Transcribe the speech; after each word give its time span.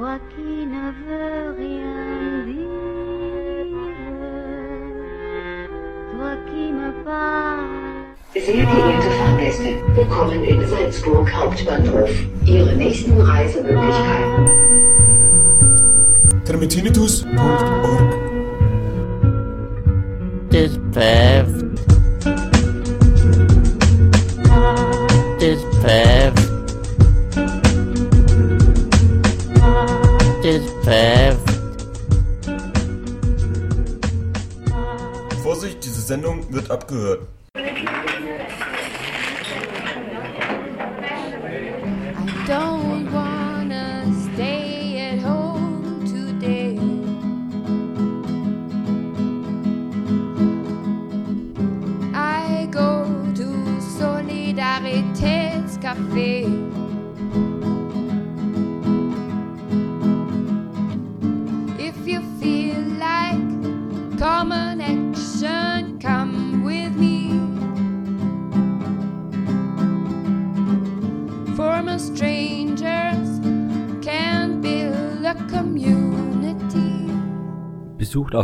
toi 0.00 0.18
qui 0.34 0.64
ne 0.64 0.84
veux 0.98 1.50
rien 1.58 2.46
dire, 2.46 3.68
toi 6.12 6.32
qui 6.48 6.72
me 6.72 7.04
parles. 7.04 7.68
Sehr 8.32 8.64
geehrte 8.64 9.10
Fahrgäste, 9.18 9.70
willkommen 9.94 10.42
in 10.44 10.66
Salzburg 10.66 11.28
Hauptbahnhof. 11.30 12.10
Ihre 12.46 12.74
nächsten 12.76 13.20
Reisemöglichkeiten. 13.20 14.46
termitinitus.org 16.46 18.14
This 20.48 20.78
path. 20.94 21.59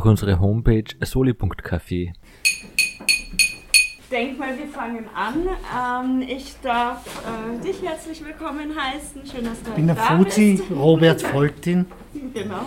Unsere 0.07 0.41
Homepage 0.41 0.85
soli.café. 1.03 2.13
Denk 4.11 4.39
mal, 4.39 4.57
wir 4.57 4.69
fangen 4.69 5.07
an. 5.15 5.49
Ähm, 6.23 6.23
ich 6.29 6.55
darf 6.63 7.05
äh, 7.25 7.61
dich 7.67 7.83
herzlich 7.83 8.25
willkommen 8.25 8.71
heißen. 8.77 9.23
Schön, 9.27 9.45
dass 9.45 9.61
du 9.63 9.71
Ich 9.71 9.77
bin 9.77 9.87
der 9.89 9.97
da 9.97 10.17
Fuzzi, 10.17 10.55
bist. 10.59 10.71
Robert 10.71 11.23
Foltin. 11.33 11.87
Genau. 12.33 12.67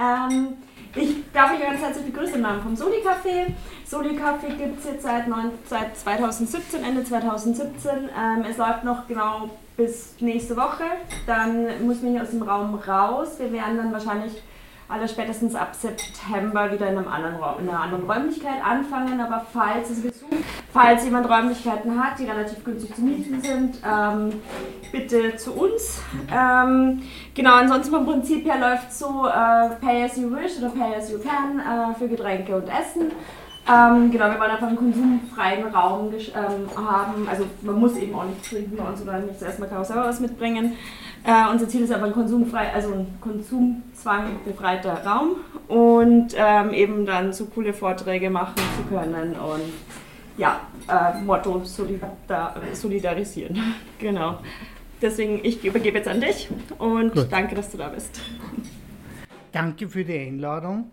Ähm, 0.00 0.48
ich 0.94 1.16
darf 1.32 1.52
euch 1.52 1.60
ganz 1.60 1.80
herzlich 1.80 2.06
begrüßen 2.06 2.36
im 2.36 2.42
Namen 2.42 2.62
vom 2.62 2.76
Soli 2.76 2.98
Café. 2.98 3.52
Soli 3.84 4.10
Café 4.10 4.56
gibt 4.56 4.78
es 4.78 4.84
jetzt 4.84 5.02
seit, 5.02 5.26
neun, 5.26 5.50
seit 5.66 5.96
2017, 5.96 6.84
Ende 6.84 7.02
2017. 7.02 7.90
Ähm, 7.90 8.44
es 8.48 8.56
läuft 8.56 8.84
noch 8.84 9.08
genau 9.08 9.50
bis 9.76 10.14
nächste 10.20 10.56
Woche. 10.56 10.84
Dann 11.26 11.84
muss 11.86 12.02
man 12.02 12.12
hier 12.12 12.22
aus 12.22 12.30
dem 12.30 12.42
Raum 12.42 12.74
raus. 12.76 13.30
Wir 13.40 13.50
werden 13.52 13.78
dann 13.78 13.92
wahrscheinlich 13.92 14.32
alle 14.88 15.08
spätestens 15.08 15.54
ab 15.54 15.74
September 15.74 16.70
wieder 16.72 16.88
in, 16.88 16.98
einem 16.98 17.08
anderen 17.08 17.36
Raum, 17.36 17.60
in 17.60 17.68
einer 17.68 17.80
anderen 17.80 18.10
Räumlichkeit 18.10 18.64
anfangen. 18.64 19.20
Aber 19.20 19.46
falls 19.52 19.90
es 19.90 20.02
Besuch, 20.02 20.28
falls 20.72 21.04
jemand 21.04 21.28
Räumlichkeiten 21.28 22.02
hat, 22.02 22.18
die 22.18 22.24
relativ 22.24 22.62
günstig 22.64 22.94
zu 22.94 23.02
mieten 23.02 23.40
sind, 23.40 23.78
ähm, 23.86 24.40
bitte 24.90 25.36
zu 25.36 25.52
uns. 25.52 26.00
Ähm, 26.30 27.02
genau, 27.34 27.54
ansonsten 27.54 27.94
vom 27.94 28.06
Prinzip 28.06 28.44
her 28.44 28.58
läuft 28.58 28.92
so 28.92 29.26
äh, 29.26 29.76
Pay 29.80 30.04
as 30.04 30.16
you 30.16 30.30
wish 30.30 30.58
oder 30.58 30.70
Pay 30.70 30.94
as 30.96 31.10
you 31.10 31.18
can 31.18 31.60
äh, 31.60 31.94
für 31.94 32.08
Getränke 32.08 32.56
und 32.56 32.68
Essen. 32.68 33.12
Ähm, 33.68 34.10
genau, 34.10 34.24
wir 34.24 34.40
wollen 34.40 34.50
einfach 34.50 34.66
einen 34.66 34.76
konsumfreien 34.76 35.64
Raum 35.72 36.12
ähm, 36.12 36.86
haben. 36.88 37.28
Also 37.28 37.46
man 37.62 37.78
muss 37.78 37.96
eben 37.96 38.14
auch 38.14 38.24
nichts 38.24 38.48
trinken 38.48 38.76
bei 38.76 38.84
uns 38.84 39.00
oder 39.00 39.20
nichts 39.20 39.40
erstmal 39.40 39.68
kann 39.68 39.78
auch 39.78 39.84
selber 39.84 40.04
was 40.04 40.18
mitbringen. 40.18 40.76
Äh, 41.24 41.50
unser 41.52 41.68
Ziel 41.68 41.82
ist 41.82 41.92
aber 41.92 42.06
ein 42.06 42.12
konsumfrei, 42.12 42.72
also 42.72 42.92
ein 42.94 43.06
konsumzwang 43.20 44.40
befreiter 44.44 45.04
Raum 45.04 45.36
und 45.68 46.34
ähm, 46.36 46.72
eben 46.72 47.06
dann 47.06 47.32
so 47.32 47.46
coole 47.46 47.72
Vorträge 47.72 48.28
machen 48.28 48.56
zu 48.56 48.94
können 48.94 49.34
und 49.34 49.72
ja, 50.36 50.60
äh, 50.88 51.22
Motto 51.22 51.62
solidar 51.64 52.56
solidarisieren. 52.72 53.58
genau. 53.98 54.38
Deswegen, 55.00 55.40
ich 55.44 55.64
übergebe 55.64 55.98
jetzt 55.98 56.08
an 56.08 56.20
dich 56.20 56.48
und 56.78 57.12
Gut. 57.12 57.26
danke, 57.30 57.54
dass 57.54 57.70
du 57.70 57.78
da 57.78 57.88
bist. 57.88 58.20
Danke 59.52 59.88
für 59.88 60.04
die 60.04 60.18
Einladung. 60.18 60.90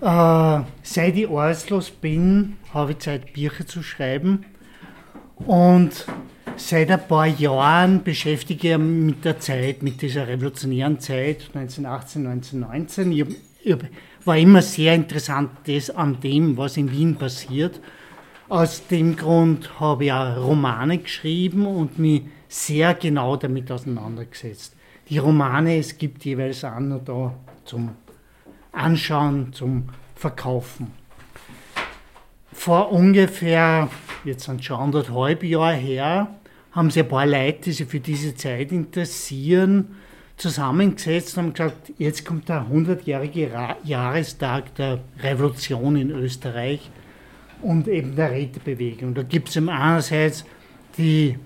Äh, 0.00 0.60
seit 0.82 1.16
ich 1.16 1.28
arbeitslos 1.28 1.90
bin, 1.90 2.56
habe 2.72 2.92
ich 2.92 2.98
Zeit, 2.98 3.32
Bücher 3.32 3.66
zu 3.66 3.82
schreiben. 3.82 4.44
Und 5.46 6.06
seit 6.56 6.90
ein 6.90 7.06
paar 7.06 7.26
Jahren 7.26 8.02
beschäftige 8.02 8.72
ich 8.72 8.78
mich 8.78 9.14
mit 9.14 9.24
der 9.24 9.38
Zeit, 9.40 9.82
mit 9.82 10.02
dieser 10.02 10.26
revolutionären 10.26 11.00
Zeit 11.00 11.50
1918, 11.54 12.26
1919. 12.26 13.12
Ich, 13.12 13.24
ich 13.62 13.76
war 14.24 14.36
immer 14.36 14.62
sehr 14.62 14.94
interessant 14.94 15.50
das 15.66 15.90
an 15.90 16.20
dem, 16.20 16.56
was 16.56 16.76
in 16.76 16.90
Wien 16.90 17.16
passiert. 17.16 17.80
Aus 18.48 18.86
dem 18.86 19.16
Grund 19.16 19.80
habe 19.80 20.06
ich 20.06 20.12
auch 20.12 20.36
Romane 20.36 20.98
geschrieben 20.98 21.66
und 21.66 21.98
mich 21.98 22.22
sehr 22.48 22.94
genau 22.94 23.36
damit 23.36 23.70
auseinandergesetzt. 23.70 24.74
Die 25.08 25.18
Romane, 25.18 25.78
es 25.78 25.98
gibt 25.98 26.24
jeweils 26.24 26.64
auch 26.64 26.80
noch 26.80 27.04
da 27.04 27.34
zum 27.64 27.90
Anschauen, 28.72 29.52
zum 29.52 29.88
Verkaufen. 30.14 30.92
Vor 32.52 32.90
ungefähr, 32.90 33.88
jetzt 34.24 34.44
sind 34.44 34.64
schon 34.64 34.80
anderthalb 34.80 35.42
Jahre 35.42 35.74
her, 35.74 36.28
haben 36.76 36.90
sich 36.90 37.02
ein 37.02 37.08
paar 37.08 37.26
Leute, 37.26 37.62
die 37.62 37.72
sich 37.72 37.88
für 37.88 38.00
diese 38.00 38.34
Zeit 38.34 38.70
interessieren, 38.70 39.96
zusammengesetzt 40.36 41.38
und 41.38 41.44
haben 41.44 41.54
gesagt, 41.54 41.92
jetzt 41.98 42.24
kommt 42.26 42.48
der 42.50 42.66
100-jährige 42.70 43.52
Ra- 43.52 43.78
Jahrestag 43.82 44.74
der 44.74 45.00
Revolution 45.20 45.96
in 45.96 46.10
Österreich 46.10 46.90
und 47.62 47.88
eben 47.88 48.14
der 48.14 48.30
Rätebewegung. 48.30 49.14
Da 49.14 49.22
gibt 49.22 49.48
es 49.48 49.56
einerseits 49.56 50.44
die 50.98 51.38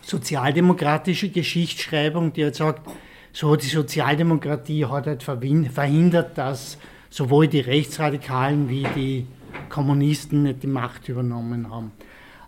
sozialdemokratische 0.00 1.28
Geschichtsschreibung, 1.28 2.32
die 2.32 2.44
halt 2.44 2.56
sagt, 2.56 2.88
so 3.34 3.54
die 3.54 3.66
Sozialdemokratie 3.66 4.86
hat 4.86 5.06
halt 5.06 5.22
verhindert, 5.22 6.38
dass 6.38 6.78
sowohl 7.10 7.48
die 7.48 7.60
Rechtsradikalen 7.60 8.70
wie 8.70 8.86
die 8.96 9.26
Kommunisten 9.68 10.44
nicht 10.44 10.62
die 10.62 10.68
Macht 10.68 11.08
übernommen 11.10 11.70
haben. 11.70 11.92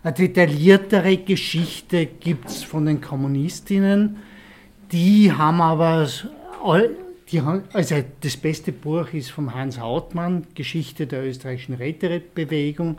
Eine 0.01 0.13
detailliertere 0.13 1.17
Geschichte 1.17 2.05
gibt 2.05 2.47
es 2.47 2.63
von 2.63 2.85
den 2.85 3.01
Kommunistinnen, 3.01 4.17
die 4.91 5.31
haben 5.31 5.61
aber, 5.61 6.07
die 7.29 7.41
haben, 7.41 7.63
also 7.73 7.95
das 8.21 8.37
beste 8.37 8.71
Buch 8.71 9.13
ist 9.13 9.31
von 9.31 9.53
Hans 9.53 9.79
Hautmann, 9.79 10.47
Geschichte 10.55 11.05
der 11.05 11.25
österreichischen 11.25 11.75
Rätebewegung. 11.75 12.97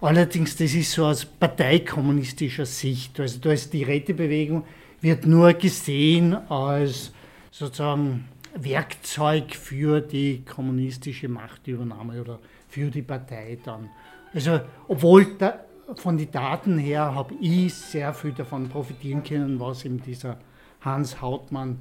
Allerdings, 0.00 0.56
das 0.56 0.74
ist 0.74 0.92
so 0.92 1.04
aus 1.04 1.24
parteikommunistischer 1.24 2.66
Sicht. 2.66 3.20
Also 3.20 3.38
da 3.40 3.52
ist 3.52 3.72
die 3.72 3.82
Rätebewegung 3.82 4.64
wird 5.00 5.26
nur 5.26 5.52
gesehen 5.52 6.34
als 6.50 7.12
sozusagen 7.50 8.26
Werkzeug 8.54 9.54
für 9.54 10.00
die 10.00 10.44
kommunistische 10.44 11.28
Machtübernahme 11.28 12.20
oder 12.20 12.38
für 12.68 12.90
die 12.90 13.02
Partei 13.02 13.58
dann. 13.64 13.90
Also 14.34 14.60
obwohl 14.88 15.26
da, 15.38 15.60
von 15.94 16.18
den 16.18 16.30
Daten 16.30 16.78
her 16.78 17.14
habe 17.14 17.34
ich 17.40 17.74
sehr 17.74 18.12
viel 18.12 18.32
davon 18.32 18.68
profitieren 18.68 19.22
können, 19.22 19.58
was 19.58 19.84
eben 19.84 20.02
dieser 20.02 20.38
Hans 20.82 21.20
Hautmann 21.20 21.78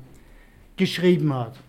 geschrieben 0.77 1.33
hat. 1.33 1.59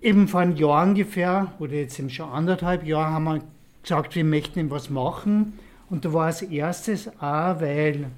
Eben 0.00 0.28
vor 0.28 0.40
einem 0.40 0.56
Jahr 0.56 0.84
ungefähr, 0.84 1.52
oder 1.58 1.74
jetzt 1.74 1.98
eben 1.98 2.10
schon 2.10 2.30
anderthalb 2.30 2.84
Jahre, 2.84 3.12
haben 3.12 3.24
wir 3.24 3.42
gesagt, 3.82 4.14
wir 4.14 4.24
möchten 4.24 4.58
eben 4.58 4.70
was 4.70 4.90
machen. 4.90 5.58
Und 5.90 6.04
da 6.04 6.12
war 6.12 6.26
als 6.26 6.42
erstes 6.42 7.08
auch, 7.20 7.60
weil 7.60 8.10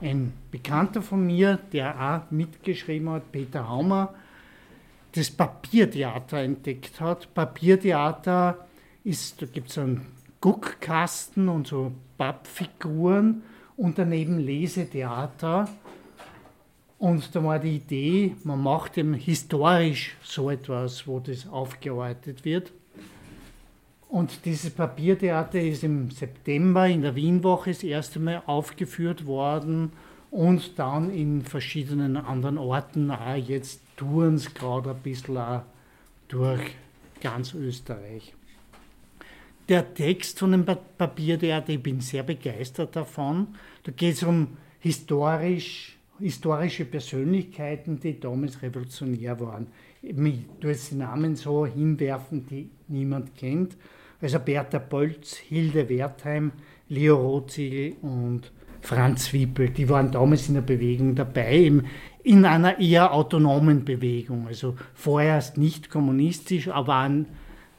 ein 0.00 0.32
Bekannter 0.50 1.02
von 1.02 1.26
mir, 1.26 1.58
der 1.72 2.00
auch 2.00 2.30
mitgeschrieben 2.30 3.10
hat, 3.10 3.32
Peter 3.32 3.68
Haumer, 3.68 4.14
das 5.12 5.30
Papiertheater 5.30 6.38
entdeckt 6.38 7.00
hat. 7.00 7.32
Papiertheater 7.34 8.66
ist, 9.04 9.42
da 9.42 9.46
gibt 9.46 9.70
es 9.70 9.78
einen 9.78 10.06
Guckkasten 10.40 11.48
und 11.48 11.66
so 11.66 11.92
Pappfiguren 12.22 13.42
und 13.76 13.98
daneben 13.98 14.38
Lesetheater. 14.38 15.68
Und 17.00 17.34
da 17.34 17.42
war 17.42 17.58
die 17.58 17.78
Idee, 17.78 18.36
man 18.44 18.62
macht 18.62 18.96
eben 18.96 19.14
historisch 19.14 20.16
so 20.22 20.48
etwas, 20.48 21.08
wo 21.08 21.18
das 21.18 21.48
aufgearbeitet 21.48 22.44
wird. 22.44 22.70
Und 24.08 24.44
dieses 24.44 24.70
Papiertheater 24.70 25.60
ist 25.60 25.82
im 25.82 26.12
September 26.12 26.86
in 26.86 27.02
der 27.02 27.16
Wienwoche 27.16 27.70
das 27.70 27.82
erste 27.82 28.20
Mal 28.20 28.40
aufgeführt 28.46 29.26
worden 29.26 29.90
und 30.30 30.78
dann 30.78 31.10
in 31.10 31.42
verschiedenen 31.42 32.16
anderen 32.16 32.56
Orten, 32.56 33.10
auch 33.10 33.34
jetzt 33.34 33.80
touren 33.96 34.36
es 34.36 34.54
gerade 34.54 34.90
ein 34.90 35.02
bisschen 35.02 35.62
durch 36.28 36.76
ganz 37.20 37.52
Österreich. 37.52 38.32
Der 39.72 39.94
Text 39.94 40.38
von 40.38 40.52
dem 40.52 40.66
Pa- 40.66 40.74
Papiertheater, 40.74 41.70
ich 41.72 41.82
bin 41.82 41.98
sehr 42.02 42.24
begeistert 42.24 42.94
davon. 42.94 43.54
Da 43.84 43.92
geht 43.92 44.16
es 44.16 44.22
um 44.22 44.48
historisch, 44.80 45.96
historische 46.20 46.84
Persönlichkeiten, 46.84 47.98
die 47.98 48.20
damals 48.20 48.60
revolutionär 48.60 49.40
waren. 49.40 49.68
Jetzt 50.02 50.90
die 50.90 50.96
Namen 50.96 51.36
so 51.36 51.64
hinwerfen, 51.64 52.46
die 52.46 52.68
niemand 52.88 53.34
kennt. 53.34 53.78
Also 54.20 54.40
Bertha 54.40 54.78
Bolz, 54.78 55.36
Hilde 55.36 55.88
Wertheim, 55.88 56.52
Leo 56.90 57.16
Rothziegel 57.16 57.94
und 58.02 58.52
Franz 58.82 59.32
Wiepel, 59.32 59.70
die 59.70 59.88
waren 59.88 60.10
damals 60.12 60.48
in 60.48 60.54
der 60.56 60.60
Bewegung 60.60 61.14
dabei, 61.14 61.72
in 62.22 62.44
einer 62.44 62.78
eher 62.78 63.14
autonomen 63.14 63.86
Bewegung. 63.86 64.48
Also 64.48 64.76
vorerst 64.92 65.56
nicht 65.56 65.88
kommunistisch, 65.88 66.68
aber 66.68 66.88
waren 66.88 67.26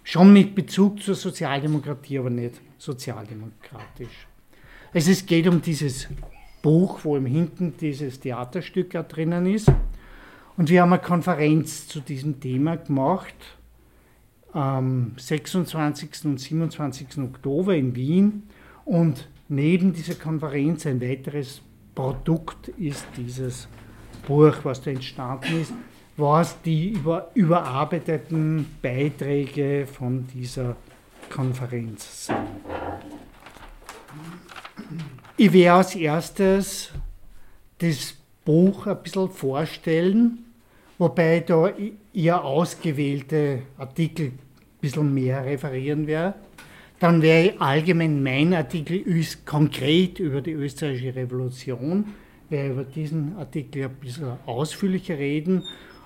schon 0.04 0.34
mit 0.34 0.54
Bezug 0.56 1.02
zur 1.02 1.16
Sozialdemokratie, 1.16 2.20
aber 2.20 2.30
nicht 2.30 2.62
sozialdemokratisch. 2.78 4.28
Also 4.94 5.12
es 5.12 5.26
geht 5.26 5.48
um 5.48 5.62
dieses 5.62 6.08
Buch, 6.62 7.00
wo 7.04 7.18
im 7.18 7.26
Hinten 7.26 7.76
dieses 7.80 8.20
Theaterstück 8.20 8.96
auch 8.96 9.08
drinnen 9.08 9.46
ist. 9.46 9.72
Und 10.56 10.70
wir 10.70 10.82
haben 10.82 10.94
eine 10.94 11.02
Konferenz 11.02 11.88
zu 11.88 12.00
diesem 12.00 12.40
Thema 12.40 12.78
gemacht 12.78 13.34
am 14.52 15.14
26. 15.18 16.26
und 16.26 16.40
27. 16.40 17.18
Oktober 17.18 17.76
in 17.76 17.96
Wien. 17.96 18.44
Und 18.86 19.28
neben 19.50 19.94
dieser 19.94 20.16
Konferenz 20.16 20.86
ein 20.86 21.02
weiteres 21.02 21.62
Produkt 21.96 22.68
ist 22.70 23.06
dieses 23.18 23.68
Buch, 24.28 24.56
was 24.64 24.82
da 24.82 24.92
entstanden 24.92 25.62
ist, 25.62 25.74
was 26.18 26.62
die 26.62 26.90
über, 26.90 27.32
überarbeiteten 27.34 28.66
Beiträge 28.82 29.88
von 29.88 30.28
dieser 30.28 30.76
Konferenz 31.30 32.28
sind. 32.28 32.38
Ich 35.38 35.52
werde 35.52 35.74
als 35.74 35.96
erstes 35.96 36.92
das 37.80 38.16
Buch 38.46 38.88
ein 38.88 39.02
bisschen 39.02 39.30
vorstellen, 39.30 40.46
wobei 40.98 41.38
ich 41.38 41.46
da 41.46 41.72
eher 42.14 42.44
ausgewählte 42.44 43.64
Artikel 43.78 44.28
ein 44.28 44.40
bisschen 44.80 45.14
mehr 45.14 45.44
referieren 45.44 46.06
werde. 46.06 46.36
Dann 47.00 47.22
werde 47.22 47.50
ich 47.50 47.62
allgemein 47.62 48.22
mein 48.22 48.54
Artikel 48.54 49.04
konkret 49.46 50.20
über 50.20 50.42
die 50.42 50.52
österreichische 50.52 51.16
Revolution, 51.16 52.06
werde 52.50 52.74
über 52.74 52.84
diesen 52.84 53.36
Artikel 53.38 53.86
ein 53.86 53.96
bisschen 53.96 54.38
ausführlicher 54.46 55.18
reden. 55.18 55.64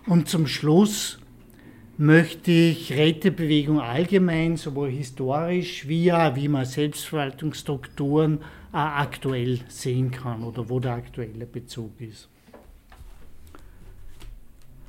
Und 0.08 0.30
zum 0.30 0.48
Schluss 0.48 1.20
möchte 1.98 2.52
ich 2.52 2.94
Rätebewegung 2.94 3.82
allgemein, 3.82 4.56
sowohl 4.56 4.90
historisch 4.90 5.86
wie 5.90 6.14
auch 6.14 6.34
wie 6.34 6.48
man 6.48 6.64
Selbstverwaltungsstrukturen 6.64 8.40
aktuell 8.72 9.60
sehen 9.68 10.10
kann 10.12 10.44
oder 10.44 10.70
wo 10.70 10.80
der 10.80 10.94
aktuelle 10.94 11.46
Bezug 11.46 12.00
ist. 12.00 12.30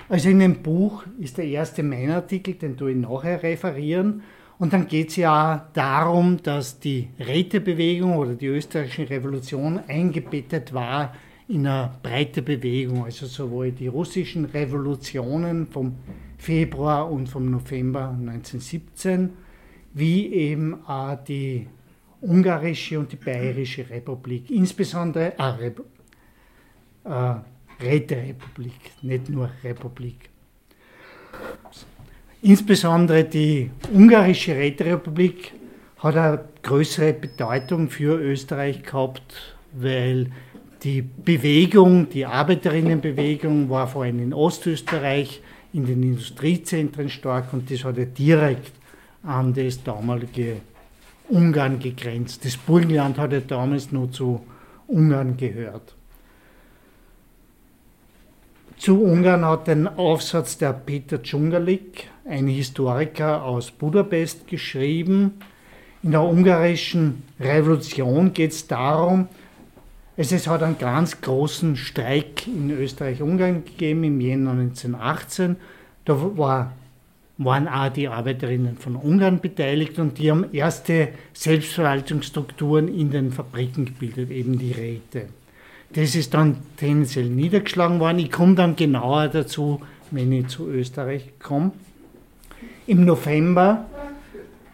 Also 0.09 0.29
in 0.29 0.39
dem 0.39 0.63
Buch 0.63 1.05
ist 1.19 1.37
der 1.37 1.47
erste 1.47 1.83
mein 1.83 2.13
Artikel, 2.13 2.55
den 2.55 2.77
tue 2.77 2.93
ich 2.93 2.97
nachher 2.97 3.43
referieren. 3.43 4.23
Und 4.61 4.73
dann 4.73 4.87
geht 4.87 5.09
es 5.11 5.17
ja 5.17 5.69
darum, 5.73 6.41
dass 6.43 6.79
die 6.79 7.09
Rätebewegung 7.19 8.17
oder 8.17 8.35
die 8.35 8.47
österreichische 8.47 9.11
Revolution 9.11 9.81
eingebettet 9.89 10.73
war 10.73 11.13
in 11.49 11.67
eine 11.67 11.91
breite 12.03 12.43
Bewegung, 12.43 13.05
also 13.05 13.27
sowohl 13.27 13.73
die 13.73 13.87
russischen 13.87 14.45
Revolutionen 14.45 15.67
vom 15.67 15.97
Februar 16.37 17.11
und 17.11 17.29
vom 17.29 17.51
November 17.51 18.11
1917, 18.11 19.31
wie 19.95 20.33
eben 20.33 20.85
auch 20.87 21.17
die 21.25 21.67
ungarische 22.21 22.99
und 22.99 23.13
die 23.13 23.17
bayerische 23.17 23.89
Republik, 23.89 24.51
insbesondere 24.51 25.33
äh, 25.39 25.71
äh, 27.05 27.35
Räterepublik, 27.81 29.03
nicht 29.03 29.29
nur 29.31 29.51
Republik. 29.65 30.29
Insbesondere 32.43 33.25
die 33.25 33.71
ungarische 33.93 34.55
Räterepublik 34.55 35.53
hat 35.99 36.17
eine 36.17 36.45
größere 36.63 37.13
Bedeutung 37.15 37.89
für 37.89 38.21
Österreich 38.21 38.83
gehabt, 38.83 39.57
weil 39.73 40.31
die 40.83 41.03
Bewegung, 41.03 42.09
die 42.09 42.27
Arbeiterinnenbewegung 42.27 43.69
war 43.69 43.89
vor 43.89 44.05
allem 44.05 44.21
in 44.21 44.33
Ostösterreich, 44.33 45.43
in 45.73 45.87
den 45.87 46.03
Industriezentren 46.03 47.09
stark 47.11 47.53
und 47.53 47.71
das 47.71 47.85
hat 47.85 47.99
ja 47.99 48.05
direkt 48.05 48.73
an 49.23 49.53
das 49.53 49.83
damalige 49.83 50.57
Ungarn 51.29 51.79
gegrenzt. 51.79 52.45
Das 52.45 52.57
Burgenland 52.57 53.19
hat 53.19 53.33
ja 53.33 53.41
damals 53.41 53.93
nur 53.93 54.11
zu 54.11 54.41
Ungarn 54.87 55.37
gehört. 55.37 55.95
Zu 58.79 59.03
Ungarn 59.03 59.45
hat 59.45 59.67
den 59.67 59.89
Aufsatz 59.89 60.57
der 60.57 60.73
Peter 60.73 61.21
Dschungerlik, 61.21 62.09
ein 62.25 62.47
Historiker 62.47 63.43
aus 63.43 63.71
Budapest, 63.73 64.47
geschrieben. 64.47 65.35
In 66.03 66.13
der 66.13 66.23
ungarischen 66.23 67.25
Revolution 67.41 68.33
geht 68.33 68.53
es 68.53 68.67
darum, 68.69 69.27
es, 70.19 70.33
es 70.33 70.49
hat 70.49 70.65
einen 70.65 70.79
ganz 70.79 71.21
großen 71.21 71.77
Streik 71.77 72.49
in 72.49 72.71
Österreich-Ungarn 72.71 73.65
gegeben 73.65 74.03
im 74.03 74.21
Jänner 74.21 74.51
1918. 74.51 75.55
Da 76.05 76.37
war, 76.37 76.73
waren 77.39 77.69
auch 77.69 77.89
die 77.89 78.09
Arbeiterinnen 78.09 78.77
von 78.79 78.97
Ungarn 78.97 79.41
beteiligt 79.41 79.97
und 80.01 80.19
die 80.19 80.33
haben 80.33 80.47
erste 80.53 81.11
Selbstverwaltungsstrukturen 81.35 82.93
in 82.93 83.13
den 83.13 83.31
Fabriken 83.31 83.85
gebildet, 83.85 84.33
eben 84.33 84.59
die 84.59 84.73
Räte. 84.73 85.27
Das 85.93 86.17
ist 86.17 86.35
dann 86.35 86.57
tendenziell 86.77 87.27
niedergeschlagen 87.27 88.01
worden. 88.01 88.19
Ich 88.19 88.33
komme 88.33 88.57
dann 88.57 88.75
genauer 88.75 89.29
dazu, 89.29 89.81
wenn 90.11 90.33
ich 90.33 90.49
zu 90.49 90.67
Österreich 90.67 91.31
komme. 91.39 91.71
Im 92.89 93.05
November 93.05 93.87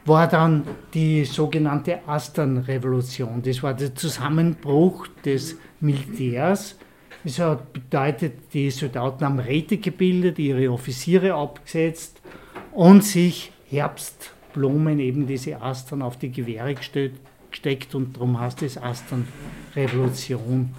war 0.07 0.29
dann 0.29 0.65
die 0.93 1.25
sogenannte 1.25 2.07
Astern-Revolution. 2.07 3.43
Das 3.43 3.63
war 3.63 3.75
der 3.75 3.95
Zusammenbruch 3.95 5.07
des 5.25 5.57
Militärs. 5.81 6.77
Das 7.25 7.39
hat 7.39 7.73
bedeutet, 7.73 8.53
die 8.53 8.71
Soldaten 8.71 9.25
haben 9.25 9.39
Räte 9.39 9.79
gebildet, 9.79 10.39
ihre 10.39 10.71
Offiziere 10.71 11.35
abgesetzt 11.35 12.21
und 12.73 13.03
sich 13.03 13.51
Herbstblumen, 13.71 14.99
eben 14.99 15.27
diese 15.27 15.61
Astern, 15.63 16.03
auf 16.03 16.19
die 16.19 16.31
Gewehre 16.31 16.75
gesteckt 16.75 17.95
und 17.95 18.17
darum 18.17 18.39
heißt 18.39 18.63
es 18.63 18.77
Astern-Revolution. 18.77 20.75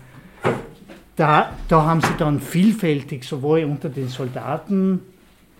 Da, 1.15 1.55
da 1.67 1.83
haben 1.83 2.01
sie 2.01 2.13
dann 2.17 2.39
vielfältig 2.39 3.23
sowohl 3.23 3.63
unter 3.63 3.89
den 3.89 4.09
Soldaten 4.09 4.99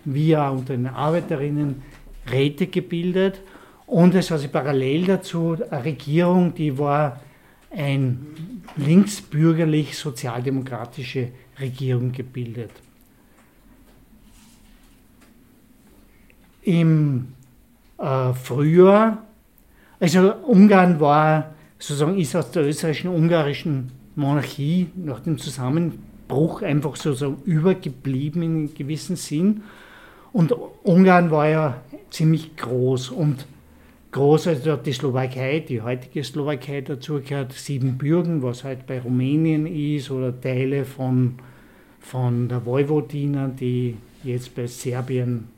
wie 0.04 0.36
auch 0.36 0.52
unter 0.52 0.76
den 0.76 0.86
Arbeiterinnen 0.86 1.82
Räte 2.30 2.66
gebildet. 2.66 3.40
Und 3.86 4.14
es 4.14 4.30
hat 4.30 4.40
sich 4.40 4.50
parallel 4.50 5.04
dazu 5.04 5.58
eine 5.70 5.84
Regierung, 5.84 6.54
die 6.54 6.76
war 6.76 7.20
eine 7.70 8.16
linksbürgerlich-sozialdemokratische 8.76 11.28
Regierung 11.60 12.10
gebildet. 12.12 12.72
Im 16.62 17.34
äh, 17.98 18.32
Frühjahr, 18.32 19.24
also 20.00 20.34
Ungarn 20.34 20.98
war 20.98 21.54
sozusagen, 21.78 22.18
ist 22.18 22.34
aus 22.34 22.50
der 22.50 22.66
österreichischen 22.66 23.10
ungarischen 23.10 23.92
Monarchie 24.16 24.90
nach 24.96 25.20
dem 25.20 25.38
Zusammenbruch 25.38 26.62
einfach 26.62 26.96
sozusagen 26.96 27.40
übergeblieben 27.44 28.42
in 28.42 28.56
einem 28.56 28.74
gewissen 28.74 29.14
Sinn. 29.14 29.62
Und 30.32 30.50
Ungarn 30.82 31.30
war 31.30 31.48
ja 31.48 31.80
ziemlich 32.10 32.56
groß 32.56 33.10
und 33.10 33.46
groß, 34.16 34.46
also 34.46 34.76
die 34.76 34.94
Slowakei, 34.94 35.60
die 35.60 35.82
heutige 35.82 36.24
Slowakei 36.24 36.80
dazugehört, 36.80 37.52
Siebenbürgen, 37.52 38.42
was 38.42 38.64
halt 38.64 38.86
bei 38.86 38.98
Rumänien 38.98 39.66
ist, 39.66 40.10
oder 40.10 40.40
Teile 40.40 40.86
von, 40.86 41.34
von 42.00 42.48
der 42.48 42.64
Vojvodina, 42.64 43.48
die 43.48 43.96
jetzt 44.24 44.54
bei 44.54 44.66
Serbien 44.66 45.48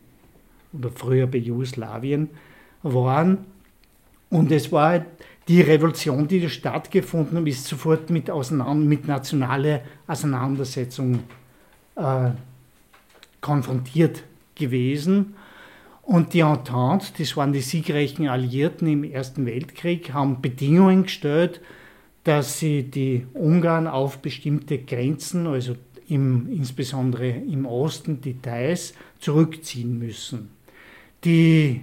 oder 0.72 0.90
früher 0.90 1.28
bei 1.28 1.38
Jugoslawien 1.38 2.30
waren. 2.82 3.38
Und 4.28 4.50
es 4.50 4.72
war 4.72 4.88
halt 4.88 5.06
die 5.46 5.60
Revolution, 5.60 6.26
die 6.26 6.40
da 6.40 6.48
stattgefunden 6.48 7.38
hat, 7.38 7.46
ist 7.46 7.64
sofort 7.64 8.10
mit, 8.10 8.28
mit 8.74 9.06
nationaler 9.06 9.82
Auseinandersetzung 10.08 11.20
äh, 11.94 12.30
konfrontiert 13.40 14.24
gewesen. 14.56 15.36
Und 16.08 16.32
die 16.32 16.40
Entente, 16.40 17.12
das 17.18 17.36
waren 17.36 17.52
die 17.52 17.60
siegreichen 17.60 18.28
Alliierten 18.28 18.88
im 18.88 19.04
Ersten 19.04 19.44
Weltkrieg, 19.44 20.14
haben 20.14 20.40
Bedingungen 20.40 21.02
gestellt, 21.02 21.60
dass 22.24 22.58
sie 22.58 22.84
die 22.84 23.26
Ungarn 23.34 23.86
auf 23.86 24.16
bestimmte 24.20 24.78
Grenzen, 24.78 25.46
also 25.46 25.76
im, 26.08 26.48
insbesondere 26.50 27.28
im 27.28 27.66
Osten, 27.66 28.22
Details, 28.22 28.94
zurückziehen 29.18 29.98
müssen. 29.98 30.48
Die 31.24 31.82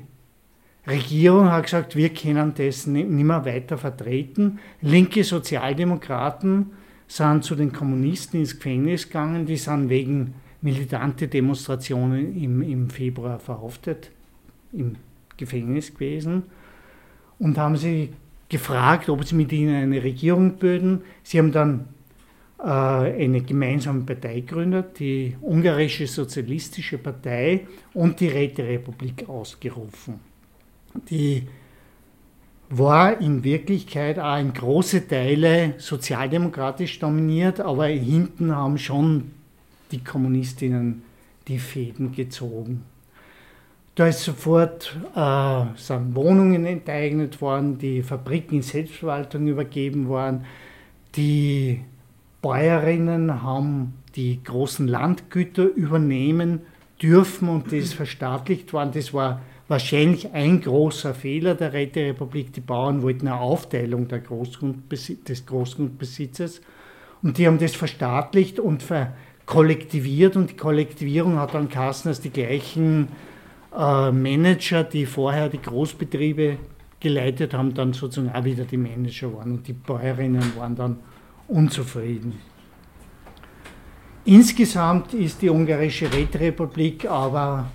Regierung 0.88 1.51
hat 1.51 1.65
gesagt, 1.65 1.96
wir 1.96 2.10
können 2.10 2.55
das 2.58 2.88
nicht 2.88 3.08
mehr 3.08 3.46
weiter 3.46 3.77
vertreten. 3.77 4.58
Linke 4.82 5.24
Sozialdemokraten 5.24 6.72
sind 7.08 7.44
zu 7.44 7.53
den 7.53 7.72
Kommunisten 7.72 8.39
ins 8.39 8.55
Gefängnis 8.55 9.05
gegangen, 9.05 9.46
die 9.46 9.58
sind 9.58 9.89
wegen 9.89 10.34
militante 10.62 11.27
Demonstrationen 11.27 12.36
im, 12.36 12.63
im 12.63 12.89
Februar 12.89 13.38
verhaftet, 13.38 14.10
im 14.77 14.96
Gefängnis 15.38 15.94
gewesen 15.94 16.44
und 17.39 17.58
haben 17.58 17.77
sie 17.77 18.10
gefragt, 18.50 19.10
ob 19.10 19.24
sie 19.25 19.36
mit 19.36 19.51
ihnen 19.51 19.75
eine 19.75 20.03
Regierung 20.03 20.58
bilden. 20.58 21.01
Sie 21.24 21.39
haben 21.39 21.51
dann 21.51 21.88
äh, 22.60 22.63
eine 22.63 23.41
gemeinsame 23.41 24.01
Partei 24.01 24.41
gegründet, 24.41 25.00
die 25.00 25.36
Ungarische 25.41 26.08
Sozialistische 26.08 26.98
Partei 26.98 27.67
und 27.94 28.20
die 28.20 28.27
Räterepublik 28.27 29.27
ausgerufen. 29.27 30.20
Die 31.10 31.44
war 32.70 33.20
in 33.22 33.44
Wirklichkeit 33.44 34.17
auch 34.20 34.39
in 34.39 34.53
große 34.53 35.08
Teile 35.08 35.75
sozialdemokratisch 35.77 37.00
dominiert, 37.00 37.60
aber 37.60 37.88
hinten 37.88 38.55
haben 38.55 38.77
schon 38.77 39.32
die 39.91 40.03
Kommunistinnen 40.03 41.03
die 41.48 41.60
Fäden 41.60 42.12
gezogen. 42.12 42.84
Da 43.96 44.08
ist 44.08 44.24
sofort 44.24 44.98
äh, 45.16 45.64
sind 45.78 46.16
Wohnungen 46.16 46.66
enteignet 46.66 47.40
worden, 47.40 47.78
die 47.78 48.04
Fabriken 48.04 48.56
in 48.56 48.62
Selbstverwaltung 48.62 49.48
übergeben 49.48 50.10
worden, 50.10 50.46
die 51.16 51.80
Bäuerinnen 52.42 53.42
haben 53.42 53.94
die 54.18 54.44
großen 54.44 54.88
Landgüter 54.88 55.64
übernehmen 55.64 56.62
dürfen 57.02 57.48
und 57.48 57.72
das 57.72 57.94
verstaatlicht 57.94 58.74
worden. 58.74 58.92
Das 58.94 59.14
war 59.14 59.42
wahrscheinlich 59.70 60.34
ein 60.34 60.62
großer 60.62 61.14
Fehler 61.14 61.56
der 61.56 61.74
Räterepublik. 61.74 62.54
Die 62.54 62.62
Bauern 62.62 63.02
wollten 63.02 63.28
eine 63.28 63.40
Aufteilung 63.40 64.08
Großgrundbesitz, 64.08 65.24
des 65.24 65.46
Großgrundbesitzes 65.46 66.62
und 67.24 67.38
die 67.38 67.48
haben 67.48 67.60
das 67.60 67.75
verstaatlicht 67.75 68.60
und 68.60 68.84
verkollektiviert 68.84 70.36
und 70.36 70.52
die 70.52 70.58
Kollektivierung 70.58 71.40
hat 71.40 71.54
dann 71.54 71.70
geheißen, 71.70 72.12
dass 72.12 72.20
die 72.20 72.30
gleichen 72.30 73.08
äh, 73.77 74.12
Manager, 74.12 74.84
die 74.84 75.05
vorher 75.05 75.50
die 75.50 75.62
Großbetriebe 75.62 76.58
geleitet 77.00 77.53
haben, 77.53 77.74
dann 77.74 77.94
sozusagen 77.94 78.36
auch 78.36 78.44
wieder 78.44 78.65
die 78.65 78.77
Manager 78.77 79.34
waren 79.36 79.51
und 79.53 79.67
die 79.67 79.74
Bäuerinnen 79.74 80.55
waren 80.58 80.75
dann 80.75 80.98
unzufrieden. 81.48 82.39
Insgesamt 84.25 85.13
ist 85.13 85.41
die 85.41 85.50
ungarische 85.50 86.12
Räterepublik 86.12 87.05
aber 87.05 87.70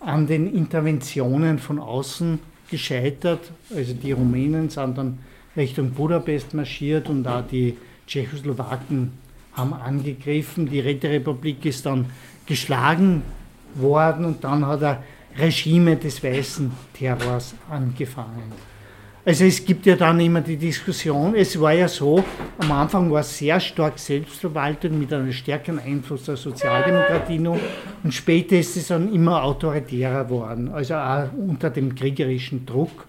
an 0.00 0.26
den 0.26 0.52
Interventionen 0.52 1.58
von 1.58 1.78
außen 1.78 2.38
gescheitert. 2.70 3.50
Also 3.74 3.94
die 3.94 4.12
Rumänen 4.12 4.68
sind 4.68 4.98
dann 4.98 5.20
Richtung 5.56 5.92
Budapest 5.92 6.52
marschiert 6.52 7.08
und 7.08 7.24
da 7.24 7.40
die 7.40 7.78
Tschechoslowaken 8.06 9.12
haben 9.54 9.72
angegriffen. 9.72 10.68
Die 10.68 10.80
Räterepublik 10.80 11.64
ist 11.64 11.86
dann 11.86 12.06
geschlagen 12.44 13.22
worden 13.74 14.26
und 14.26 14.44
dann 14.44 14.66
hat 14.66 14.82
ein 14.82 14.98
Regime 15.38 15.96
des 15.96 16.22
weißen 16.22 16.70
Terrors 16.94 17.54
angefangen. 17.70 18.52
Also 19.24 19.44
es 19.44 19.64
gibt 19.64 19.86
ja 19.86 19.96
dann 19.96 20.20
immer 20.20 20.40
die 20.40 20.56
Diskussion, 20.56 21.34
es 21.34 21.60
war 21.60 21.72
ja 21.72 21.88
so, 21.88 22.22
am 22.58 22.70
Anfang 22.70 23.10
war 23.10 23.22
es 23.22 23.36
sehr 23.36 23.58
stark 23.58 23.98
Selbstverwaltung 23.98 24.96
mit 25.00 25.12
einem 25.12 25.32
stärkeren 25.32 25.80
Einfluss 25.80 26.26
der 26.26 26.36
Sozialdemokratie 26.36 27.40
noch 27.40 27.58
und 28.04 28.14
später 28.14 28.56
ist 28.56 28.76
es 28.76 28.86
dann 28.86 29.12
immer 29.12 29.42
autoritärer 29.42 30.26
geworden, 30.26 30.70
also 30.72 30.94
auch 30.94 31.32
unter 31.32 31.70
dem 31.70 31.92
kriegerischen 31.96 32.64
Druck. 32.66 33.06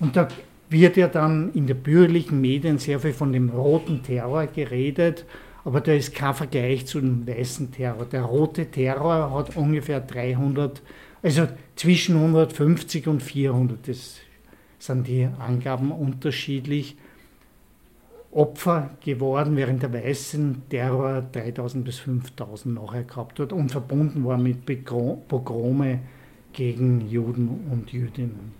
Und 0.00 0.16
da 0.16 0.28
wird 0.70 0.96
ja 0.96 1.08
dann 1.08 1.52
in 1.52 1.66
den 1.66 1.76
bürgerlichen 1.76 2.40
Medien 2.40 2.78
sehr 2.78 2.98
viel 2.98 3.12
von 3.12 3.30
dem 3.30 3.50
roten 3.50 4.02
Terror 4.02 4.46
geredet, 4.46 5.26
aber 5.64 5.82
da 5.82 5.92
ist 5.92 6.14
kein 6.14 6.32
Vergleich 6.32 6.86
zu 6.86 7.00
dem 7.00 7.26
weißen 7.26 7.70
Terror. 7.70 8.06
Der 8.06 8.22
rote 8.22 8.70
Terror 8.70 9.30
hat 9.30 9.56
ungefähr 9.56 10.00
300, 10.00 10.80
also 11.24 11.48
zwischen 11.74 12.16
150 12.16 13.08
und 13.08 13.22
400, 13.22 13.88
das 13.88 14.18
sind 14.78 15.08
die 15.08 15.26
Angaben 15.38 15.90
unterschiedlich. 15.90 16.96
Opfer 18.30 18.90
geworden, 19.02 19.56
während 19.56 19.82
der 19.82 19.92
weißen 19.92 20.62
Terror 20.68 21.22
3000 21.22 21.84
bis 21.84 22.00
5000 22.00 22.74
nachher 22.74 23.04
gehabt 23.04 23.38
hat 23.38 23.52
und 23.52 23.70
verbunden 23.70 24.24
war 24.24 24.36
mit 24.36 24.66
Pogrome 24.66 26.00
gegen 26.52 27.08
Juden 27.08 27.68
und 27.70 27.92
Jüdinnen. 27.92 28.52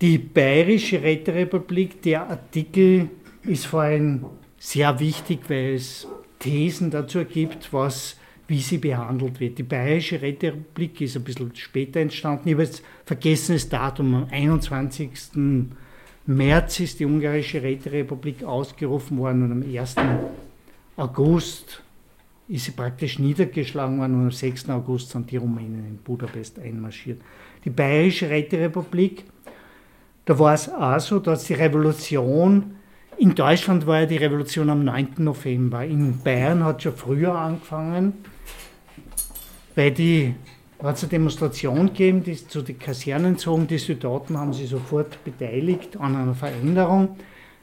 Die 0.00 0.18
Bayerische 0.18 1.00
Räterepublik, 1.00 2.02
der 2.02 2.28
Artikel 2.28 3.08
ist 3.44 3.66
vor 3.66 3.82
allem 3.82 4.26
sehr 4.58 4.98
wichtig, 4.98 5.38
weil 5.48 5.74
es 5.74 6.08
Thesen 6.40 6.90
dazu 6.90 7.24
gibt, 7.24 7.72
was 7.72 8.16
wie 8.46 8.60
sie 8.60 8.78
behandelt 8.78 9.40
wird. 9.40 9.58
Die 9.58 9.62
Bayerische 9.62 10.20
Räterepublik 10.20 11.00
ist 11.00 11.16
ein 11.16 11.24
bisschen 11.24 11.54
später 11.56 12.00
entstanden. 12.00 12.48
Ich 12.48 12.54
habe 12.54 12.64
jetzt 12.64 12.82
vergessen 13.06 13.54
das 13.54 13.68
Datum. 13.68 14.14
Am 14.14 14.26
21. 14.30 15.30
März 16.26 16.80
ist 16.80 17.00
die 17.00 17.06
Ungarische 17.06 17.62
Räterepublik 17.62 18.44
ausgerufen 18.44 19.18
worden 19.18 19.44
und 19.44 19.52
am 19.52 19.62
1. 19.62 19.96
August 20.96 21.82
ist 22.48 22.66
sie 22.66 22.72
praktisch 22.72 23.18
niedergeschlagen 23.18 23.98
worden 23.98 24.14
und 24.14 24.24
am 24.24 24.30
6. 24.30 24.68
August 24.70 25.10
sind 25.10 25.30
die 25.30 25.38
Rumänen 25.38 25.86
in 25.86 25.96
Budapest 25.96 26.58
einmarschiert. 26.58 27.20
Die 27.64 27.70
Bayerische 27.70 28.28
Räterepublik, 28.28 29.24
da 30.26 30.38
war 30.38 30.54
es 30.54 30.68
auch 30.68 31.00
so, 31.00 31.18
dass 31.18 31.44
die 31.44 31.54
Revolution 31.54 32.76
in 33.18 33.34
Deutschland 33.34 33.86
war 33.86 34.00
ja 34.00 34.06
die 34.06 34.16
Revolution 34.16 34.70
am 34.70 34.84
9. 34.84 35.14
November. 35.18 35.84
In 35.84 36.18
Bayern 36.22 36.64
hat 36.64 36.82
schon 36.82 36.94
früher 36.94 37.34
angefangen 37.34 38.14
weil 39.74 39.90
die 39.90 40.34
hat 40.82 40.96
es 40.96 41.04
eine 41.04 41.10
Demonstration 41.10 41.86
gegeben, 41.86 42.22
die 42.22 42.34
zu 42.34 42.62
den 42.62 42.78
Kasernen 42.78 43.38
zogen. 43.38 43.66
Die 43.66 43.78
Soldaten 43.78 44.36
haben 44.36 44.52
sich 44.52 44.68
sofort 44.68 45.22
beteiligt 45.24 45.96
an 45.98 46.16
einer 46.16 46.34
Veränderung. 46.34 47.16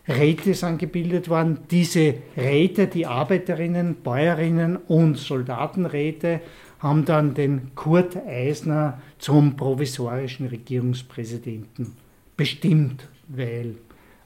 Räte 0.07 0.53
sind 0.55 0.79
gebildet 0.79 1.29
worden. 1.29 1.59
Diese 1.69 2.15
Räte, 2.35 2.87
die 2.87 3.05
Arbeiterinnen, 3.05 3.97
Bäuerinnen 4.03 4.77
und 4.77 5.17
Soldatenräte, 5.17 6.41
haben 6.79 7.05
dann 7.05 7.35
den 7.35 7.75
Kurt 7.75 8.17
Eisner 8.17 8.99
zum 9.19 9.55
provisorischen 9.55 10.47
Regierungspräsidenten 10.47 11.95
bestimmt, 12.35 13.07
weil 13.27 13.75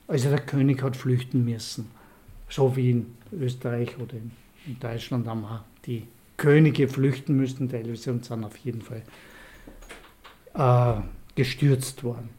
also 0.07 0.29
der 0.29 0.39
König 0.39 0.83
hat 0.83 0.95
flüchten 0.95 1.45
müssen. 1.45 1.91
So 2.49 2.75
wie 2.75 2.91
in 2.91 3.15
Österreich 3.31 3.97
oder 3.97 4.15
in 4.15 4.79
Deutschland 4.79 5.27
haben 5.27 5.45
die 5.85 6.07
Könige 6.37 6.87
flüchten 6.87 7.35
müssten 7.37 7.69
teilweise 7.69 8.11
und 8.11 8.25
sind 8.25 8.43
auf 8.43 8.57
jeden 8.57 8.81
Fall 8.81 9.03
äh, 10.53 11.01
gestürzt 11.35 12.03
worden. 12.03 12.29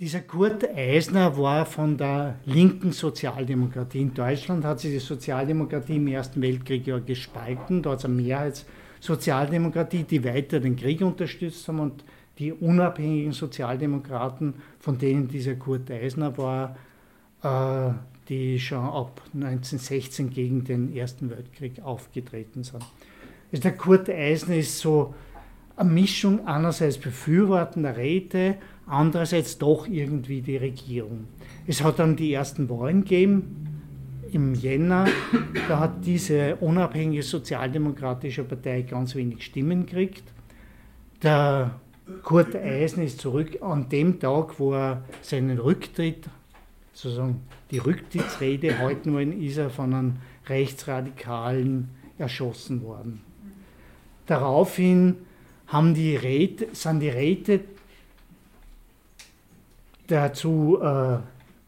Dieser 0.00 0.20
Kurt 0.20 0.68
Eisner 0.76 1.36
war 1.36 1.66
von 1.66 1.96
der 1.96 2.36
linken 2.44 2.92
Sozialdemokratie. 2.92 4.00
In 4.00 4.14
Deutschland 4.14 4.64
hat 4.64 4.78
sich 4.78 4.92
die 4.92 4.98
Sozialdemokratie 5.00 5.96
im 5.96 6.06
Ersten 6.06 6.40
Weltkrieg 6.40 6.86
ja 6.86 7.00
gespalten. 7.00 7.82
Da 7.82 7.90
hat 7.90 7.98
es 7.98 8.04
eine 8.04 8.14
Mehrheitssozialdemokratie, 8.14 10.04
die 10.04 10.22
weiter 10.22 10.60
den 10.60 10.76
Krieg 10.76 11.00
unterstützt 11.00 11.66
haben 11.66 11.80
und 11.80 12.04
die 12.38 12.52
unabhängigen 12.52 13.32
Sozialdemokraten, 13.32 14.54
von 14.78 14.98
denen 14.98 15.28
dieser 15.28 15.54
Kurt 15.54 15.90
Eisner 15.90 16.36
war, 16.38 16.76
äh, 17.42 17.92
die 18.28 18.60
schon 18.60 18.84
ab 18.84 19.22
1916 19.34 20.30
gegen 20.30 20.64
den 20.64 20.94
Ersten 20.94 21.30
Weltkrieg 21.30 21.82
aufgetreten 21.82 22.62
sind. 22.62 22.84
Also 23.50 23.62
der 23.62 23.76
Kurt 23.76 24.08
Eisen 24.10 24.52
ist 24.52 24.78
so 24.78 25.14
eine 25.76 25.90
Mischung 25.90 26.46
einerseits 26.46 26.98
befürwortender 26.98 27.96
Räte, 27.96 28.56
andererseits 28.86 29.58
doch 29.58 29.86
irgendwie 29.86 30.42
die 30.42 30.56
Regierung. 30.56 31.28
Es 31.66 31.82
hat 31.82 31.98
dann 31.98 32.16
die 32.16 32.32
ersten 32.32 32.68
Wahlen 32.68 33.02
gegeben 33.02 33.68
im 34.32 34.54
Jänner. 34.54 35.06
Da 35.68 35.80
hat 35.80 36.04
diese 36.04 36.56
unabhängige 36.56 37.22
sozialdemokratische 37.22 38.44
Partei 38.44 38.82
ganz 38.82 39.14
wenig 39.14 39.44
Stimmen 39.44 39.86
gekriegt. 39.86 40.24
Der 41.22 41.70
Kurt 42.22 42.54
Eisen 42.56 43.02
ist 43.02 43.20
zurück 43.20 43.62
an 43.62 43.88
dem 43.88 44.18
Tag, 44.18 44.58
wo 44.58 44.72
er 44.72 45.04
seinen 45.22 45.58
Rücktritt 45.58 46.28
sozusagen 46.92 47.42
die 47.70 47.78
Rücktrittsrede 47.78 48.78
halten 48.78 49.12
wollen, 49.14 49.40
ist 49.40 49.58
er 49.58 49.70
von 49.70 49.94
einem 49.94 50.16
Rechtsradikalen 50.46 51.90
erschossen 52.18 52.82
worden. 52.82 53.20
Daraufhin 54.26 55.16
haben 55.68 55.94
die 55.94 56.16
Räte, 56.16 56.68
sind 56.72 57.00
die 57.00 57.08
Räte 57.08 57.60
dazu 60.06 60.78
äh, 60.82 61.18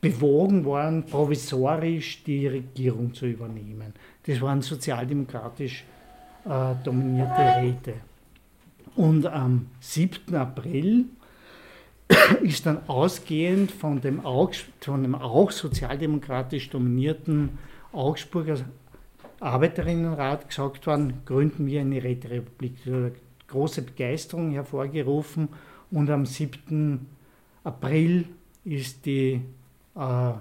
bewogen 0.00 0.64
waren, 0.64 1.04
provisorisch 1.04 2.24
die 2.24 2.46
Regierung 2.46 3.12
zu 3.14 3.26
übernehmen. 3.26 3.92
Das 4.26 4.40
waren 4.40 4.62
sozialdemokratisch 4.62 5.84
äh, 6.44 6.74
dominierte 6.82 7.62
Räte. 7.62 7.94
Und 8.96 9.26
am 9.26 9.66
7. 9.80 10.34
April 10.34 11.06
ist 12.42 12.66
dann 12.66 12.88
ausgehend 12.88 13.70
von 13.70 14.00
dem, 14.00 14.24
Augs 14.24 14.64
von 14.80 15.02
dem 15.02 15.14
auch 15.14 15.50
sozialdemokratisch 15.50 16.70
dominierten 16.70 17.58
Augsburger 17.92 18.64
Arbeiterinnenrat 19.40 20.48
gesagt 20.48 20.86
worden, 20.86 21.22
gründen 21.24 21.66
wir 21.66 21.80
eine 21.80 22.02
Räterepublik. 22.02 22.74
Große 23.46 23.82
Begeisterung 23.82 24.50
hervorgerufen 24.52 25.48
und 25.90 26.10
am 26.10 26.26
7. 26.26 27.06
April 27.64 28.26
ist 28.64 29.06
die 29.06 29.40
äh, 29.96 30.32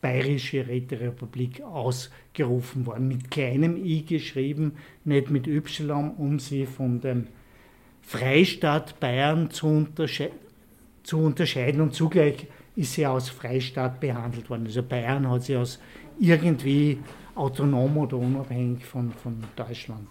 Bayerische 0.00 0.66
Räterepublik 0.66 1.62
ausgerufen 1.62 2.86
worden, 2.86 3.08
mit 3.08 3.30
kleinem 3.30 3.76
i 3.76 4.02
geschrieben, 4.02 4.72
nicht 5.04 5.30
mit 5.30 5.46
y, 5.46 6.14
um 6.16 6.38
sie 6.38 6.66
von 6.66 7.00
dem 7.00 7.28
Freistaat 8.06 9.00
Bayern 9.00 9.50
zu, 9.50 9.66
untersche 9.66 10.30
zu 11.02 11.18
unterscheiden 11.18 11.80
und 11.80 11.94
zugleich 11.94 12.46
ist 12.76 12.94
sie 12.94 13.04
als 13.04 13.28
Freistaat 13.28 14.00
behandelt 14.00 14.48
worden. 14.48 14.66
Also 14.66 14.82
Bayern 14.82 15.28
hat 15.28 15.42
sie 15.42 15.56
als 15.56 15.80
irgendwie 16.18 16.98
autonom 17.34 17.96
oder 17.98 18.16
unabhängig 18.16 18.84
von, 18.84 19.12
von 19.12 19.42
Deutschland 19.56 20.06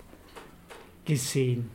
gesehen. 1.06 1.70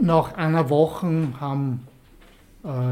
Nach 0.00 0.34
einer 0.34 0.68
Woche 0.68 1.28
haben 1.40 1.86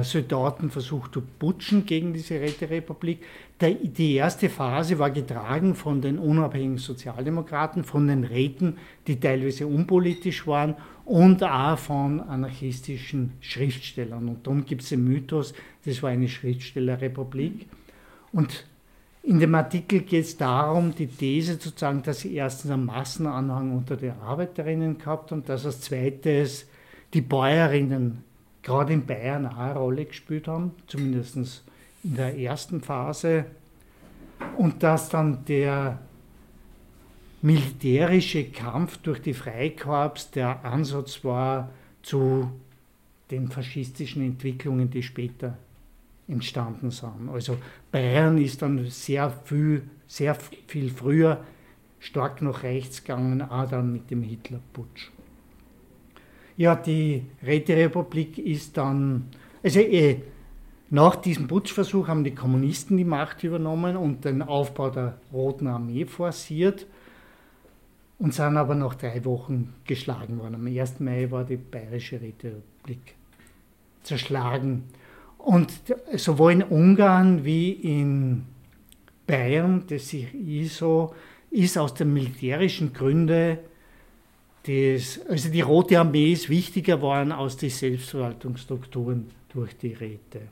Soldaten 0.03 0.69
versucht 0.71 1.15
zu 1.15 1.21
putschen 1.21 1.87
gegen 1.87 2.13
diese 2.13 2.41
Räterepublik. 2.41 3.21
Die 3.61 4.15
erste 4.15 4.49
Phase 4.49 4.99
war 4.99 5.11
getragen 5.11 5.77
von 5.77 6.01
den 6.01 6.19
unabhängigen 6.19 6.79
Sozialdemokraten, 6.79 7.85
von 7.85 8.09
den 8.09 8.25
Räten, 8.25 8.79
die 9.07 9.21
teilweise 9.21 9.69
unpolitisch 9.69 10.45
waren 10.49 10.75
und 11.05 11.45
auch 11.45 11.79
von 11.79 12.21
anarchistischen 12.21 13.35
Schriftstellern. 13.41 14.29
Und 14.29 14.45
darum 14.45 14.65
gibt 14.65 14.83
es 14.83 14.89
den 14.89 15.05
Mythos, 15.05 15.55
das 15.85 16.03
war 16.03 16.11
eine 16.11 16.29
Schriftstellerrepublik. 16.29 17.69
Und 18.33 18.67
in 19.23 19.39
dem 19.39 19.55
Artikel 19.55 20.01
geht 20.01 20.25
es 20.25 20.37
darum, 20.37 20.95
die 20.97 21.07
These 21.07 21.55
sozusagen, 21.55 22.03
dass 22.03 22.21
sie 22.21 22.35
erstens 22.35 22.73
einen 22.73 22.87
Massenanhang 22.87 23.77
unter 23.77 23.97
den 23.97 24.13
Arbeiterinnen 24.21 24.99
gehabt 24.99 25.31
und 25.31 25.49
dass 25.49 25.65
als 25.65 25.83
zweites 25.83 26.67
die 27.13 27.21
Bäuerinnen 27.21 28.25
gerade 28.63 28.93
in 28.93 29.07
Bayern 29.07 29.47
auch 29.47 29.57
eine 29.57 29.75
Rolle 29.75 30.05
gespielt 30.05 30.49
haben, 30.49 30.73
zumindest 30.87 31.65
in 32.03 32.17
der 32.17 32.39
ersten 32.39 32.81
Phase. 32.81 33.47
Und 34.57 34.83
dass 34.83 35.09
dann 35.09 35.45
der 35.45 35.99
militärische 37.43 38.45
Kampf 38.51 38.99
durch 38.99 39.23
die 39.23 39.35
Freikorps 39.35 40.31
der 40.31 40.65
Ansatz 40.65 41.25
war 41.25 41.71
zu 42.03 42.51
den 43.31 43.49
faschistischen 43.49 44.23
Entwicklungen, 44.23 44.91
die 44.91 45.03
später 45.03 45.57
entstanden 46.29 46.91
sind. 46.91 47.29
Also 47.33 47.59
Bayern 47.91 48.39
ist 48.39 48.63
dann 48.63 48.85
sehr 48.87 49.31
viel, 49.45 49.83
sehr 50.07 50.35
viel 50.67 50.91
früher 50.91 51.45
stark 51.99 52.43
nach 52.43 52.63
rechts 52.63 53.03
gegangen, 53.03 53.43
auch 53.43 53.69
dann 53.69 53.93
mit 53.93 54.11
dem 54.11 54.23
Hitlerputsch. 54.23 55.11
Ja, 56.61 56.77
die 56.77 57.23
Räterepublik 57.43 58.37
ist 58.37 58.77
dann, 58.77 59.31
also 59.63 59.81
eh, 59.81 60.21
nach 60.91 61.17
diesem 61.17 61.47
Putschversuch 61.47 62.07
haben 62.07 62.23
die 62.23 62.35
Kommunisten 62.35 62.99
die 62.99 63.05
Macht 63.05 63.43
übernommen 63.45 63.97
und 63.97 64.27
den 64.27 64.43
Aufbau 64.43 64.91
der 64.91 65.17
Roten 65.33 65.69
Armee 65.69 66.05
forciert 66.05 66.87
und 68.19 68.35
sind 68.35 68.59
aber 68.59 68.75
nach 68.75 68.95
drei 68.95 69.25
Wochen 69.25 69.73
geschlagen 69.87 70.39
worden. 70.39 70.57
Am 70.57 70.67
1. 70.67 71.01
Mai 71.01 71.31
war 71.31 71.45
die 71.45 71.57
Bayerische 71.57 72.21
Räterepublik 72.21 73.15
zerschlagen. 74.03 74.85
Und 75.39 75.73
sowohl 76.15 76.53
in 76.53 76.63
Ungarn 76.63 77.43
wie 77.43 77.71
in 77.71 78.45
Bayern, 79.27 79.85
das 79.89 80.11
sich 80.11 80.35
ISO, 80.35 81.15
ist 81.51 81.79
aus 81.79 81.95
den 81.95 82.13
militärischen 82.13 82.93
Gründen 82.93 83.57
das, 84.65 85.21
also 85.27 85.49
die 85.49 85.63
Rote 85.63 85.99
Armee 85.99 86.33
ist 86.33 86.49
wichtiger 86.51 86.97
geworden 86.97 87.33
als 87.33 87.57
die 87.57 87.71
Selbstverwaltungsstrukturen 87.71 89.31
durch 89.49 89.77
die 89.77 89.95
Räte. 89.95 90.43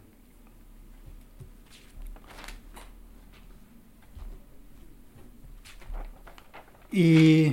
Ich, 6.91 7.53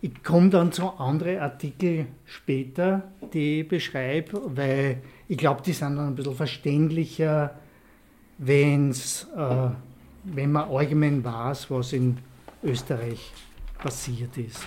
ich 0.00 0.24
komme 0.24 0.50
dann 0.50 0.72
zu 0.72 0.88
anderen 0.88 1.38
Artikeln 1.38 2.08
später, 2.26 3.12
die 3.32 3.60
ich 3.60 3.68
beschreibe, 3.68 4.42
weil 4.56 5.02
ich 5.28 5.38
glaube, 5.38 5.62
die 5.62 5.72
sind 5.72 5.96
dann 5.96 6.08
ein 6.08 6.14
bisschen 6.16 6.34
verständlicher, 6.34 7.54
wenn's, 8.38 9.28
äh, 9.36 9.68
wenn 10.24 10.50
man 10.50 10.68
allgemein 10.68 11.22
weiß, 11.22 11.70
was 11.70 11.92
in 11.92 12.18
Österreich 12.62 13.32
passiert 13.78 14.36
ist. 14.36 14.64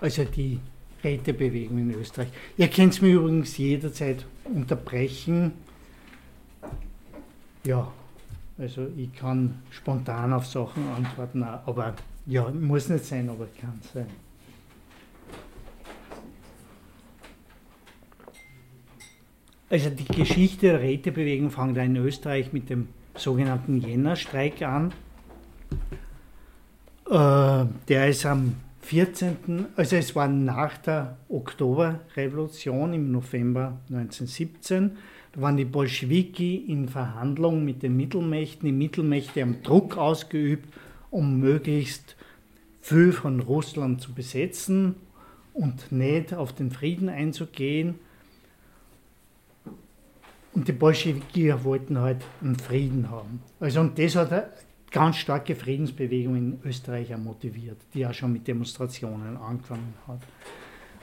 Also 0.00 0.24
die 0.24 0.60
Rätebewegung 1.02 1.78
in 1.78 1.94
Österreich. 1.94 2.28
Ihr 2.56 2.68
könnt 2.68 2.94
es 2.94 3.00
mir 3.00 3.14
übrigens 3.14 3.56
jederzeit 3.56 4.24
unterbrechen. 4.44 5.52
Ja, 7.64 7.92
also 8.56 8.88
ich 8.96 9.12
kann 9.14 9.62
spontan 9.70 10.32
auf 10.32 10.46
Sachen 10.46 10.88
antworten, 10.88 11.42
aber 11.42 11.94
ja, 12.26 12.50
muss 12.50 12.88
nicht 12.88 13.04
sein, 13.04 13.28
aber 13.28 13.46
kann 13.60 13.80
sein. 13.92 14.06
Also 19.70 19.90
die 19.90 20.04
Geschichte 20.04 20.68
der 20.68 20.80
Rätebewegung 20.80 21.50
fängt 21.50 21.76
in 21.76 21.96
Österreich 21.96 22.52
mit 22.52 22.70
dem 22.70 22.88
sogenannten 23.14 23.80
Jännerstreik 23.80 24.62
an. 24.62 24.92
Äh, 27.10 27.66
der 27.88 28.08
ist 28.08 28.26
am 28.26 28.54
14., 28.82 29.66
also 29.76 29.96
es 29.96 30.14
war 30.14 30.28
nach 30.28 30.78
der 30.78 31.18
Oktoberrevolution 31.28 32.94
im 32.94 33.12
November 33.12 33.78
1917. 33.90 34.96
Da 35.32 35.40
waren 35.42 35.56
die 35.56 35.64
Bolschewiki 35.64 36.56
in 36.56 36.88
Verhandlungen 36.88 37.64
mit 37.64 37.82
den 37.82 37.96
Mittelmächten. 37.96 38.66
Die 38.66 38.72
Mittelmächte 38.72 39.42
haben 39.42 39.62
Druck 39.62 39.96
ausgeübt, 39.96 40.72
um 41.10 41.38
möglichst 41.38 42.16
viel 42.80 43.12
von 43.12 43.40
Russland 43.40 44.00
zu 44.00 44.14
besetzen 44.14 44.94
und 45.52 45.92
nicht 45.92 46.32
auf 46.32 46.54
den 46.54 46.70
Frieden 46.70 47.08
einzugehen. 47.08 47.96
Und 50.54 50.66
die 50.66 50.72
Bolschewiki 50.72 51.52
wollten 51.62 51.98
halt 51.98 52.24
einen 52.42 52.56
Frieden 52.56 53.10
haben. 53.10 53.42
Also 53.60 53.80
und 53.80 53.98
das 53.98 54.16
hat 54.16 54.32
ganz 54.90 55.16
starke 55.16 55.54
Friedensbewegung 55.54 56.36
in 56.36 56.60
Österreich 56.64 57.16
motiviert, 57.16 57.78
die 57.94 58.00
ja 58.00 58.12
schon 58.12 58.32
mit 58.32 58.46
Demonstrationen 58.46 59.36
angefangen 59.36 59.94
hat. 60.06 60.20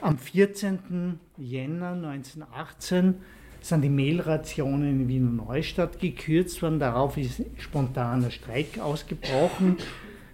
Am 0.00 0.18
14. 0.18 1.18
Jänner 1.36 1.92
1918 1.92 3.14
sind 3.60 3.82
die 3.82 3.88
Mehlrationen 3.88 5.02
in 5.02 5.08
Wiener 5.08 5.30
Neustadt 5.30 5.98
gekürzt 5.98 6.62
worden. 6.62 6.78
Darauf 6.78 7.16
ist 7.16 7.42
spontaner 7.58 8.30
Streik 8.30 8.78
ausgebrochen. 8.78 9.76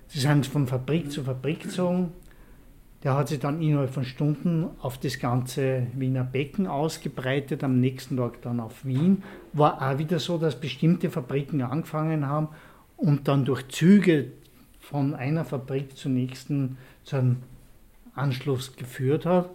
Sie 0.09 0.21
sind 0.21 0.47
von 0.47 0.67
Fabrik 0.67 1.11
zu 1.11 1.23
Fabrik 1.23 1.61
gezogen. 1.61 2.12
Der 3.03 3.17
hat 3.17 3.29
sich 3.29 3.41
dann 3.41 3.61
innerhalb 3.61 3.91
von 3.91 4.05
Stunden 4.05 4.67
auf 4.81 4.99
das 4.99 5.19
ganze 5.19 5.88
Wiener 5.95 6.23
Becken 6.23 6.69
ausgebreitet, 6.69 7.65
am 7.65 7.81
nächsten 7.81 8.17
Tag 8.17 8.43
dann 8.43 8.61
auf 8.61 8.85
Wien. 8.85 9.25
War 9.53 9.83
auch 9.83 9.99
wieder 9.99 10.21
so, 10.21 10.38
dass 10.38 10.61
bestimmte 10.61 11.11
Fabriken 11.11 11.62
angefangen 11.62 12.29
haben 12.29 12.49
und 13.03 13.27
dann 13.27 13.45
durch 13.45 13.69
Züge 13.69 14.29
von 14.79 15.15
einer 15.15 15.45
Fabrik 15.45 15.97
zur 15.97 16.12
nächsten 16.12 16.79
zu 17.05 17.17
einem 17.17 17.37
Anschluss 18.15 18.77
geführt 18.77 19.27
hat. 19.27 19.51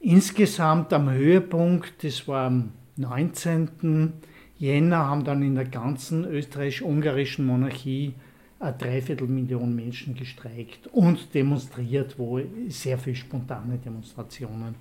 Insgesamt 0.00 0.92
am 0.92 1.10
Höhepunkt, 1.10 2.02
das 2.02 2.26
war 2.26 2.46
am 2.46 2.70
19. 2.96 4.12
Jänner, 4.58 4.98
haben 4.98 5.24
dann 5.24 5.42
in 5.42 5.54
der 5.54 5.66
ganzen 5.66 6.24
österreichisch-ungarischen 6.24 7.44
Monarchie 7.44 8.14
eine 8.58 8.72
Dreiviertelmillion 8.76 9.74
Menschen 9.74 10.14
gestreikt 10.14 10.86
und 10.88 11.34
demonstriert, 11.34 12.18
wo 12.18 12.40
sehr 12.68 12.98
viele 12.98 13.16
spontane 13.16 13.78
Demonstrationen 13.78 14.76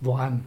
waren. 0.00 0.44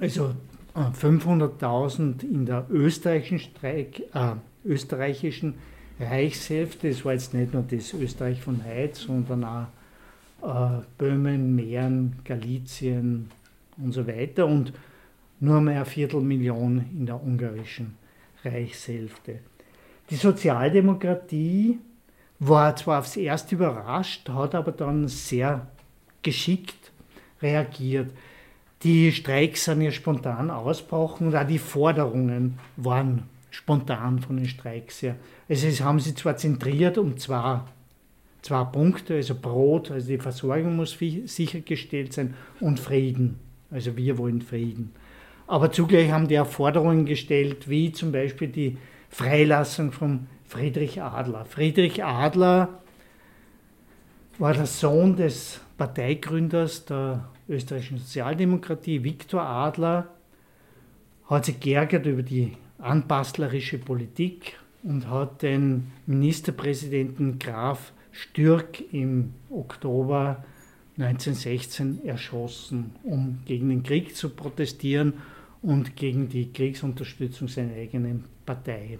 Also 0.00 0.34
500.000 0.74 2.24
in 2.24 2.44
der 2.44 2.66
österreichischen, 2.70 3.38
Streik, 3.38 4.00
äh, 4.14 4.34
österreichischen 4.64 5.54
Reichshälfte, 6.00 6.88
das 6.88 7.04
war 7.04 7.12
jetzt 7.12 7.34
nicht 7.34 7.52
nur 7.52 7.62
das 7.62 7.92
Österreich 7.92 8.40
von 8.40 8.64
heute, 8.64 8.98
sondern 8.98 9.44
auch 9.44 9.66
äh, 10.42 10.82
Böhmen, 10.98 11.54
Mähren, 11.54 12.16
Galizien 12.24 13.30
und 13.76 13.92
so 13.92 14.06
weiter. 14.06 14.46
Und 14.46 14.72
nur 15.40 15.60
mehr 15.60 15.76
eine 15.76 15.84
Viertelmillion 15.84 16.84
in 16.92 17.06
der 17.06 17.22
ungarischen 17.22 17.96
Reichshälfte. 18.44 19.40
Die 20.10 20.16
Sozialdemokratie 20.16 21.78
war 22.38 22.74
zwar 22.76 23.00
aufs 23.00 23.16
erste 23.16 23.54
überrascht, 23.54 24.28
hat 24.28 24.54
aber 24.54 24.72
dann 24.72 25.08
sehr 25.08 25.66
geschickt 26.22 26.92
reagiert. 27.40 28.12
Die 28.82 29.12
Streiks 29.12 29.64
sind 29.64 29.80
ja 29.80 29.90
spontan 29.90 30.50
ausgebrochen 30.50 31.28
und 31.28 31.36
auch 31.36 31.46
die 31.46 31.58
Forderungen 31.58 32.58
waren 32.76 33.24
spontan 33.52 34.18
von 34.18 34.38
den 34.38 34.48
Streiks 34.48 35.02
her. 35.02 35.16
Also 35.48 35.68
es 35.68 35.82
haben 35.82 36.00
sie 36.00 36.14
zwar 36.14 36.36
zentriert 36.36 36.96
um 36.96 37.18
zwei, 37.18 37.60
zwei 38.40 38.64
Punkte, 38.64 39.14
also 39.14 39.34
Brot, 39.34 39.90
also 39.90 40.08
die 40.08 40.18
Versorgung 40.18 40.74
muss 40.74 40.98
sichergestellt 41.26 42.14
sein 42.14 42.34
und 42.60 42.80
Frieden. 42.80 43.38
Also 43.70 43.96
wir 43.96 44.18
wollen 44.18 44.40
Frieden. 44.40 44.92
Aber 45.46 45.70
zugleich 45.70 46.10
haben 46.10 46.28
die 46.28 46.40
auch 46.40 46.46
Forderungen 46.46 47.04
gestellt, 47.04 47.68
wie 47.68 47.92
zum 47.92 48.10
Beispiel 48.10 48.48
die 48.48 48.78
Freilassung 49.10 49.92
von 49.92 50.26
Friedrich 50.46 51.02
Adler. 51.02 51.44
Friedrich 51.44 52.02
Adler 52.02 52.80
war 54.38 54.54
der 54.54 54.66
Sohn 54.66 55.14
des 55.16 55.60
Parteigründers 55.76 56.86
der 56.86 57.28
österreichischen 57.50 57.98
Sozialdemokratie, 57.98 59.04
Viktor 59.04 59.42
Adler, 59.42 60.08
hat 61.26 61.44
sich 61.44 61.60
geärgert 61.60 62.06
über 62.06 62.22
die 62.22 62.56
anbastlerische 62.82 63.78
Politik 63.78 64.58
und 64.82 65.08
hat 65.08 65.42
den 65.42 65.92
Ministerpräsidenten 66.06 67.38
Graf 67.38 67.92
Stürk 68.10 68.82
im 68.92 69.32
Oktober 69.48 70.44
1916 70.98 72.04
erschossen, 72.04 72.92
um 73.02 73.38
gegen 73.46 73.70
den 73.70 73.82
Krieg 73.82 74.14
zu 74.14 74.28
protestieren 74.28 75.14
und 75.62 75.96
gegen 75.96 76.28
die 76.28 76.52
Kriegsunterstützung 76.52 77.48
seiner 77.48 77.74
eigenen 77.74 78.24
Partei. 78.44 78.98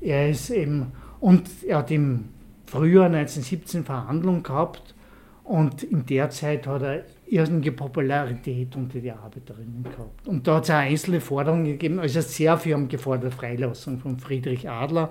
Er 0.00 0.30
ist 0.30 0.50
eben, 0.50 0.92
und 1.20 1.50
er 1.66 1.78
hat 1.78 1.90
im 1.90 2.26
Frühjahr 2.66 3.06
1917 3.06 3.84
Verhandlungen 3.84 4.42
gehabt 4.42 4.94
und 5.42 5.82
in 5.82 6.06
der 6.06 6.30
Zeit 6.30 6.66
hat 6.66 6.82
er 6.82 7.04
irgendeine 7.30 7.72
Popularität 7.72 8.74
unter 8.76 8.98
die 9.00 9.10
Arbeiterinnen 9.10 9.82
gehabt. 9.82 10.26
Und 10.26 10.46
da 10.46 10.56
hat 10.56 10.64
es 10.64 10.70
auch 10.70 10.74
einzelne 10.76 11.20
Forderungen 11.20 11.64
gegeben, 11.64 11.98
also 11.98 12.20
sehr 12.20 12.56
viel 12.56 12.74
haben 12.74 12.88
gefordert, 12.88 13.34
Freilassung 13.34 13.98
von 13.98 14.18
Friedrich 14.18 14.68
Adler. 14.68 15.10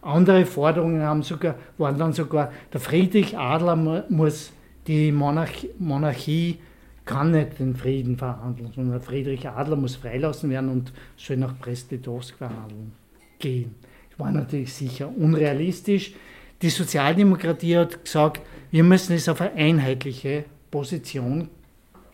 Andere 0.00 0.46
Forderungen 0.46 1.02
haben 1.02 1.22
sogar, 1.22 1.56
waren 1.76 1.98
dann 1.98 2.12
sogar, 2.12 2.52
der 2.72 2.80
Friedrich 2.80 3.36
Adler 3.36 4.04
muss 4.08 4.52
die 4.86 5.12
Monarchie, 5.12 5.70
Monarchie 5.78 6.58
kann 7.04 7.32
nicht 7.32 7.58
den 7.58 7.74
Frieden 7.74 8.16
verhandeln, 8.16 8.70
sondern 8.74 9.00
Friedrich 9.00 9.48
Adler 9.48 9.76
muss 9.76 9.96
freilassen 9.96 10.50
werden 10.50 10.70
und 10.70 10.92
soll 11.16 11.38
nach 11.38 11.56
Brest-Litovsk 11.56 12.36
verhandeln 12.36 12.92
gehen. 13.38 13.74
Das 14.10 14.18
war 14.18 14.30
natürlich 14.30 14.72
sicher 14.72 15.10
unrealistisch. 15.16 16.12
Die 16.60 16.70
Sozialdemokratie 16.70 17.76
hat 17.76 18.04
gesagt, 18.04 18.42
wir 18.70 18.84
müssen 18.84 19.14
es 19.14 19.28
auf 19.28 19.40
eine 19.40 19.52
einheitliche 19.52 20.44
Position 20.70 21.48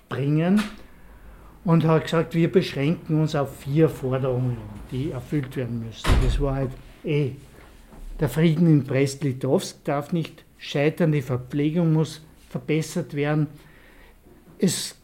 bringen 0.09 0.63
und 1.65 1.85
hat 1.85 2.05
gesagt, 2.05 2.35
wir 2.35 2.51
beschränken 2.51 3.21
uns 3.21 3.35
auf 3.35 3.61
vier 3.61 3.89
Forderungen, 3.89 4.57
die 4.91 5.11
erfüllt 5.11 5.57
werden 5.57 5.85
müssen. 5.87 6.09
Das 6.23 6.41
war 6.41 6.57
halt 6.57 6.71
eh, 7.05 7.31
der 8.21 8.29
Frieden 8.29 8.67
in 8.69 8.85
Brest-Litovsk 8.85 9.83
darf 9.85 10.13
nicht 10.13 10.45
scheitern, 10.59 11.13
die 11.13 11.23
Verpflegung 11.23 11.93
muss 11.93 12.21
verbessert 12.49 13.15
werden. 13.15 13.49
Es 14.59 14.97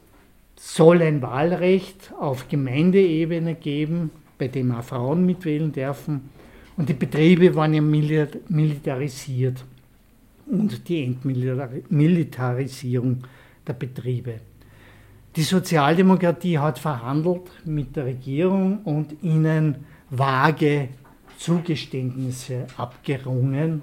soll 0.56 1.02
ein 1.02 1.20
Wahlrecht 1.22 2.12
auf 2.18 2.48
Gemeindeebene 2.48 3.56
geben, 3.56 4.10
bei 4.38 4.48
dem 4.48 4.72
auch 4.72 4.82
Frauen 4.84 5.26
mitwählen 5.26 5.72
dürfen. 5.72 6.30
Und 6.76 6.88
die 6.88 6.94
Betriebe 6.94 7.54
waren 7.56 7.74
ja 7.74 7.82
militarisiert 7.82 9.64
und 10.46 10.88
die 10.88 11.04
Entmilitarisierung 11.04 13.24
der 13.66 13.72
Betriebe. 13.72 14.36
Die 15.37 15.43
Sozialdemokratie 15.43 16.59
hat 16.59 16.81
verhandelt 16.81 17.43
mit 17.64 17.95
der 17.95 18.07
Regierung 18.07 18.79
und 18.83 19.23
ihnen 19.23 19.85
vage 20.11 20.88
Zugeständnisse 21.38 22.66
abgerungen. 22.77 23.83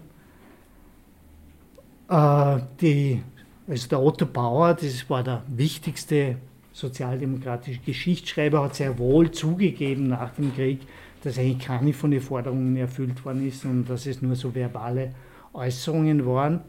Äh, 2.10 2.58
die, 2.82 3.24
also 3.66 3.88
der 3.88 4.02
Otto 4.02 4.26
Bauer, 4.26 4.74
das 4.74 5.10
war 5.10 5.24
der 5.24 5.44
wichtigste 5.48 6.36
sozialdemokratische 6.74 7.80
Geschichtsschreiber, 7.80 8.64
hat 8.64 8.76
sehr 8.76 9.00
wohl 9.00 9.32
zugegeben 9.32 10.10
nach 10.10 10.32
dem 10.32 10.54
Krieg, 10.54 10.82
dass 11.24 11.40
eigentlich 11.40 11.60
keine 11.60 11.94
von 11.94 12.12
den 12.12 12.22
Forderungen 12.22 12.76
erfüllt 12.76 13.24
worden 13.24 13.48
ist 13.48 13.64
und 13.64 13.90
dass 13.90 14.06
es 14.06 14.22
nur 14.22 14.36
so 14.36 14.54
verbale 14.54 15.14
Äußerungen 15.54 16.26
waren. 16.26 16.60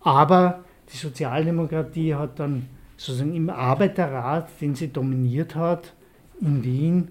Aber 0.00 0.64
die 0.92 0.96
Sozialdemokratie 0.96 2.14
hat 2.14 2.38
dann 2.38 2.68
sozusagen 2.96 3.34
im 3.34 3.50
Arbeiterrat, 3.50 4.48
den 4.60 4.74
sie 4.74 4.88
dominiert 4.88 5.54
hat, 5.54 5.94
in 6.40 6.64
Wien, 6.64 7.08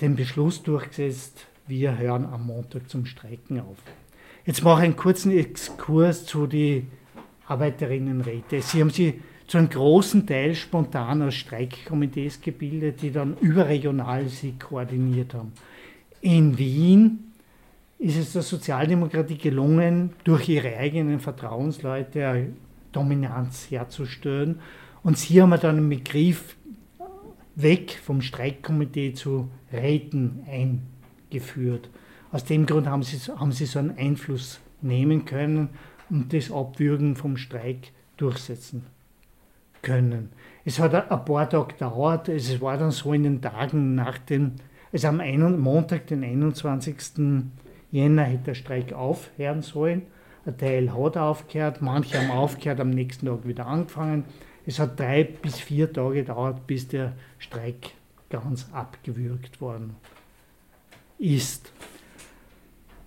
den 0.00 0.16
Beschluss 0.16 0.62
durchgesetzt, 0.62 1.46
wir 1.66 1.98
hören 1.98 2.26
am 2.26 2.46
Montag 2.46 2.88
zum 2.88 3.06
Streiken 3.06 3.60
auf. 3.60 3.76
Jetzt 4.44 4.64
mache 4.64 4.80
ich 4.80 4.84
einen 4.86 4.96
kurzen 4.96 5.30
Exkurs 5.30 6.24
zu 6.26 6.46
den 6.46 6.88
Arbeiterinnenräte. 7.46 8.62
Sie 8.62 8.80
haben 8.80 8.90
sie 8.90 9.20
zu 9.46 9.58
einem 9.58 9.68
großen 9.68 10.26
Teil 10.26 10.54
spontan 10.54 11.22
aus 11.22 11.34
Streikkomitees 11.34 12.40
gebildet, 12.40 13.02
die 13.02 13.10
dann 13.10 13.36
überregional 13.40 14.28
sie 14.28 14.54
koordiniert 14.58 15.34
haben. 15.34 15.52
In 16.20 16.56
Wien 16.56 17.32
ist 17.98 18.16
es 18.16 18.32
der 18.32 18.42
Sozialdemokratie 18.42 19.36
gelungen, 19.36 20.10
durch 20.24 20.48
ihre 20.48 20.76
eigenen 20.76 21.20
Vertrauensleute 21.20 22.48
Dominanz 22.92 23.70
herzustellen. 23.70 24.60
Und 25.02 25.18
sie 25.18 25.40
haben 25.40 25.50
dann 25.60 25.76
einen 25.76 25.88
Begriff 25.88 26.56
weg 27.56 27.98
vom 28.02 28.22
Streikkomitee 28.22 29.14
zu 29.14 29.50
Räten 29.72 30.44
eingeführt. 30.48 31.88
Aus 32.32 32.44
dem 32.44 32.66
Grund 32.66 32.86
haben 32.86 33.02
sie, 33.02 33.18
haben 33.32 33.52
sie 33.52 33.66
so 33.66 33.78
einen 33.78 33.96
Einfluss 33.96 34.60
nehmen 34.82 35.24
können 35.24 35.70
und 36.08 36.32
das 36.32 36.50
Abwürgen 36.50 37.16
vom 37.16 37.36
Streik 37.36 37.92
durchsetzen 38.16 38.86
können. 39.82 40.30
Es 40.64 40.78
hat 40.78 40.94
ein 40.94 41.24
paar 41.24 41.48
Tage 41.48 41.74
gedauert, 41.74 42.28
es 42.28 42.60
war 42.60 42.76
dann 42.76 42.90
so 42.90 43.12
in 43.12 43.22
den 43.22 43.42
Tagen 43.42 43.94
nach 43.94 44.18
dem, 44.18 44.52
also 44.92 45.08
am 45.08 45.60
Montag, 45.60 46.06
den 46.08 46.22
21. 46.22 46.96
Jänner 47.90 48.24
hätte 48.24 48.44
der 48.44 48.54
Streik 48.54 48.92
aufhören 48.92 49.62
sollen. 49.62 50.02
Ein 50.50 50.58
Teil 50.58 50.92
hat 50.92 51.16
aufgehört, 51.16 51.80
manche 51.80 52.18
haben 52.18 52.32
aufgehört, 52.32 52.80
am 52.80 52.90
nächsten 52.90 53.26
Tag 53.26 53.46
wieder 53.46 53.68
angefangen. 53.68 54.24
Es 54.66 54.80
hat 54.80 54.98
drei 54.98 55.22
bis 55.22 55.60
vier 55.60 55.92
Tage 55.92 56.16
gedauert, 56.16 56.66
bis 56.66 56.88
der 56.88 57.12
Streik 57.38 57.92
ganz 58.30 58.66
abgewürgt 58.72 59.60
worden 59.60 59.94
ist. 61.18 61.72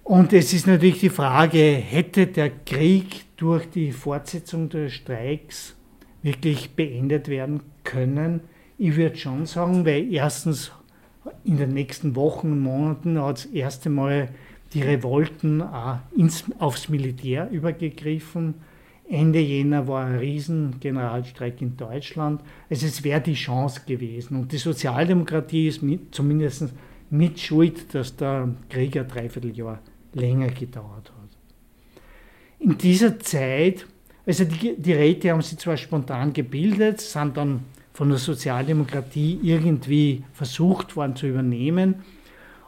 Und 0.06 0.32
es 0.32 0.53
ist 0.53 0.67
natürlich 0.67 1.01
die 1.01 1.10
Frage, 1.10 1.58
hätte 1.58 2.27
der 2.27 2.49
Krieg 2.49 3.25
durch 3.36 3.69
die 3.69 3.91
Fortsetzung 3.91 4.69
der 4.69 4.88
Streiks 4.88 5.75
wirklich 6.21 6.71
beendet 6.71 7.27
werden 7.27 7.62
können? 7.84 8.39
Ich 8.77 8.95
würde 8.95 9.17
schon 9.17 9.45
sagen, 9.47 9.86
weil 9.86 10.13
erstens 10.13 10.71
in 11.43 11.58
den 11.58 11.73
nächsten 11.73 12.15
Wochen 12.15 12.53
und 12.53 12.62
Monaten 12.62 13.21
hat 13.21 13.38
das 13.38 13.45
erste 13.47 13.89
Mal 13.89 14.29
die 14.74 14.82
Revolten 14.82 15.62
auch 15.62 16.00
ins, 16.16 16.46
aufs 16.60 16.90
Militär 16.90 17.50
übergegriffen. 17.52 18.56
Ende 19.10 19.40
Jänner 19.40 19.88
war 19.88 20.06
ein 20.06 20.16
riesen 20.16 20.80
Generalstreik 20.80 21.62
in 21.62 21.78
Deutschland. 21.78 22.42
Also 22.70 22.88
es 22.88 23.04
wäre 23.04 23.22
die 23.22 23.34
Chance 23.34 23.82
gewesen. 23.86 24.38
Und 24.38 24.52
die 24.52 24.58
Sozialdemokratie 24.58 25.68
ist 25.68 25.84
mit, 25.84 26.16
zumindest 26.16 26.74
mit 27.10 27.40
Schuld, 27.40 27.94
dass 27.94 28.16
der 28.16 28.50
Krieg 28.70 28.98
ein 28.98 29.08
Dreivierteljahr 29.08 29.80
länger 30.14 30.48
gedauert 30.48 31.12
hat. 31.12 31.30
In 32.60 32.78
dieser 32.78 33.20
Zeit, 33.20 33.86
also 34.26 34.46
die, 34.46 34.76
die 34.78 34.94
Räte 34.94 35.32
haben 35.32 35.42
sich 35.42 35.60
zwar 35.60 35.78
spontan 35.78 36.32
gebildet, 36.34 37.02
sind 37.02 37.36
dann 37.38 37.66
von 37.94 38.10
der 38.10 38.18
Sozialdemokratie 38.18 39.40
irgendwie 39.44 40.24
versucht 40.34 40.96
worden 40.96 41.16
zu 41.16 41.28
übernehmen, 41.28 41.96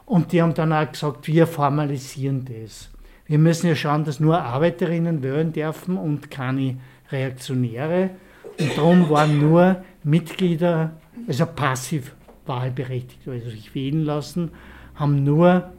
und 0.06 0.32
die 0.32 0.40
haben 0.40 0.54
dann 0.54 0.72
auch 0.72 0.90
gesagt, 0.90 1.26
wir 1.26 1.46
formalisieren 1.46 2.44
das. 2.44 2.90
Wir 3.26 3.38
müssen 3.38 3.66
ja 3.66 3.74
schauen, 3.74 4.04
dass 4.04 4.20
nur 4.20 4.40
Arbeiterinnen 4.40 5.22
wählen 5.22 5.52
dürfen 5.52 5.98
und 5.98 6.30
keine 6.30 6.78
Reaktionäre. 7.10 8.10
Und 8.58 8.76
darum 8.76 9.10
waren 9.10 9.40
nur 9.40 9.84
Mitglieder, 10.04 10.92
also 11.26 11.44
passiv 11.44 12.14
wahlberechtigt, 12.46 13.26
also 13.26 13.50
sich 13.50 13.74
wählen 13.74 14.04
lassen, 14.04 14.52
haben 14.94 15.24
nur 15.24 15.72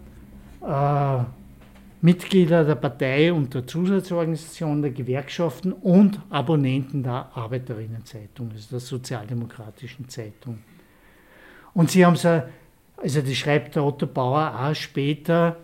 äh, 0.62 1.24
Mitglieder 2.02 2.66
der 2.66 2.76
Partei 2.76 3.32
und 3.32 3.54
der 3.54 3.66
Zusatzorganisation 3.66 4.82
der 4.82 4.92
Gewerkschaften 4.92 5.72
und 5.72 6.20
Abonnenten 6.30 7.02
der 7.02 7.32
Arbeiterinnenzeitung, 7.34 8.52
also 8.52 8.68
der 8.72 8.80
Sozialdemokratischen 8.82 10.10
Zeitung. 10.10 10.60
Und 11.74 11.90
sie 11.90 12.06
haben 12.06 12.16
so, 12.18 12.44
also 12.98 13.22
das 13.22 13.36
schreibt 13.36 13.76
der 13.76 13.84
Otto 13.84 14.08
Bauer 14.08 14.54
auch 14.60 14.76
später, 14.76 15.58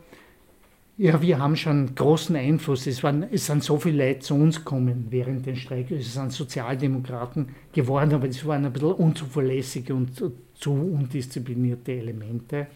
ja, 0.97 1.19
wir 1.21 1.39
haben 1.39 1.55
schon 1.55 1.95
großen 1.95 2.35
Einfluss. 2.35 2.85
Es, 2.85 3.03
waren, 3.03 3.25
es 3.31 3.47
sind 3.47 3.63
so 3.63 3.79
viele 3.79 4.05
Leute 4.05 4.19
zu 4.19 4.35
uns 4.35 4.57
gekommen 4.57 5.07
während 5.09 5.45
den 5.45 5.55
Streiks. 5.55 5.91
Es 5.91 6.13
sind 6.13 6.31
Sozialdemokraten 6.31 7.49
geworden, 7.73 8.13
aber 8.13 8.27
es 8.27 8.45
waren 8.45 8.65
ein 8.65 8.71
bisschen 8.71 8.91
unzuverlässige 8.91 9.95
und 9.95 10.11
zu 10.53 10.71
undisziplinierte 10.71 11.93
Elemente. 11.93 12.67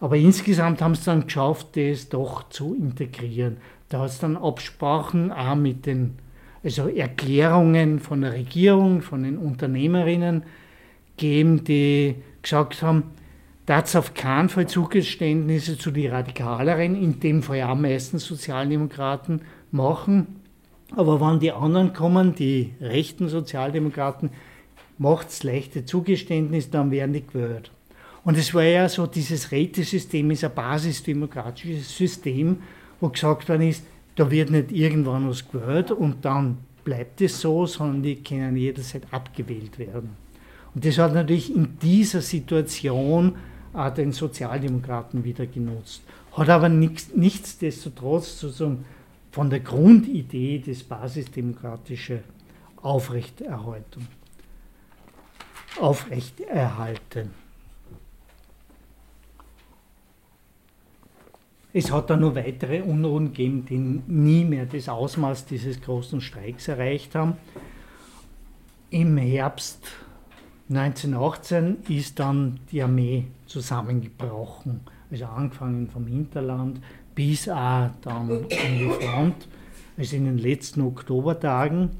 Aber 0.00 0.16
insgesamt 0.16 0.82
haben 0.82 0.96
sie 0.96 1.04
dann 1.04 1.24
geschafft, 1.24 1.76
das 1.76 2.08
doch 2.08 2.48
zu 2.48 2.74
integrieren. 2.74 3.58
Da 3.88 4.00
hat 4.00 4.10
es 4.10 4.18
dann 4.18 4.36
Absprachen 4.36 5.30
auch 5.30 5.54
mit 5.54 5.86
den 5.86 6.18
also 6.64 6.88
Erklärungen 6.88 8.00
von 8.00 8.22
der 8.22 8.32
Regierung, 8.32 9.00
von 9.00 9.22
den 9.22 9.38
Unternehmerinnen 9.38 10.42
gegeben, 11.16 11.62
die 11.62 12.16
gesagt 12.42 12.82
haben, 12.82 13.04
dass 13.66 13.96
auf 13.96 14.14
keinen 14.14 14.48
Fall 14.48 14.68
Zugeständnisse 14.68 15.76
zu 15.76 15.90
den 15.90 16.12
Radikaleren, 16.12 16.94
in 16.94 17.18
dem 17.18 17.42
Fall 17.42 17.62
auch 17.62 17.74
meistens 17.74 18.24
Sozialdemokraten, 18.24 19.42
machen. 19.72 20.40
Aber 20.94 21.20
wenn 21.20 21.40
die 21.40 21.50
anderen 21.50 21.92
kommen, 21.92 22.34
die 22.36 22.74
rechten 22.80 23.28
Sozialdemokraten, 23.28 24.30
macht 24.98 25.28
es 25.28 25.42
leichte 25.42 25.84
Zugeständnisse, 25.84 26.70
dann 26.70 26.92
werden 26.92 27.12
die 27.12 27.26
gewählt. 27.26 27.72
Und 28.24 28.38
es 28.38 28.54
war 28.54 28.62
ja 28.62 28.88
so, 28.88 29.06
dieses 29.06 29.50
Rätesystem 29.50 30.30
ist 30.30 30.44
ein 30.44 30.54
basisdemokratisches 30.54 31.96
System, 31.96 32.58
wo 33.00 33.08
gesagt 33.08 33.48
worden 33.48 33.68
ist, 33.68 33.84
da 34.14 34.30
wird 34.30 34.50
nicht 34.50 34.72
irgendwann 34.72 35.28
was 35.28 35.48
gewählt 35.48 35.90
und 35.90 36.24
dann 36.24 36.58
bleibt 36.84 37.20
es 37.20 37.40
so, 37.40 37.66
sondern 37.66 38.02
die 38.02 38.16
können 38.16 38.56
jederzeit 38.56 39.02
abgewählt 39.10 39.78
werden. 39.78 40.10
Und 40.74 40.84
das 40.84 40.98
hat 40.98 41.14
natürlich 41.14 41.54
in 41.54 41.78
dieser 41.82 42.20
Situation 42.20 43.34
den 43.96 44.12
Sozialdemokraten 44.12 45.24
wieder 45.24 45.46
genutzt. 45.46 46.02
Hat 46.32 46.48
aber 46.48 46.68
nichts, 46.68 47.14
nichtsdestotrotz 47.14 48.40
sozusagen 48.40 48.84
von 49.30 49.50
der 49.50 49.60
Grundidee 49.60 50.58
des 50.58 50.82
basisdemokratischen 50.82 52.20
Aufrechterhaltung. 52.82 54.06
Aufrechterhalten. 55.78 57.30
Es 61.74 61.92
hat 61.92 62.08
dann 62.08 62.20
noch 62.20 62.34
weitere 62.34 62.80
Unruhen 62.80 63.26
gegeben, 63.26 63.66
die 63.66 63.76
nie 63.76 64.44
mehr 64.46 64.64
das 64.64 64.88
Ausmaß 64.88 65.44
dieses 65.44 65.82
großen 65.82 66.22
Streiks 66.22 66.68
erreicht 66.68 67.14
haben. 67.14 67.34
Im 68.88 69.18
Herbst 69.18 69.86
1918 70.68 71.78
ist 71.88 72.18
dann 72.18 72.58
die 72.72 72.82
Armee 72.82 73.26
zusammengebrochen. 73.46 74.80
Also 75.10 75.26
angefangen 75.26 75.88
vom 75.88 76.06
Hinterland 76.06 76.80
bis 77.14 77.48
auch 77.48 77.90
dann 78.02 78.30
an 78.30 78.46
die 78.50 78.90
Front, 79.00 79.48
also 79.96 80.16
in 80.16 80.24
den 80.24 80.38
letzten 80.38 80.82
Oktobertagen. 80.82 81.90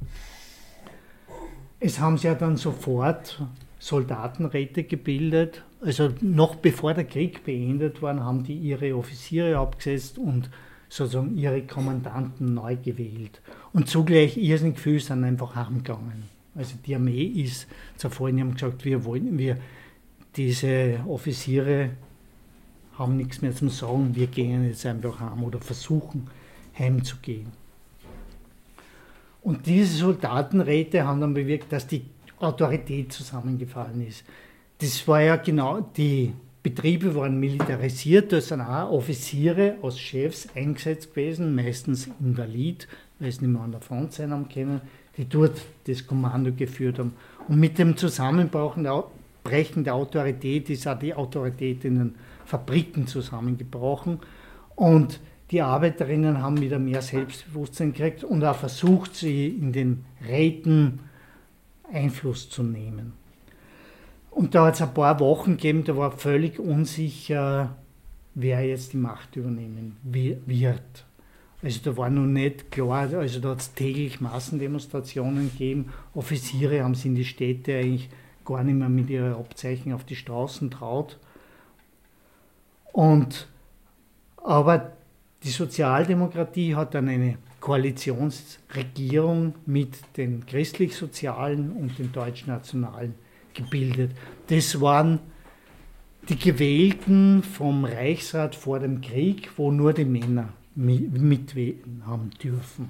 Es 1.79 2.01
haben 2.01 2.17
sich 2.17 2.25
ja 2.25 2.35
dann 2.35 2.57
sofort 2.57 3.43
Soldatenräte 3.79 4.85
gebildet. 4.85 5.63
Also 5.81 6.11
noch 6.21 6.57
bevor 6.57 6.95
der 6.95 7.05
Krieg 7.05 7.45
beendet 7.45 8.03
war, 8.03 8.19
haben 8.19 8.43
die 8.43 8.55
ihre 8.55 8.97
Offiziere 8.97 9.59
abgesetzt 9.59 10.19
und 10.19 10.51
sozusagen 10.89 11.37
ihre 11.37 11.63
Kommandanten 11.63 12.55
neu 12.55 12.77
gewählt. 12.77 13.41
Und 13.73 13.89
zugleich 13.89 14.37
irrsinnig 14.37 14.79
viel 14.79 15.01
sind 15.01 15.25
einfach 15.25 15.55
heimgegangen. 15.55 16.36
Also 16.57 16.75
die 16.85 16.95
Armee 16.95 17.25
ist 17.25 17.67
zerfallen, 17.97 18.37
die 18.37 18.43
haben 18.43 18.55
gesagt, 18.55 18.85
wir 18.85 19.05
wollen, 19.05 19.39
wir, 19.39 19.59
diese 20.37 21.01
Offiziere 21.07 21.91
haben 22.99 23.17
nichts 23.17 23.43
mehr 23.43 23.55
zum 23.55 23.69
Sagen, 23.69 24.15
wir 24.15 24.27
gehen 24.27 24.67
jetzt 24.67 24.87
einfach 24.87 25.21
heim 25.21 25.45
oder 25.45 25.61
versuchen 25.61 26.29
heimzugehen. 26.79 27.49
Und 29.43 29.67
diese 29.67 29.99
Soldatenräte 29.99 31.07
haben 31.07 31.21
dann 31.21 31.35
bewirkt, 31.35 31.73
dass 31.73 31.87
die 31.87 32.03
Autorität 32.41 33.13
zusammengefallen 33.13 34.07
ist. 34.07 34.25
Das 34.79 35.07
war 35.07 35.23
ja 35.23 35.37
genau, 35.37 35.81
die 35.97 36.33
Betriebe 36.63 37.15
waren 37.15 37.39
militarisiert, 37.39 38.33
da 38.33 38.41
sind 38.41 38.61
auch 38.61 38.91
Offiziere 38.91 39.77
als 39.83 40.01
Chefs 40.01 40.49
eingesetzt 40.55 41.15
gewesen, 41.15 41.55
meistens 41.55 42.11
invalid, 42.21 42.89
weil 43.21 43.31
sie 43.31 43.43
nicht 43.43 43.53
mehr 43.53 43.63
an 43.63 43.71
der 43.71 43.81
Front 43.81 44.15
sein 44.15 44.33
haben 44.33 44.49
können 44.49 44.81
die 45.17 45.29
dort 45.29 45.61
das 45.87 46.07
Kommando 46.07 46.53
geführt 46.53 46.99
haben. 46.99 47.15
Und 47.49 47.59
mit 47.59 47.79
dem 47.79 47.97
Zusammenbrechen 47.97 48.85
der 49.85 49.95
Autorität 49.95 50.71
ist 50.71 50.87
auch 50.87 50.99
die 50.99 51.15
Autorität 51.15 51.85
in 51.85 51.99
den 51.99 52.15
Fabriken 52.45 53.07
zusammengebrochen. 53.07 54.21
Und 54.75 55.21
die 55.51 55.63
Arbeiterinnen 55.63 56.43
haben 56.43 56.61
wieder 56.61 56.79
mehr 56.79 57.03
Selbstbewusstsein 57.03 57.93
gekriegt 57.93 58.25
und 58.25 58.45
auch 58.45 58.57
versucht, 58.57 59.15
sie 59.15 59.49
in 59.49 59.73
den 59.73 60.05
Räten 60.29 61.01
Einfluss 61.93 62.51
zu 62.51 62.63
nehmen. 62.63 63.13
Und 64.31 64.55
da 64.55 64.67
hat 64.67 64.75
es 64.75 64.83
ein 64.83 64.93
paar 64.93 65.19
Wochen 65.21 65.53
gegeben, 65.53 65.85
da 65.85 65.97
war 65.97 66.11
völlig 66.11 66.59
unsicher, 66.59 67.77
wer 68.35 68.67
jetzt 68.67 68.93
die 68.93 68.99
Macht 68.99 69.37
übernehmen 69.37 69.97
wird. 70.03 71.06
Also 71.63 71.81
da 71.83 71.97
war 71.97 72.11
noch 72.11 72.27
nicht 72.27 72.71
klar, 72.71 73.13
also 73.15 73.41
da 73.41 73.51
hat 73.51 73.61
es 73.61 73.73
täglich 73.73 74.21
Massendemonstrationen 74.21 75.51
gegeben. 75.51 75.93
Offiziere 76.15 76.85
haben 76.85 76.95
sich 76.95 77.07
in 77.07 77.15
die 77.15 77.25
Städte 77.25 77.77
eigentlich 77.77 78.11
gar 78.45 78.63
nicht 78.63 78.77
mehr 78.77 78.89
mit 78.89 79.09
ihren 79.11 79.35
Abzeichen 79.35 79.93
auf 79.93 80.05
die 80.05 80.17
Straßen 80.17 80.71
traut. 80.71 81.19
Und, 82.93 83.49
aber 84.37 84.93
die 85.43 85.51
Sozialdemokratie 85.51 86.75
hat 86.75 86.95
dann 86.95 87.09
eine 87.09 87.39
Koalitionsregierung 87.61 89.55
mit 89.65 89.99
den 90.17 90.47
christlich-sozialen 90.47 91.73
und 91.73 91.99
den 91.99 92.13
deutsch-nationalen 92.13 93.15
gebildet. 93.55 94.13
Das 94.49 94.81
waren 94.81 95.21
die 96.29 96.39
Gewählten 96.39 97.43
vom 97.43 97.85
Reichsrat 97.85 98.55
vor 98.55 98.79
dem 98.79 99.01
Krieg, 99.01 99.51
wo 99.57 99.73
nur 99.73 99.93
die 99.93 100.05
Männer 100.05 100.53
mitwählen 100.77 102.03
haben 102.07 102.31
dürfen. 102.43 102.89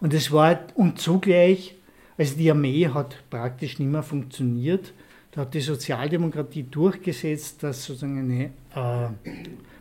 Und 0.00 0.14
es 0.14 0.32
war, 0.32 0.58
und 0.74 0.98
zugleich, 0.98 1.74
also 2.18 2.36
die 2.36 2.50
Armee 2.50 2.88
hat 2.88 3.16
praktisch 3.30 3.78
nicht 3.78 3.90
mehr 3.90 4.02
funktioniert. 4.02 4.92
Da 5.32 5.42
hat 5.42 5.54
die 5.54 5.60
Sozialdemokratie 5.60 6.64
durchgesetzt, 6.64 7.62
dass 7.62 7.84
sozusagen 7.84 8.18
eine 8.18 8.44
äh, 8.74 9.32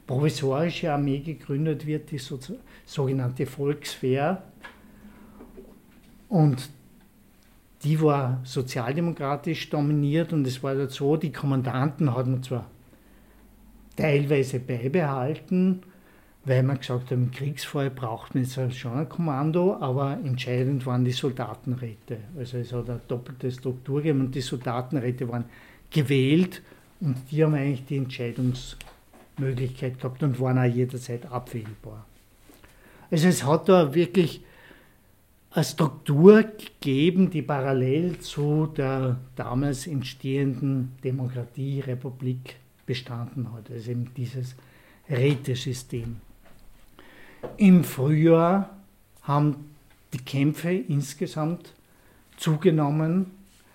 provisorische 0.05 0.91
Armee 0.91 1.19
gegründet 1.19 1.85
wird, 1.85 2.11
die 2.11 2.17
so, 2.17 2.39
sogenannte 2.85 3.45
Volkswehr. 3.45 4.43
Und 6.27 6.69
die 7.83 8.01
war 8.01 8.41
sozialdemokratisch 8.43 9.69
dominiert 9.69 10.33
und 10.33 10.45
es 10.47 10.61
war 10.63 10.75
dort 10.75 10.91
so, 10.91 11.15
die 11.17 11.31
Kommandanten 11.31 12.13
hat 12.13 12.27
man 12.27 12.43
zwar 12.43 12.69
teilweise 13.95 14.59
beibehalten, 14.59 15.83
weil 16.45 16.61
man 16.61 16.77
gesagt 16.77 17.11
haben, 17.11 17.23
im 17.23 17.31
Kriegsfall 17.31 17.89
braucht 17.89 18.35
man 18.35 18.43
jetzt 18.43 18.77
schon 18.77 18.93
ein 18.93 19.09
Kommando, 19.09 19.77
aber 19.79 20.19
entscheidend 20.23 20.85
waren 20.85 21.03
die 21.03 21.11
Soldatenräte. 21.11 22.19
Also 22.37 22.57
es 22.57 22.71
hat 22.71 22.87
eine 22.87 23.01
doppelte 23.07 23.51
Struktur 23.51 24.01
gegeben 24.01 24.21
und 24.21 24.35
die 24.35 24.41
Soldatenräte 24.41 25.27
waren 25.27 25.45
gewählt 25.89 26.61
und 27.01 27.17
die 27.31 27.43
haben 27.43 27.55
eigentlich 27.55 27.85
die 27.85 27.97
Entscheidungsmöglichkeit 27.97 29.97
gehabt 29.97 30.21
und 30.21 30.39
waren 30.39 30.59
auch 30.59 30.71
jederzeit 30.71 31.25
abwählbar. 31.31 32.05
Also 33.09 33.27
es 33.27 33.43
hat 33.43 33.67
da 33.67 33.95
wirklich 33.95 34.43
eine 35.49 35.63
Struktur 35.63 36.43
gegeben, 36.43 37.31
die 37.31 37.41
parallel 37.41 38.19
zu 38.19 38.67
der 38.67 39.17
damals 39.35 39.87
entstehenden 39.87 40.91
Demokratie, 41.03 41.79
Republik 41.79 42.57
bestanden 42.85 43.51
hat. 43.51 43.71
Also 43.71 43.91
eben 43.91 44.11
dieses 44.15 44.55
Rätesystem. 45.09 46.17
Im 47.57 47.83
Frühjahr 47.83 48.69
haben 49.23 49.75
die 50.13 50.19
Kämpfe 50.19 50.71
insgesamt 50.71 51.73
zugenommen. 52.37 53.31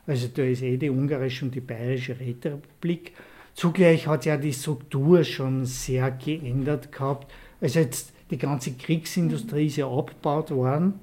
Also 0.07 0.29
da 0.29 0.43
ist 0.43 0.63
eh 0.63 0.77
die 0.77 0.91
ungarische 0.91 1.45
und 1.45 1.55
die 1.55 1.61
bayerische 1.61 2.19
Räterepublik. 2.19 3.13
Zugleich 3.55 4.07
hat 4.07 4.25
ja 4.25 4.37
die 4.37 4.53
Struktur 4.53 5.25
schon 5.25 5.67
sehr 5.67 6.11
geändert 6.11 6.93
gehabt. 6.93 7.31
Also 7.61 7.81
jetzt 7.81 8.13
die 8.31 8.39
ganze 8.39 8.73
Kriegsindustrie 8.73 9.67
ist 9.67 9.77
ja 9.77 9.91
abgebaut 9.91 10.51
worden 10.51 10.95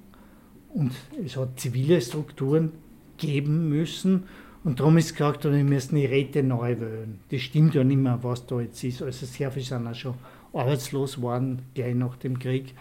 und 0.73 0.91
es 1.23 1.35
hat 1.37 1.59
zivile 1.59 2.01
Strukturen 2.01 2.71
geben 3.17 3.69
müssen. 3.69 4.23
Und 4.63 4.79
darum 4.79 4.97
ist 4.97 5.13
gesagt, 5.13 5.43
wir 5.43 5.51
müssen 5.63 5.95
die 5.95 6.05
Räte 6.05 6.43
neu 6.43 6.79
wählen. 6.79 7.19
Das 7.29 7.41
stimmt 7.41 7.75
ja 7.75 7.83
nicht 7.83 7.97
mehr, 7.97 8.19
was 8.21 8.45
da 8.47 8.59
jetzt 8.59 8.83
ist. 8.83 9.01
Also 9.01 9.25
sehr 9.25 9.51
viele 9.51 9.65
sind 9.65 9.87
auch 9.87 9.95
schon 9.95 10.15
arbeitslos 10.53 11.21
waren, 11.21 11.61
gleich 11.73 11.95
nach 11.95 12.15
dem 12.17 12.39
Krieg. 12.39 12.73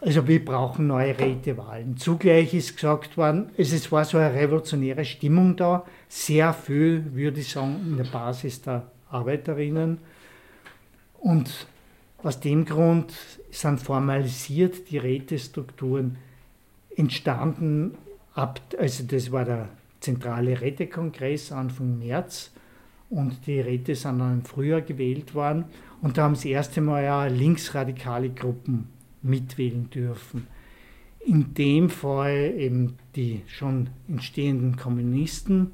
Also 0.00 0.26
wir 0.28 0.44
brauchen 0.44 0.86
neue 0.86 1.18
Rätewahlen. 1.18 1.96
Zugleich 1.96 2.52
ist 2.52 2.74
gesagt 2.74 3.16
worden, 3.16 3.50
es 3.56 3.90
war 3.90 4.04
so 4.04 4.18
eine 4.18 4.34
revolutionäre 4.34 5.04
Stimmung 5.04 5.56
da, 5.56 5.84
sehr 6.08 6.52
viel, 6.52 7.14
würde 7.14 7.40
ich 7.40 7.50
sagen, 7.50 7.76
in 7.86 7.96
der 7.96 8.04
Basis 8.04 8.60
der 8.60 8.82
Arbeiterinnen. 9.10 9.98
Und 11.20 11.66
aus 12.22 12.40
dem 12.40 12.64
Grund 12.64 13.14
sind 13.50 13.80
formalisiert 13.80 14.90
die 14.90 14.98
Rätestrukturen 14.98 16.18
entstanden, 16.96 17.96
ab, 18.34 18.60
also 18.78 19.04
das 19.04 19.32
war 19.32 19.44
der 19.44 19.68
zentrale 20.00 20.60
Rätekongress 20.60 21.50
Anfang 21.50 21.98
März 21.98 22.50
und 23.14 23.46
die 23.46 23.60
Räte 23.60 23.94
sind 23.94 24.18
dann 24.18 24.40
im 24.40 24.44
Frühjahr 24.44 24.82
gewählt 24.82 25.34
worden. 25.34 25.66
Und 26.02 26.18
da 26.18 26.24
haben 26.24 26.34
das 26.34 26.44
erste 26.44 26.80
Mal 26.80 27.04
ja 27.04 27.26
linksradikale 27.26 28.30
Gruppen 28.30 28.88
mitwählen 29.22 29.88
dürfen. 29.88 30.48
In 31.24 31.54
dem 31.54 31.88
Fall 31.88 32.54
eben 32.58 32.96
die 33.14 33.42
schon 33.46 33.88
entstehenden 34.08 34.76
Kommunisten, 34.76 35.70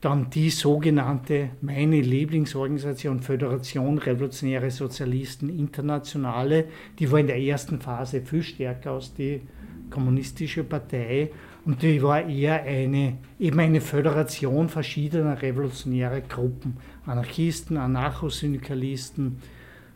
dann 0.00 0.30
die 0.30 0.48
sogenannte, 0.48 1.50
meine 1.60 2.00
Lieblingsorganisation, 2.00 3.20
Föderation 3.20 3.98
Revolutionäre 3.98 4.70
Sozialisten 4.70 5.50
Internationale, 5.50 6.64
die 6.98 7.12
war 7.12 7.20
in 7.20 7.26
der 7.26 7.38
ersten 7.38 7.78
Phase 7.78 8.22
viel 8.22 8.42
stärker 8.42 8.92
als 8.92 9.12
die 9.12 9.42
kommunistische 9.90 10.64
Partei 10.64 11.30
und 11.64 11.82
die 11.82 12.02
war 12.02 12.26
eher 12.26 12.62
eine, 12.62 13.18
eben 13.38 13.60
eine 13.60 13.80
Föderation 13.80 14.68
verschiedener 14.68 15.40
revolutionärer 15.40 16.22
Gruppen, 16.22 16.78
Anarchisten, 17.06 17.76
Anarchosyndikalisten, 17.76 19.38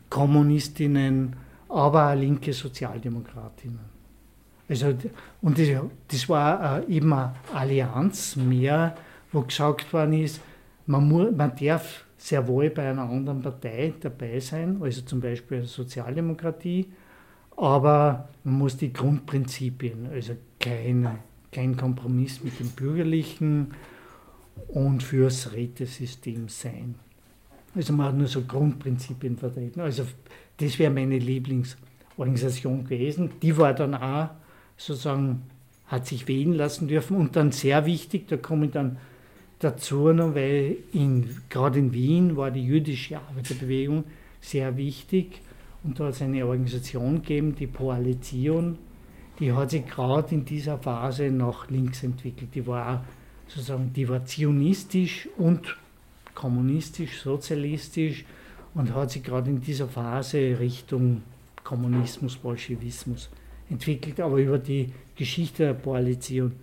Kommunistinnen, 0.09 1.35
aber 1.69 2.11
auch 2.11 2.15
linke 2.15 2.53
Sozialdemokratinnen. 2.53 3.95
Also, 4.67 4.93
und 5.41 5.59
das, 5.59 5.67
das 6.07 6.29
war 6.29 6.79
äh, 6.79 6.91
eben 6.91 7.13
eine 7.13 7.33
Allianz 7.53 8.35
mehr, 8.35 8.95
wo 9.31 9.41
gesagt 9.41 9.91
worden 9.93 10.13
ist, 10.13 10.41
man, 10.87 11.07
muss, 11.07 11.31
man 11.35 11.55
darf 11.55 12.05
sehr 12.17 12.47
wohl 12.47 12.69
bei 12.69 12.89
einer 12.89 13.03
anderen 13.03 13.41
Partei 13.41 13.93
dabei 13.99 14.39
sein, 14.39 14.77
also 14.81 15.01
zum 15.01 15.19
Beispiel 15.19 15.59
der 15.59 15.67
Sozialdemokratie, 15.67 16.91
aber 17.57 18.29
man 18.43 18.55
muss 18.55 18.77
die 18.77 18.91
Grundprinzipien, 18.91 20.07
also 20.11 20.33
kein, 20.59 21.19
kein 21.55 21.77
Kompromiss 21.77 22.43
mit 22.43 22.59
dem 22.59 22.69
Bürgerlichen 22.69 23.73
und 24.67 25.01
fürs 25.01 25.53
Rätesystem 25.53 26.49
sein. 26.49 26.95
Also 27.73 27.93
man 27.93 28.07
hat 28.07 28.17
nur 28.17 28.27
so 28.27 28.41
Grundprinzipien 28.41 29.37
vertreten. 29.37 29.79
Also 29.79 30.03
das 30.57 30.77
wäre 30.79 30.91
meine 30.91 31.17
Lieblingsorganisation 31.17 32.83
gewesen. 32.83 33.31
Die 33.41 33.55
war 33.57 33.73
dann 33.73 33.95
auch 33.95 34.31
sozusagen, 34.75 35.43
hat 35.87 36.07
sich 36.07 36.27
wählen 36.27 36.53
lassen 36.53 36.89
dürfen 36.89 37.15
und 37.15 37.37
dann 37.37 37.53
sehr 37.53 37.85
wichtig, 37.85 38.27
da 38.27 38.35
komme 38.35 38.65
ich 38.65 38.71
dann 38.71 38.97
dazu 39.59 40.11
noch, 40.11 40.35
weil 40.35 40.77
gerade 41.49 41.79
in 41.79 41.93
Wien 41.93 42.35
war 42.35 42.51
die 42.51 42.65
jüdische 42.65 43.17
Arbeiterbewegung 43.17 44.03
sehr 44.41 44.75
wichtig 44.75 45.41
und 45.83 45.99
da 45.99 46.05
hat 46.05 46.15
es 46.15 46.21
eine 46.21 46.45
Organisation 46.45 47.21
gegeben, 47.21 47.55
die 47.55 47.67
Koalition, 47.67 48.77
die 49.39 49.51
hat 49.51 49.71
sich 49.71 49.85
gerade 49.85 50.33
in 50.33 50.45
dieser 50.45 50.77
Phase 50.77 51.29
nach 51.29 51.69
links 51.69 52.03
entwickelt. 52.03 52.55
Die 52.55 52.65
war 52.65 53.03
sozusagen, 53.47 53.91
die 53.93 54.07
war 54.07 54.25
zionistisch 54.25 55.27
und 55.37 55.77
kommunistisch, 56.33 57.21
sozialistisch 57.21 58.25
und 58.73 58.93
hat 58.93 59.11
sich 59.11 59.23
gerade 59.23 59.49
in 59.49 59.61
dieser 59.61 59.87
Phase 59.87 60.57
Richtung 60.59 61.23
Kommunismus, 61.63 62.37
Bolschewismus 62.37 63.29
entwickelt, 63.69 64.19
aber 64.19 64.37
über 64.37 64.59
die 64.59 64.91
Geschichte 65.15 65.63
der 65.63 65.73
Koalition, 65.73 66.53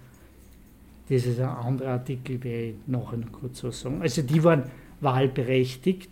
das 1.08 1.26
ist 1.26 1.40
ein 1.40 1.48
anderer 1.48 1.92
Artikel, 1.92 2.42
werde 2.44 2.68
ich 2.68 2.74
nachher 2.86 3.16
noch 3.16 3.32
kurz 3.32 3.64
was 3.64 3.80
sagen. 3.80 4.00
Also 4.00 4.22
die 4.22 4.42
waren 4.44 4.64
wahlberechtigt 5.00 6.10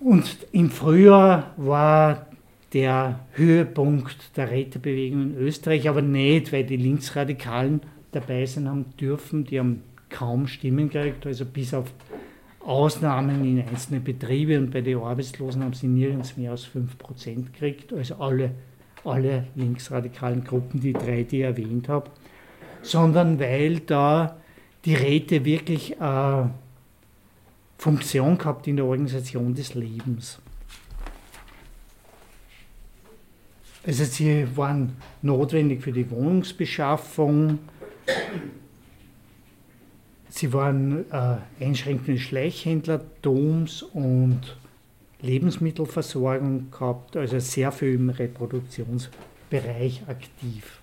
und 0.00 0.24
im 0.52 0.70
Frühjahr 0.70 1.52
war 1.56 2.27
der 2.72 3.20
Höhepunkt 3.32 4.36
der 4.36 4.50
Rätebewegung 4.50 5.22
in 5.22 5.36
Österreich, 5.36 5.88
aber 5.88 6.02
nicht, 6.02 6.52
weil 6.52 6.64
die 6.64 6.76
Linksradikalen 6.76 7.80
dabei 8.12 8.44
sein 8.46 8.68
haben 8.68 8.86
dürfen, 9.00 9.44
die 9.44 9.58
haben 9.58 9.82
kaum 10.10 10.46
Stimmen 10.46 10.90
gekriegt, 10.90 11.26
also 11.26 11.44
bis 11.44 11.74
auf 11.74 11.92
Ausnahmen 12.60 13.44
in 13.44 13.66
einzelne 13.66 14.00
Betriebe 14.00 14.58
und 14.58 14.70
bei 14.70 14.82
den 14.82 14.98
Arbeitslosen 14.98 15.62
haben 15.62 15.72
sie 15.72 15.86
nirgends 15.86 16.36
mehr 16.36 16.50
als 16.50 16.66
5% 16.66 17.52
gekriegt, 17.52 17.92
also 17.92 18.16
alle, 18.16 18.50
alle 19.04 19.46
linksradikalen 19.54 20.44
Gruppen, 20.44 20.80
die 20.80 20.92
drei, 20.92 21.22
die 21.22 21.38
ich 21.38 21.44
erwähnt 21.44 21.88
habe, 21.88 22.10
sondern 22.82 23.40
weil 23.40 23.80
da 23.80 24.36
die 24.84 24.94
Räte 24.94 25.44
wirklich 25.44 26.00
eine 26.00 26.50
Funktion 27.78 28.36
gehabt 28.36 28.66
in 28.66 28.76
der 28.76 28.84
Organisation 28.84 29.54
des 29.54 29.74
Lebens. 29.74 30.40
Also 33.88 34.04
sie 34.04 34.46
waren 34.54 34.96
notwendig 35.22 35.80
für 35.82 35.92
die 35.92 36.10
Wohnungsbeschaffung, 36.10 37.58
Sie 40.28 40.52
waren 40.52 41.10
äh, 41.10 41.38
einschränkende 41.58 42.20
Schleichhändlertums 42.20 43.82
und 43.82 44.40
Lebensmittelversorgung 45.20 46.70
gehabt, 46.70 47.16
also 47.16 47.38
sehr 47.40 47.72
viel 47.72 47.94
im 47.94 48.10
Reproduktionsbereich 48.10 50.02
aktiv. 50.06 50.80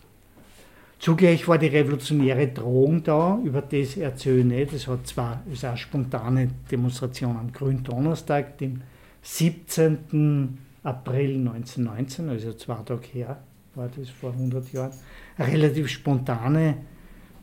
Zugleich 0.98 1.48
war 1.48 1.60
die 1.60 1.68
revolutionäre 1.68 2.48
Drohung 2.48 3.04
da, 3.04 3.40
über 3.46 3.62
das 3.62 3.96
erzähle 3.98 4.40
ich 4.40 4.46
nicht. 4.46 4.74
Es 4.74 4.88
hat 4.88 5.06
zwar 5.06 5.44
eine 5.46 5.78
spontane 5.78 6.50
Demonstration 6.70 7.38
am 7.38 7.54
Gründonnerstag, 7.54 8.58
dem 8.58 8.82
17. 9.22 10.58
April 10.86 11.38
1919, 11.48 12.30
also 12.30 12.54
zwei 12.54 12.76
Tage 12.84 13.08
her, 13.12 13.44
war 13.74 13.90
das 13.90 14.10
vor 14.10 14.32
100 14.32 14.72
Jahren, 14.72 14.92
eine 15.38 15.52
relativ 15.52 15.90
spontane 15.90 16.78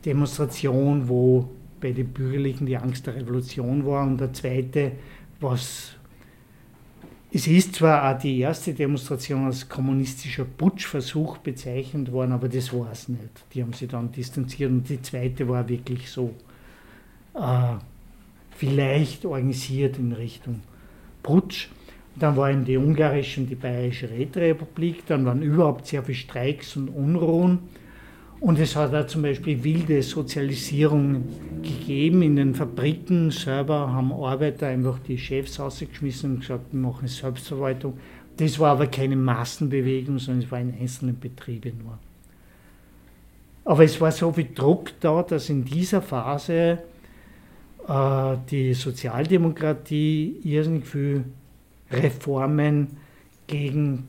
Demonstration, 0.05 1.07
wo 1.07 1.49
bei 1.79 1.91
den 1.91 2.07
Bürgerlichen 2.07 2.65
die 2.65 2.77
Angst 2.77 3.05
der 3.05 3.15
Revolution 3.15 3.85
war. 3.85 4.03
Und 4.07 4.19
der 4.19 4.33
zweite, 4.33 4.93
was 5.39 5.95
es 7.35 7.47
ist 7.47 7.75
zwar 7.75 8.15
auch 8.15 8.19
die 8.19 8.39
erste 8.39 8.73
Demonstration 8.73 9.45
als 9.45 9.67
kommunistischer 9.67 10.45
Putschversuch 10.45 11.39
bezeichnet 11.39 12.11
worden, 12.11 12.31
aber 12.31 12.47
das 12.47 12.71
war 12.71 12.91
es 12.91 13.09
nicht. 13.09 13.43
Die 13.53 13.61
haben 13.63 13.73
sich 13.73 13.89
dann 13.89 14.11
distanziert 14.11 14.71
und 14.71 14.87
die 14.87 15.01
zweite 15.01 15.49
war 15.49 15.67
wirklich 15.67 16.09
so 16.09 16.33
äh, 17.33 17.73
vielleicht 18.51 19.25
organisiert 19.25 19.97
in 19.97 20.13
Richtung 20.13 20.61
Putsch. 21.23 21.69
Dann 22.15 22.37
war 22.37 22.51
eben 22.51 22.63
die 22.63 22.77
ungarische 22.77 23.41
und 23.41 23.49
die 23.49 23.55
bayerische 23.55 24.09
Räterepublik, 24.09 25.05
dann 25.07 25.25
waren 25.25 25.41
überhaupt 25.41 25.87
sehr 25.87 26.03
viele 26.03 26.17
Streiks 26.17 26.75
und 26.75 26.89
Unruhen. 26.89 27.59
Und 28.39 28.59
es 28.59 28.75
hat 28.75 28.93
auch 28.93 29.07
zum 29.07 29.21
Beispiel 29.21 29.63
wilde 29.63 30.03
Sozialisierung 30.03 31.23
gegeben. 31.61 32.21
In 32.21 32.35
den 32.35 32.53
Fabriken 32.53 33.31
selber 33.31 33.93
haben 33.93 34.11
Arbeiter 34.11 34.67
einfach 34.67 34.99
die 34.99 35.17
Chefs 35.17 35.61
ausgeschmissen 35.61 36.33
und 36.33 36.39
gesagt, 36.41 36.73
wir 36.73 36.79
machen 36.81 37.07
Selbstverwaltung. 37.07 37.97
Das 38.35 38.59
war 38.59 38.71
aber 38.71 38.87
keine 38.87 39.15
Massenbewegung, 39.15 40.19
sondern 40.19 40.43
es 40.43 40.51
war 40.51 40.59
in 40.59 40.73
einzelnen 40.77 41.17
Betrieben 41.17 41.79
nur. 41.83 41.97
Aber 43.63 43.83
es 43.85 43.99
war 44.01 44.11
so 44.11 44.31
viel 44.33 44.49
Druck 44.53 44.91
da, 44.99 45.23
dass 45.23 45.49
in 45.49 45.63
dieser 45.63 46.01
Phase 46.01 46.79
äh, 47.87 48.37
die 48.51 48.73
Sozialdemokratie 48.73 50.41
irrsinnig 50.43 50.85
viele 50.85 51.23
Reformen 51.93 52.97
gegen 53.47 54.07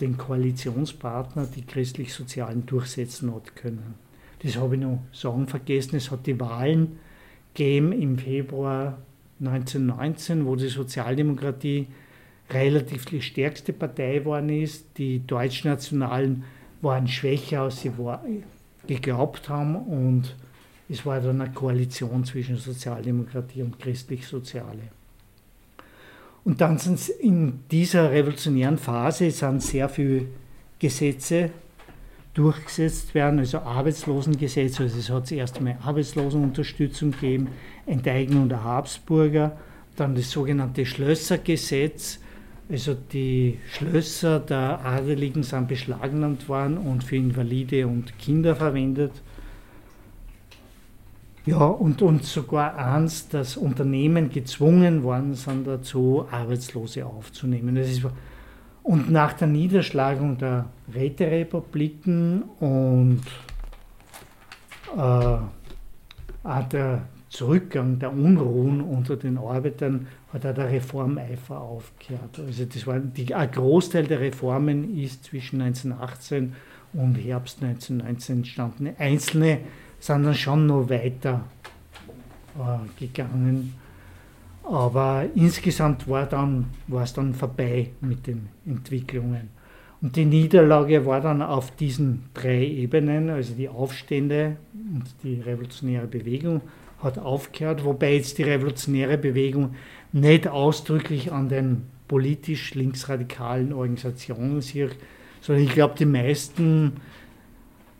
den 0.00 0.16
Koalitionspartner, 0.16 1.46
die 1.46 1.62
christlich-sozialen, 1.62 2.66
durchsetzen 2.66 3.34
hat 3.34 3.54
können. 3.54 3.94
Das 4.42 4.56
habe 4.56 4.76
ich 4.76 4.80
noch 4.80 5.02
sagen 5.12 5.46
vergessen. 5.46 5.96
Es 5.96 6.10
hat 6.10 6.26
die 6.26 6.40
Wahlen 6.40 6.98
gegeben 7.52 7.92
im 7.92 8.18
Februar 8.18 8.98
1919, 9.40 10.46
wo 10.46 10.56
die 10.56 10.68
Sozialdemokratie 10.68 11.88
relativ 12.50 13.04
die 13.06 13.22
stärkste 13.22 13.72
Partei 13.72 14.18
geworden 14.18 14.48
ist. 14.48 14.98
Die 14.98 15.26
Deutschnationalen 15.26 16.44
waren 16.80 17.06
schwächer, 17.06 17.62
als 17.62 17.82
sie 17.82 17.96
war, 17.98 18.24
geglaubt 18.86 19.48
haben. 19.48 19.76
Und 19.76 20.36
es 20.88 21.04
war 21.04 21.20
dann 21.20 21.40
eine 21.40 21.52
Koalition 21.52 22.24
zwischen 22.24 22.56
Sozialdemokratie 22.56 23.62
und 23.62 23.78
christlich-soziale. 23.78 24.99
Und 26.44 26.60
dann 26.60 26.78
sind 26.78 27.08
in 27.08 27.60
dieser 27.70 28.10
revolutionären 28.10 28.78
Phase 28.78 29.30
sind 29.30 29.62
sehr 29.62 29.88
viele 29.88 30.26
Gesetze 30.78 31.50
durchgesetzt 32.32 33.14
werden, 33.14 33.40
also 33.40 33.58
Arbeitslosengesetze, 33.58 34.84
also 34.84 34.98
es 34.98 35.10
hat 35.10 35.26
zuerst 35.26 35.58
einmal 35.58 35.76
Arbeitslosenunterstützung 35.82 37.10
gegeben, 37.10 37.48
Enteignung 37.86 38.48
der 38.48 38.62
Habsburger, 38.62 39.56
dann 39.96 40.14
das 40.14 40.30
sogenannte 40.30 40.86
Schlössergesetz, 40.86 42.20
Also 42.70 42.94
die 42.94 43.58
Schlösser 43.72 44.38
der 44.38 44.84
Adeligen 44.84 45.42
sind 45.42 45.66
beschlagnahmt 45.66 46.48
worden 46.48 46.78
und 46.78 47.02
für 47.02 47.16
Invalide 47.16 47.86
und 47.88 48.16
Kinder 48.18 48.54
verwendet. 48.54 49.10
Ja, 51.46 51.64
und, 51.64 52.02
und 52.02 52.24
sogar 52.24 52.76
eins, 52.76 53.28
dass 53.28 53.56
Unternehmen 53.56 54.28
gezwungen 54.28 55.02
worden 55.02 55.34
sind 55.34 55.66
dazu, 55.66 56.26
Arbeitslose 56.30 57.06
aufzunehmen. 57.06 57.74
Das 57.74 57.88
ist, 57.90 58.04
und 58.82 59.10
nach 59.10 59.32
der 59.32 59.48
Niederschlagung 59.48 60.36
der 60.36 60.66
Räterepubliken 60.94 62.42
und 62.60 63.22
äh, 64.96 65.38
der 66.72 67.02
Zurückgang 67.30 67.98
der 67.98 68.12
Unruhen 68.12 68.80
unter 68.80 69.16
den 69.16 69.38
Arbeitern 69.38 70.08
hat 70.32 70.44
auch 70.44 70.54
der 70.54 70.70
Reformeifer 70.70 71.60
aufgehört. 71.60 72.40
Also 72.44 72.64
das 72.64 72.86
war 72.86 72.98
die, 72.98 73.34
ein 73.34 73.50
Großteil 73.50 74.06
der 74.06 74.20
Reformen 74.20 74.98
ist 74.98 75.24
zwischen 75.24 75.60
1918 75.62 76.54
und 76.92 77.14
Herbst 77.14 77.62
1919 77.62 78.36
entstanden. 78.38 78.90
Einzelne 78.98 79.60
sind 80.00 80.24
dann 80.24 80.34
schon 80.34 80.66
noch 80.66 80.88
weiter 80.88 81.44
äh, 82.58 82.98
gegangen. 82.98 83.74
Aber 84.64 85.26
insgesamt 85.34 86.08
war, 86.08 86.30
war 86.88 87.02
es 87.02 87.12
dann 87.12 87.34
vorbei 87.34 87.90
mit 88.00 88.26
den 88.26 88.48
Entwicklungen. 88.66 89.50
Und 90.02 90.16
die 90.16 90.24
Niederlage 90.24 91.04
war 91.04 91.20
dann 91.20 91.42
auf 91.42 91.76
diesen 91.76 92.24
drei 92.32 92.64
Ebenen, 92.64 93.28
also 93.28 93.54
die 93.54 93.68
Aufstände 93.68 94.56
und 94.72 95.04
die 95.22 95.40
revolutionäre 95.40 96.06
Bewegung 96.06 96.62
hat 97.02 97.18
aufgehört, 97.18 97.84
wobei 97.84 98.14
jetzt 98.14 98.38
die 98.38 98.42
revolutionäre 98.42 99.18
Bewegung 99.18 99.74
nicht 100.12 100.48
ausdrücklich 100.48 101.32
an 101.32 101.48
den 101.48 101.82
politisch 102.08 102.74
linksradikalen 102.74 103.72
Organisationen 103.72 104.60
sich, 104.60 104.90
sondern 105.40 105.64
ich 105.64 105.72
glaube, 105.72 105.94
die 105.98 106.06
meisten 106.06 106.92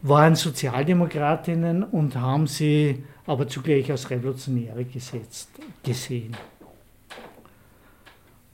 waren 0.03 0.35
Sozialdemokratinnen 0.35 1.85
und 1.85 2.17
haben 2.17 2.47
sie 2.47 3.05
aber 3.27 3.47
zugleich 3.49 3.91
als 3.91 4.11
Revolutionäre 4.11 4.85
gesetzt, 4.85 5.51
gesehen. 5.83 6.37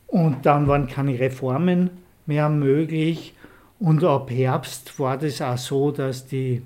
Und 0.07 0.47
dann 0.47 0.67
waren 0.67 0.87
keine 0.87 1.19
Reformen 1.19 1.91
mehr 2.27 2.49
möglich 2.49 3.35
und 3.79 4.03
ab 4.05 4.31
Herbst 4.31 4.99
war 4.99 5.19
das 5.19 5.43
auch 5.43 5.59
so, 5.59 5.91
dass 5.91 6.27
die 6.27 6.63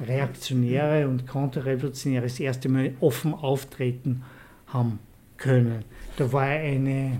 Reaktionäre 0.00 1.08
und 1.08 1.26
Konterrevolutionäre 1.26 2.24
das 2.24 2.38
erste 2.38 2.68
Mal 2.68 2.94
offen 3.00 3.34
auftreten 3.34 4.22
haben 4.68 4.98
können. 5.36 5.84
Da 6.16 6.32
war 6.32 6.42
eine 6.42 7.18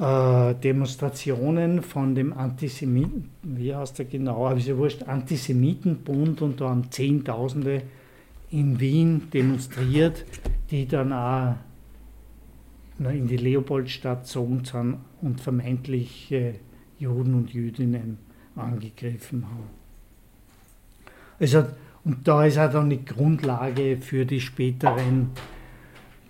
äh, 0.00 0.54
Demonstrationen 0.54 1.82
von 1.82 2.14
dem 2.14 2.32
Antisemiten, 2.32 3.30
wie 3.42 3.74
heißt 3.74 3.98
der 3.98 4.06
genau, 4.06 4.50
ist 4.52 4.66
ja 4.66 4.76
wurscht, 4.76 5.02
Antisemitenbund 5.04 6.42
und 6.42 6.60
da 6.60 6.70
haben 6.70 6.90
Zehntausende 6.90 7.82
in 8.50 8.78
Wien 8.80 9.28
demonstriert, 9.32 10.24
die 10.70 10.86
dann 10.86 11.12
auch 11.12 11.54
in 12.98 13.26
die 13.26 13.36
Leopoldstadt 13.36 14.22
gezogen 14.22 14.64
sind 14.64 14.98
und 15.20 15.40
vermeintlich 15.40 16.32
Juden 16.98 17.34
und 17.34 17.52
Jüdinnen 17.52 18.18
angegriffen 18.56 19.44
haben. 19.44 19.70
Also, 21.40 21.66
und 22.04 22.28
da 22.28 22.44
ist 22.44 22.58
auch 22.58 22.70
dann 22.70 22.90
die 22.90 23.04
Grundlage 23.04 23.96
für 23.96 24.24
die 24.24 24.40
späteren 24.40 25.30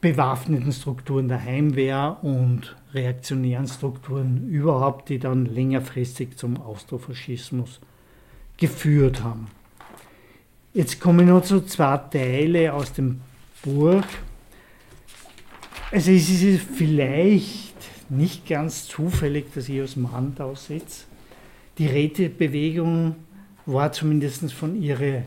bewaffneten 0.04 0.70
Strukturen 0.70 1.28
der 1.28 1.42
Heimwehr 1.42 2.18
und 2.20 2.76
reaktionären 2.92 3.66
Strukturen 3.66 4.50
überhaupt, 4.50 5.08
die 5.08 5.18
dann 5.18 5.46
längerfristig 5.46 6.36
zum 6.36 6.60
Austrofaschismus 6.60 7.80
geführt 8.58 9.22
haben. 9.22 9.46
Jetzt 10.74 11.00
komme 11.00 11.22
ich 11.22 11.28
noch 11.30 11.42
zu 11.42 11.62
zwei 11.62 11.96
Teile 11.96 12.74
aus 12.74 12.92
dem 12.92 13.22
Buch. 13.62 14.04
Also 15.90 16.10
es 16.10 16.28
ist 16.28 16.66
vielleicht 16.76 18.10
nicht 18.10 18.46
ganz 18.46 18.86
zufällig, 18.86 19.54
dass 19.54 19.70
ich 19.70 19.80
als 19.80 19.96
Mann 19.96 20.34
da 20.36 20.54
sitze. 20.54 21.04
Die 21.78 21.86
Rätebewegung 21.86 23.16
war 23.64 23.90
zumindest 23.90 24.52
von 24.52 24.80
ihren 24.82 25.22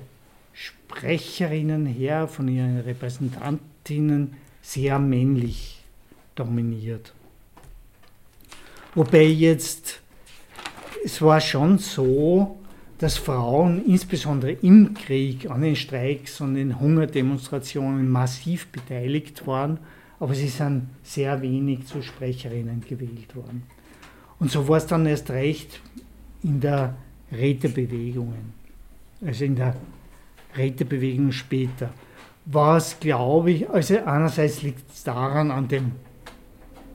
Sprecherinnen 0.54 1.88
her, 1.88 2.28
von 2.28 2.48
ihren 2.48 2.80
Repräsentantinnen 2.82 4.36
sehr 4.68 5.00
männlich 5.00 5.80
dominiert. 6.36 7.14
Wobei 8.96 9.24
jetzt, 9.24 10.02
es 11.06 11.22
war 11.22 11.40
schon 11.40 11.78
so, 11.78 12.58
dass 12.98 13.18
Frauen 13.18 13.86
insbesondere 13.86 14.52
im 14.52 14.94
Krieg 14.94 15.50
an 15.50 15.62
den 15.62 15.78
Streiks 15.78 16.42
und 16.42 16.56
den 16.56 16.82
Hungerdemonstrationen 16.82 18.10
massiv 18.10 18.68
beteiligt 18.68 19.48
waren, 19.48 19.80
aber 20.20 20.36
sie 20.36 20.50
sind 20.50 20.90
sehr 21.02 21.42
wenig 21.42 21.86
zu 21.86 22.02
Sprecherinnen 22.02 22.82
gewählt 22.82 23.36
worden. 23.38 23.64
Und 24.38 24.52
so 24.52 24.68
war 24.68 24.80
es 24.80 24.88
dann 24.88 25.06
erst 25.06 25.30
recht 25.30 25.80
in 26.44 26.60
der 26.60 26.98
Rätebewegungen, 27.32 28.54
also 29.26 29.46
in 29.46 29.56
der 29.56 29.78
Rätebewegung 30.58 31.32
später 31.32 31.90
was 32.50 33.00
glaube 33.00 33.52
ich, 33.52 33.70
also 33.70 33.98
einerseits 33.98 34.62
liegt 34.62 34.90
es 34.90 35.04
daran, 35.04 35.52
an 35.52 35.68
dem, 35.68 35.92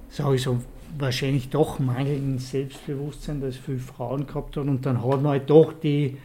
sage 0.08 0.36
ich 0.36 0.42
so, 0.42 0.60
wahrscheinlich 0.98 1.50
doch 1.50 1.78
mangelnden 1.78 2.38
Selbstbewusstsein, 2.38 3.40
das 3.40 3.56
viele 3.56 3.78
Frauen 3.78 4.26
gehabt 4.26 4.56
haben. 4.56 4.70
Und 4.70 4.86
dann 4.86 5.02
hat 5.02 5.22
man 5.22 5.32
halt 5.32 5.50
doch 5.50 5.72
die 5.74 6.16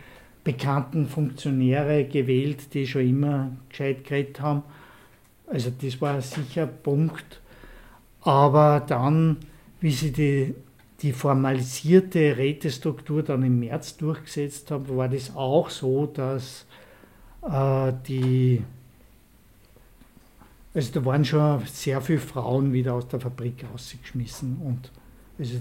bekannten 0.44 1.08
Funktionäre 1.08 2.06
gewählt, 2.06 2.74
die 2.74 2.88
schon 2.88 3.08
immer 3.08 3.52
gescheit 3.70 4.06
geredet 4.06 4.40
haben. 4.40 4.64
Also 5.48 5.72
das 5.82 6.00
war 6.02 6.22
sicher 6.22 6.64
ein 6.64 6.82
Punkt. 6.84 7.42
Aber 8.22 8.82
dann, 8.86 9.38
wie 9.82 9.92
sie 9.92 10.12
die, 10.12 10.56
die 11.02 11.12
formalisierte 11.12 12.38
Rätestruktur 12.38 13.24
dann 13.24 13.44
im 13.44 13.60
März 13.60 13.98
durchgesetzt 13.98 14.72
haben, 14.72 14.96
war 14.96 15.10
das 15.10 15.36
auch 15.36 15.70
so, 15.70 16.06
dass 16.06 16.66
äh, 17.42 17.92
die 18.08 18.64
also 20.78 20.92
da 21.00 21.06
waren 21.06 21.26
schon 21.26 21.60
sehr 21.66 22.00
viele 22.02 22.20
Frauen 22.20 22.72
wieder 22.72 22.94
aus 22.94 23.08
der 23.08 23.20
Fabrik 23.20 23.66
rausgeschmissen 23.74 24.58
und 24.64 24.92
also 25.40 25.56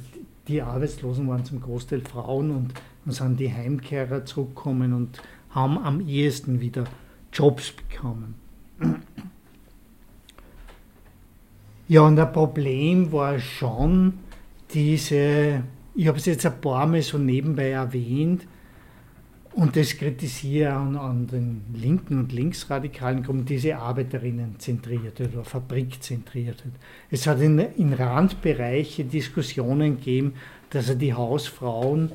die 0.47 0.61
Arbeitslosen 0.61 1.27
waren 1.27 1.43
zum 1.43 1.63
Großteil 1.63 2.03
Frauen 2.03 2.51
und 2.51 2.75
dann 3.05 3.15
sind 3.15 3.41
die 3.41 3.51
Heimkehrer 3.51 4.27
zurückgekommen 4.27 4.93
und 4.93 5.23
haben 5.51 5.79
am 5.79 6.07
ehesten 6.07 6.61
wieder 6.61 6.85
Jobs 7.33 7.73
bekommen. 7.73 8.35
Ja, 11.89 12.03
und 12.03 12.19
ein 12.19 12.33
Problem 12.33 13.11
war 13.11 13.39
schon 13.39 14.19
diese, 14.75 15.63
ich 15.95 16.09
habe 16.09 16.19
es 16.19 16.27
jetzt 16.27 16.45
ein 16.45 16.61
paar 16.61 16.87
Mal 16.87 17.01
so 17.01 17.17
nebenbei 17.17 17.71
erwähnt, 17.71 18.47
und 19.57 19.75
das 19.75 19.97
kritisiere 19.97 20.75
an, 20.75 20.97
an 20.97 21.27
den 21.27 21.65
linken 21.73 22.19
und 22.19 22.33
linksradikalen 22.33 23.23
Gruppen, 23.23 23.47
diese 23.47 23.79
Arbeiterinnen 23.79 24.57
zentriert 24.59 25.19
oder 25.19 25.45
Fabrik 25.45 26.03
zentriert. 26.03 26.63
Es 27.11 27.27
hat 27.27 27.41
in, 27.41 27.59
in 27.59 27.95
Randbereiche 27.95 29.05
Diskussionen 29.05 29.97
gegeben, 29.97 30.35
dass 30.69 30.97
die 30.99 31.15
Hausfrauen, 31.15 32.13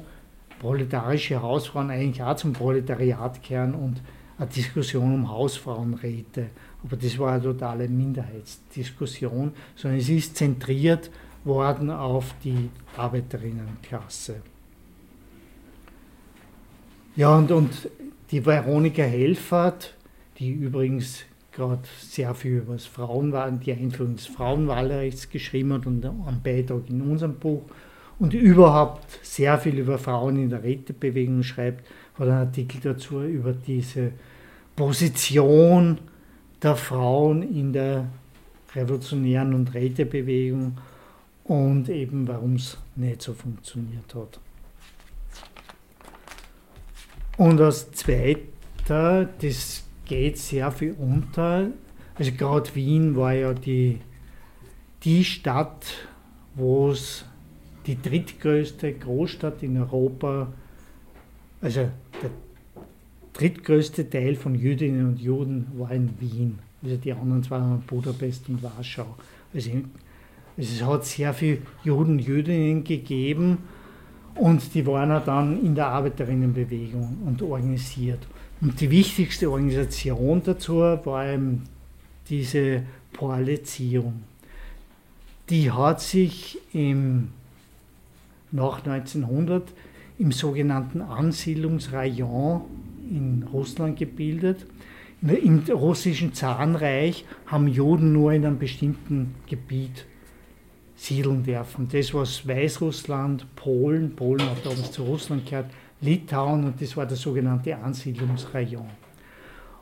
proletarische 0.59 1.41
Hausfrauen 1.41 1.89
eigentlich 1.89 2.21
auch 2.21 2.35
zum 2.35 2.53
Proletariat 2.53 3.41
kehren 3.41 3.73
und 3.73 4.01
eine 4.37 4.47
Diskussion 4.47 5.11
um 5.11 5.31
Hausfrauenräte. 5.31 6.45
Aber 6.83 6.95
das 6.95 7.17
war 7.17 7.33
eine 7.33 7.41
totale 7.41 7.87
Minderheitsdiskussion, 7.87 9.51
sondern 9.75 9.99
es 9.99 10.09
ist 10.09 10.37
zentriert 10.37 11.09
worden 11.43 11.89
auf 11.89 12.35
die 12.43 12.69
Arbeiterinnenklasse. 12.95 14.43
Ja, 17.15 17.35
und, 17.35 17.51
und 17.51 17.89
die 18.31 18.45
Veronika 18.45 19.03
Helfert, 19.03 19.95
die 20.37 20.51
übrigens 20.51 21.23
gerade 21.51 21.81
sehr 21.99 22.33
viel 22.33 22.59
über 22.59 22.73
das 22.73 22.85
Frauenwahl, 22.85 23.51
die 23.63 23.73
Einführung 23.73 24.15
des 24.15 24.27
Frauenwahlrechts 24.27 25.29
geschrieben 25.29 25.73
hat 25.73 25.85
und 25.85 26.05
einen 26.05 26.41
Beitrag 26.41 26.89
in 26.89 27.01
unserem 27.01 27.35
Buch 27.35 27.63
und 28.17 28.33
überhaupt 28.33 29.19
sehr 29.23 29.57
viel 29.57 29.79
über 29.79 29.97
Frauen 29.97 30.37
in 30.37 30.49
der 30.49 30.63
Rätebewegung 30.63 31.43
schreibt, 31.43 31.85
hat 32.13 32.27
einen 32.27 32.37
Artikel 32.37 32.79
dazu 32.81 33.21
über 33.21 33.51
diese 33.51 34.13
Position 34.77 35.97
der 36.63 36.77
Frauen 36.77 37.41
in 37.41 37.73
der 37.73 38.05
revolutionären 38.73 39.53
und 39.53 39.73
Rätebewegung 39.73 40.77
und 41.43 41.89
eben 41.89 42.25
warum 42.27 42.55
es 42.55 42.77
nicht 42.95 43.21
so 43.21 43.33
funktioniert 43.33 44.15
hat. 44.15 44.39
Und 47.41 47.59
als 47.59 47.91
zweiter, 47.93 49.27
das 49.41 49.83
geht 50.05 50.37
sehr 50.37 50.71
viel 50.71 50.95
unter, 50.99 51.71
also 52.13 52.31
gerade 52.33 52.75
Wien 52.75 53.15
war 53.15 53.33
ja 53.33 53.55
die, 53.55 53.97
die 55.01 55.23
Stadt, 55.23 56.07
wo 56.53 56.91
es 56.91 57.25
die 57.87 57.99
drittgrößte 57.99 58.93
Großstadt 58.93 59.63
in 59.63 59.79
Europa, 59.79 60.53
also 61.63 61.89
der 62.21 62.29
drittgrößte 63.33 64.07
Teil 64.07 64.35
von 64.35 64.53
Jüdinnen 64.53 65.07
und 65.07 65.19
Juden 65.19 65.65
war 65.79 65.91
in 65.93 66.11
Wien. 66.19 66.59
Also 66.83 66.97
die 66.97 67.11
anderen 67.11 67.41
zwei 67.41 67.55
waren 67.55 67.81
Budapest 67.87 68.49
und 68.49 68.61
Warschau. 68.61 69.15
Also 69.51 69.71
es 70.57 70.83
hat 70.83 71.05
sehr 71.05 71.33
viele 71.33 71.57
Juden, 71.83 72.19
Jüdinnen 72.19 72.83
gegeben 72.83 73.57
und 74.35 74.73
die 74.73 74.85
waren 74.85 75.21
dann 75.25 75.63
in 75.63 75.75
der 75.75 75.87
Arbeiterinnenbewegung 75.87 77.17
und 77.25 77.41
organisiert. 77.41 78.25
Und 78.61 78.79
die 78.79 78.89
wichtigste 78.91 79.49
Organisation 79.49 80.41
dazu 80.43 80.77
war 80.77 81.27
eben 81.27 81.63
diese 82.29 82.83
Koalition. 83.17 84.23
Die 85.49 85.71
hat 85.71 86.01
sich 86.01 86.59
im, 86.73 87.29
nach 88.51 88.85
1900 88.85 89.67
im 90.17 90.31
sogenannten 90.31 91.01
Ansiedlungsrayon 91.01 92.61
in 93.09 93.43
Russland 93.51 93.97
gebildet. 93.97 94.65
Im 95.21 95.59
russischen 95.69 96.33
Zarenreich 96.33 97.25
haben 97.45 97.67
Juden 97.67 98.13
nur 98.13 98.31
in 98.31 98.45
einem 98.45 98.59
bestimmten 98.59 99.35
Gebiet 99.47 100.05
siedeln 101.01 101.41
dürfen. 101.41 101.87
Das 101.91 102.13
war 102.13 102.23
Weißrussland, 102.23 103.55
Polen, 103.55 104.15
Polen 104.15 104.47
hat 104.47 104.63
damals 104.63 104.91
zu 104.91 105.03
Russland 105.03 105.49
gehört, 105.49 105.71
Litauen 105.99 106.63
und 106.63 106.79
das 106.79 106.95
war 106.95 107.07
der 107.07 107.17
sogenannte 107.17 107.75
Ansiedlungsrayon. 107.75 108.85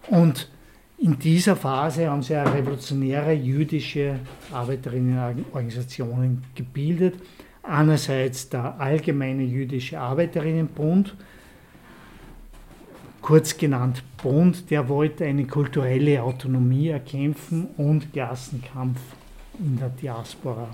Und 0.08 0.50
in 0.98 1.20
dieser 1.20 1.58
Phase 1.58 2.10
haben 2.10 2.24
sie 2.24 2.34
revolutionäre 2.34 3.34
jüdische 3.34 4.20
Arbeiterinnenorganisationen 4.52 6.44
gebildet. 6.56 7.16
Einerseits 7.64 8.50
der 8.50 8.80
Allgemeine 8.80 9.44
Jüdische 9.44 10.00
Arbeiterinnenbund, 10.00 11.16
kurz 13.22 13.58
genannt 13.58 14.04
Bund, 14.24 14.72
der 14.72 14.88
wollte 14.88 15.26
eine 15.26 15.46
kulturelle 15.46 16.24
Autonomie 16.24 16.90
erkämpfen 16.90 17.68
und 17.78 18.12
Klassenkampf 18.14 19.00
in 19.60 19.78
der 19.78 19.90
Diaspora. 19.90 20.70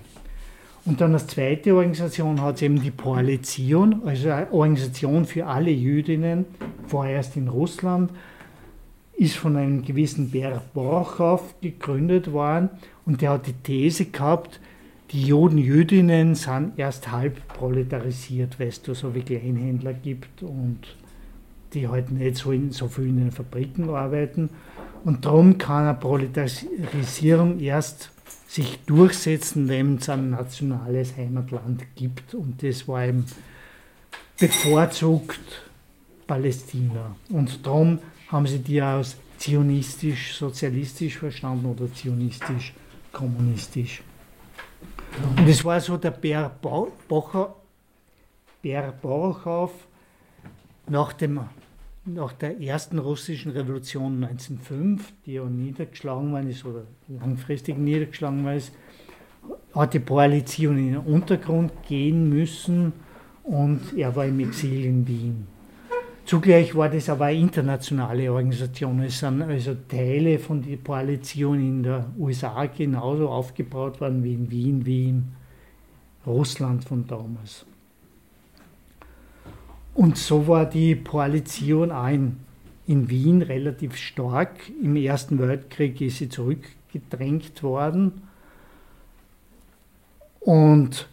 Und 0.86 1.02
dann 1.02 1.14
als 1.14 1.28
zweite 1.28 1.76
Organisation 1.76 2.42
hat 2.42 2.56
es 2.56 2.62
eben 2.62 2.80
die 2.80 2.92
Koalition, 2.92 4.04
also 4.06 4.30
eine 4.30 4.52
Organisation 4.52 5.26
für 5.26 5.48
alle 5.48 5.72
Jüdinnen, 5.72 6.46
vorerst 6.88 7.36
in 7.38 7.48
Russland, 7.48 8.12
ist 9.18 9.36
von 9.36 9.56
einem 9.56 9.84
gewissen 9.84 10.30
Ber 10.30 10.62
Borchow 10.74 11.42
gegründet 11.62 12.32
worden 12.32 12.70
und 13.06 13.22
der 13.22 13.32
hat 13.32 13.48
die 13.48 13.54
These 13.54 14.06
gehabt, 14.06 14.60
die 15.12 15.24
Juden, 15.24 15.58
Jüdinnen 15.58 16.36
sind 16.36 16.78
erst 16.78 17.12
halb 17.12 17.48
proletarisiert, 17.48 18.60
weil 18.60 18.68
es 18.68 18.82
da 18.82 18.94
so 18.94 19.14
wie 19.16 19.22
Kleinhändler 19.22 19.94
gibt 19.94 20.44
und 20.44 20.80
die 21.74 21.88
halt 21.88 22.12
nicht 22.12 22.38
so, 22.38 22.52
in, 22.52 22.72
so 22.72 22.88
viel 22.88 23.08
in 23.08 23.18
den 23.18 23.32
Fabriken 23.32 23.90
arbeiten. 23.90 24.50
Und 25.04 25.26
darum 25.26 25.58
kann 25.58 25.86
eine 25.86 25.94
Proletarisierung 25.98 27.60
erst 27.60 28.12
sich 28.56 28.80
durchsetzen, 28.86 29.68
wenn 29.68 29.97
es 29.97 30.08
ein 30.08 30.30
nationales 30.30 31.18
Heimatland 31.18 31.84
gibt. 31.95 32.34
Und 32.34 32.64
das 32.64 32.88
war 32.88 33.06
eben 33.06 33.26
bevorzugt 34.39 35.41
Palästina. 36.26 37.18
Und 37.30 37.66
darum 37.66 37.99
haben 38.30 38.47
sie 38.47 38.60
die 38.60 38.82
aus 38.82 39.18
zionistisch-sozialistisch 39.38 41.18
verstanden 41.18 41.66
oder 41.66 41.93
zionistisch-kommunistisch. 41.93 44.01
Und 45.38 45.49
es 45.49 45.66
war 45.66 45.82
so 45.82 45.97
der 45.97 46.12
Ber 46.12 46.49
Borochow 46.62 47.56
nach, 50.88 51.14
dem, 51.14 51.39
nach 52.06 52.34
der 52.34 52.62
ersten 52.62 52.99
russischen 52.99 53.51
Revolution 53.51 54.24
1905, 54.24 55.14
die 55.26 55.34
ja 55.34 55.45
niedergeschlagen 55.45 56.32
worden 56.32 56.49
ist 56.49 56.64
oder 56.64 56.84
langfristig 57.08 57.78
niedergeschlagen 57.78 58.43
worden 58.43 58.58
ist, 58.58 58.72
hat 59.74 59.93
die 59.93 59.99
Koalition 59.99 60.78
in 60.78 60.93
den 60.93 60.97
Untergrund 60.97 61.72
gehen 61.88 62.30
müssen 62.30 62.93
und 63.43 63.82
er 63.97 64.16
war 64.16 64.26
im 64.26 64.39
Exil 64.39 64.86
in 64.86 65.08
Wien. 65.08 65.47
Zugleich 66.26 66.76
war 66.76 66.89
das 66.89 67.10
aber 67.10 67.26
eine 67.26 67.39
internationale 67.39 68.32
Organisation. 68.32 68.99
Es 69.01 69.20
sind 69.20 69.43
also 69.43 69.76
Teile 69.88 70.39
von 70.39 70.62
der 70.62 70.78
Koalition 70.78 71.60
in 71.60 71.84
der 71.84 72.12
USA 72.18 72.66
genauso 72.66 73.30
aufgebaut 73.30 74.01
worden 74.01 74.24
wie 74.24 74.34
in 74.34 74.49
Wien, 74.49 74.86
wie 74.86 75.10
in 75.10 75.24
Russland 76.26 76.84
von 76.84 77.06
damals. 77.06 77.66
Und 79.96 80.18
so 80.18 80.48
war 80.48 80.66
die 80.66 80.98
Koalition 80.98 81.89
auch 81.89 82.10
in, 82.10 82.38
Wien 82.86 83.41
relativ 83.41 83.96
stark. 83.96 84.70
Im 84.84 84.98
Ersten 84.98 85.39
Weltkrieg 85.39 86.00
ist 86.02 86.18
sie 86.18 86.28
zurückgedrängt 86.28 87.64
worden. 87.64 88.22
Und 90.41 91.08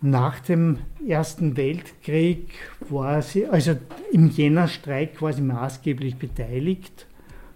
nach 0.00 0.40
dem 0.40 0.78
Ersten 1.06 1.58
Weltkrieg 1.58 2.48
war 2.88 3.20
sie, 3.20 3.46
also 3.46 3.76
im 4.10 4.30
Jännerstreik 4.30 5.20
war 5.20 5.34
sie 5.34 5.42
maßgeblich 5.42 6.16
beteiligt. 6.16 7.06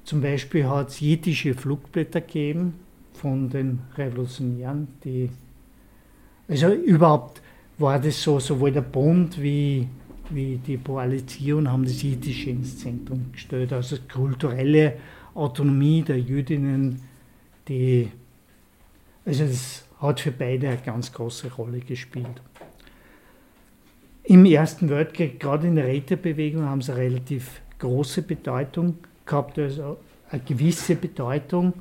Zum 0.04 0.20
Beispiel 0.20 0.68
hat 0.68 0.90
es 0.90 1.00
jiddische 1.00 1.54
Flugblätter 1.54 2.20
gegeben 2.20 2.74
von 3.14 3.48
den 3.48 3.80
Revolutionären, 3.96 4.88
die, 5.02 5.30
also 6.46 6.70
überhaupt 6.74 7.40
war 7.78 7.98
das 7.98 8.22
so, 8.22 8.38
sowohl 8.38 8.72
der 8.72 8.82
Bund 8.82 9.40
wie, 9.40 9.88
wie 10.30 10.58
die 10.58 10.78
Koalition 10.78 11.70
haben 11.70 11.84
das 11.84 12.02
Jiddische 12.02 12.50
ins 12.50 12.78
Zentrum 12.78 13.32
gestellt, 13.32 13.72
also 13.72 13.96
kulturelle 14.12 14.94
Autonomie 15.34 16.02
der 16.02 16.20
Jüdinnen, 16.20 17.00
die, 17.68 18.10
also 19.24 19.46
das 19.46 19.84
hat 20.00 20.20
für 20.20 20.30
beide 20.30 20.68
eine 20.68 20.78
ganz 20.78 21.12
große 21.12 21.52
Rolle 21.54 21.80
gespielt. 21.80 22.42
Im 24.24 24.44
Ersten 24.46 24.88
Weltkrieg, 24.88 25.40
gerade 25.40 25.66
in 25.66 25.76
der 25.76 25.86
Rätebewegung, 25.86 26.64
haben 26.64 26.80
sie 26.80 26.92
eine 26.92 27.02
relativ 27.02 27.60
große 27.78 28.22
Bedeutung 28.22 28.98
gehabt, 29.26 29.58
also 29.58 29.98
eine 30.30 30.42
gewisse 30.42 30.96
Bedeutung, 30.96 31.74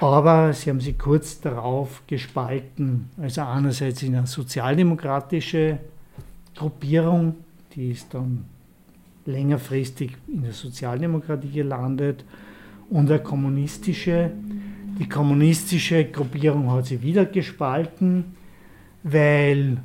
aber 0.00 0.52
sie 0.52 0.70
haben 0.70 0.80
sie 0.80 0.94
kurz 0.94 1.40
darauf 1.40 2.02
gespalten. 2.06 3.10
Also 3.20 3.42
einerseits 3.42 4.02
in 4.02 4.14
eine 4.14 4.26
sozialdemokratische 4.26 5.78
Gruppierung, 6.54 7.36
die 7.74 7.90
ist 7.90 8.12
dann 8.12 8.44
längerfristig 9.24 10.12
in 10.28 10.42
der 10.42 10.52
Sozialdemokratie 10.52 11.50
gelandet, 11.50 12.24
und 12.88 13.10
eine 13.10 13.18
kommunistische 13.18 14.30
die 14.98 15.08
kommunistische 15.08 16.06
Gruppierung 16.06 16.70
hat 16.70 16.86
sich 16.86 17.02
wieder 17.02 17.26
gespalten, 17.26 18.36
weil 19.02 19.76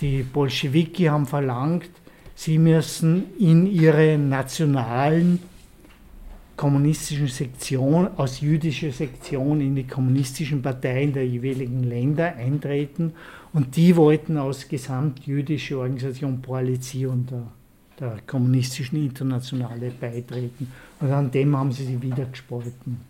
die 0.00 0.22
Bolschewiki 0.22 1.04
haben 1.04 1.26
verlangt, 1.26 1.90
sie 2.34 2.58
müssen 2.58 3.24
in 3.38 3.66
ihre 3.66 4.16
nationalen 4.16 5.40
kommunistischen 6.56 7.28
Sektion, 7.28 8.08
aus 8.16 8.40
jüdischer 8.40 8.92
Sektion 8.92 9.60
in 9.60 9.74
die 9.74 9.86
kommunistischen 9.86 10.62
Parteien 10.62 11.12
der 11.12 11.26
jeweiligen 11.26 11.84
Länder 11.84 12.36
eintreten 12.36 13.12
und 13.52 13.76
die 13.76 13.94
wollten 13.96 14.36
aus 14.38 14.68
gesamtjüdischer 14.68 15.78
Organisation 15.78 16.40
Koalition 16.42 17.26
der, 17.26 17.46
der 17.98 18.18
kommunistischen 18.26 19.04
Internationale 19.04 19.90
beitreten. 19.90 20.70
Und 21.00 21.10
an 21.10 21.30
dem 21.30 21.56
haben 21.56 21.72
sie 21.72 21.84
sich 21.84 22.00
wieder 22.00 22.24
gespalten. 22.26 23.00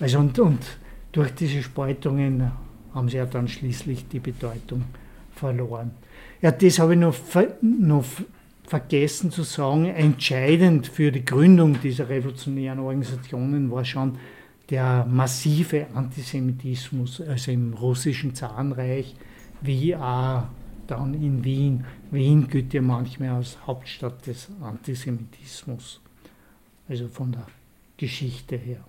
Also 0.00 0.18
und, 0.18 0.38
und 0.38 0.60
durch 1.12 1.34
diese 1.34 1.62
Spaltungen 1.62 2.50
haben 2.94 3.08
sie 3.08 3.16
ja 3.16 3.26
dann 3.26 3.48
schließlich 3.48 4.08
die 4.08 4.20
Bedeutung 4.20 4.84
verloren. 5.34 5.92
Ja, 6.40 6.50
das 6.50 6.78
habe 6.78 6.94
ich 6.94 7.00
noch, 7.00 7.16
noch 7.62 8.04
vergessen 8.66 9.30
zu 9.30 9.42
sagen. 9.42 9.86
Entscheidend 9.86 10.86
für 10.86 11.12
die 11.12 11.24
Gründung 11.24 11.80
dieser 11.80 12.08
revolutionären 12.08 12.80
Organisationen 12.80 13.70
war 13.70 13.84
schon 13.84 14.18
der 14.70 15.04
massive 15.04 15.86
Antisemitismus, 15.94 17.20
also 17.20 17.50
im 17.50 17.74
russischen 17.74 18.34
Zarenreich, 18.34 19.14
wie 19.60 19.94
auch 19.94 20.44
dann 20.86 21.14
in 21.14 21.44
Wien. 21.44 21.84
Wien 22.10 22.48
gilt 22.48 22.72
ja 22.72 22.82
manchmal 22.82 23.30
als 23.30 23.58
Hauptstadt 23.66 24.26
des 24.26 24.48
Antisemitismus, 24.62 26.00
also 26.88 27.08
von 27.08 27.32
der 27.32 27.46
Geschichte 27.96 28.56
her. 28.56 28.84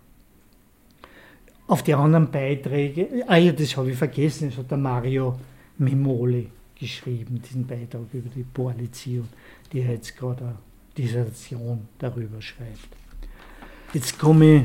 Auf 1.67 1.83
die 1.83 1.93
anderen 1.93 2.29
Beiträge, 2.29 3.25
ah 3.27 3.37
ja, 3.37 3.51
das 3.51 3.75
habe 3.75 3.91
ich 3.91 3.97
vergessen, 3.97 4.49
das 4.49 4.59
hat 4.59 4.69
der 4.69 4.77
Mario 4.77 5.37
Memoli 5.77 6.49
geschrieben, 6.79 7.41
diesen 7.41 7.65
Beitrag 7.65 8.13
über 8.13 8.29
die 8.29 8.45
Koalition, 8.53 9.27
die 9.71 9.79
jetzt 9.79 10.17
gerade 10.17 10.43
eine 10.43 10.57
Dissertation 10.97 11.87
darüber 11.99 12.41
schreibt. 12.41 12.89
Jetzt 13.93 14.19
komme 14.19 14.57
ich 14.57 14.63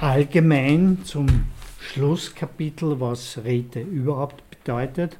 allgemein 0.00 0.98
zum 1.04 1.26
Schlusskapitel, 1.78 2.98
was 3.00 3.38
Räte 3.44 3.80
überhaupt 3.80 4.42
bedeutet. 4.50 5.16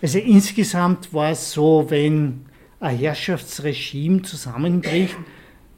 Also 0.00 0.18
insgesamt 0.18 1.12
war 1.12 1.30
es 1.30 1.52
so, 1.52 1.86
wenn 1.88 2.46
ein 2.80 2.98
Herrschaftsregime 2.98 4.22
zusammenbricht, 4.22 5.16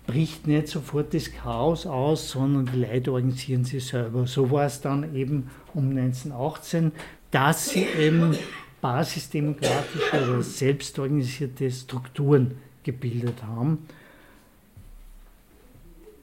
bricht 0.07 0.47
nicht 0.47 0.69
sofort 0.69 1.15
das 1.15 1.33
Chaos 1.33 1.87
aus, 1.87 2.31
sondern 2.31 2.67
die 2.67 2.85
Leute 2.85 3.13
organisieren 3.13 3.65
sich 3.65 3.87
selber. 3.87 4.27
So 4.27 4.51
war 4.51 4.67
es 4.67 4.81
dann 4.81 5.15
eben 5.15 5.51
um 5.73 5.91
1918, 5.91 6.93
dass 7.31 7.71
sie 7.71 7.87
eben 7.99 8.37
basisdemokratische 8.85 10.31
oder 10.31 10.43
selbstorganisierte 10.43 11.71
Strukturen 11.71 12.59
gebildet 12.83 13.43
haben. 13.43 13.79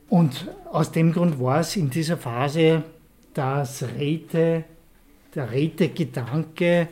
Und 0.09 0.47
aus 0.71 0.91
dem 0.91 1.11
Grund 1.11 1.39
war 1.39 1.61
es 1.61 1.75
in 1.75 1.89
dieser 1.89 2.17
Phase, 2.17 2.83
dass 3.33 3.81
Räte, 3.81 4.65
der 5.33 5.51
Rätegedanke 5.51 6.89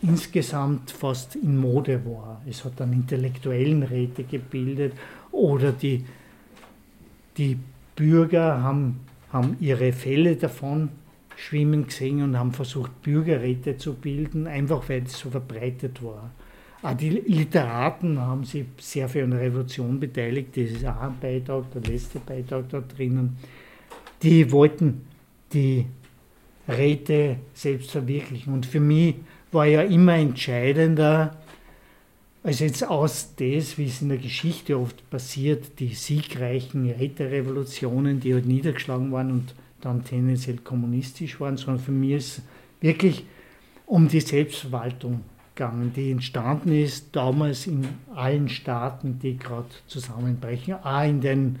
insgesamt 0.00 0.92
fast 0.92 1.34
in 1.34 1.56
Mode 1.56 2.00
war. 2.06 2.40
Es 2.48 2.64
hat 2.64 2.74
dann 2.76 2.92
intellektuellen 2.92 3.82
Räte 3.82 4.22
gebildet 4.22 4.92
oder 5.32 5.72
die, 5.72 6.04
die 7.36 7.58
Bürger 7.96 8.62
haben, 8.62 9.00
haben 9.32 9.56
ihre 9.58 9.92
Fälle 9.92 10.36
davon 10.36 10.90
schwimmen 11.38 11.86
gesehen 11.86 12.22
und 12.22 12.36
haben 12.36 12.52
versucht, 12.52 13.00
Bürgerräte 13.02 13.76
zu 13.76 13.94
bilden, 13.94 14.48
einfach 14.48 14.88
weil 14.88 15.04
es 15.04 15.18
so 15.18 15.30
verbreitet 15.30 16.02
war. 16.02 16.30
Auch 16.82 16.94
die 16.94 17.10
Literaten 17.10 18.20
haben 18.20 18.44
sich 18.44 18.66
sehr 18.78 19.08
für 19.08 19.22
eine 19.22 19.38
Revolution 19.38 20.00
beteiligt, 20.00 20.56
das 20.56 20.70
ist 20.70 20.84
auch 20.84 21.00
ein 21.00 21.18
Beitrag, 21.20 21.70
der 21.72 21.82
letzte 21.82 22.18
Beitrag 22.18 22.68
da 22.68 22.80
drinnen. 22.80 23.36
Die 24.22 24.50
wollten 24.50 25.02
die 25.52 25.86
Räte 26.68 27.36
selbst 27.54 27.92
verwirklichen. 27.92 28.52
Und 28.52 28.66
für 28.66 28.80
mich 28.80 29.14
war 29.52 29.66
ja 29.66 29.82
immer 29.82 30.16
entscheidender, 30.16 31.36
also 32.42 32.64
jetzt 32.64 32.86
aus 32.86 33.34
das, 33.36 33.78
wie 33.78 33.86
es 33.86 34.02
in 34.02 34.08
der 34.08 34.18
Geschichte 34.18 34.78
oft 34.78 35.08
passiert, 35.08 35.78
die 35.78 35.94
siegreichen 35.94 36.90
Räterevolutionen, 36.90 38.20
die 38.20 38.34
halt 38.34 38.46
niedergeschlagen 38.46 39.12
waren 39.12 39.30
und 39.30 39.54
dann 39.80 40.04
tendenziell 40.04 40.58
kommunistisch 40.58 41.40
waren, 41.40 41.56
sondern 41.56 41.82
für 41.82 41.92
mich 41.92 42.12
ist 42.12 42.42
wirklich 42.80 43.24
um 43.86 44.08
die 44.08 44.20
Selbstverwaltung 44.20 45.22
gegangen, 45.54 45.92
die 45.94 46.12
entstanden 46.12 46.72
ist 46.72 47.14
damals 47.16 47.66
in 47.66 47.86
allen 48.14 48.48
Staaten, 48.48 49.18
die 49.18 49.36
gerade 49.36 49.68
zusammenbrechen. 49.86 50.74
Auch 50.74 51.04
in 51.04 51.20
den 51.20 51.58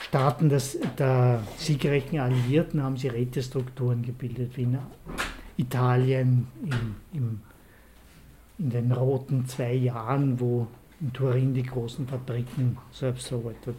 Staaten 0.00 0.48
des, 0.48 0.78
der 0.98 1.42
siegreichen 1.56 2.18
Alliierten 2.18 2.82
haben 2.82 2.96
sie 2.96 3.08
Rätestrukturen 3.08 4.02
gebildet, 4.02 4.56
wie 4.56 4.62
in 4.62 4.78
Italien 5.56 6.48
im, 6.64 6.96
im, 7.12 7.40
in 8.58 8.70
den 8.70 8.92
roten 8.92 9.46
zwei 9.46 9.74
Jahren, 9.74 10.40
wo 10.40 10.66
in 11.00 11.12
Turin 11.12 11.54
die 11.54 11.62
großen 11.62 12.06
Fabriken 12.06 12.78
selbst 12.92 13.30
erarbeitet 13.30 13.76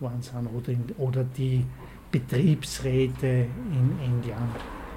worden 0.00 0.22
sind, 0.22 0.46
oder, 0.48 0.68
in, 0.68 0.84
oder 0.98 1.24
die 1.24 1.64
Betriebsräte 2.10 3.26
in 3.26 3.98
England. 4.02 4.56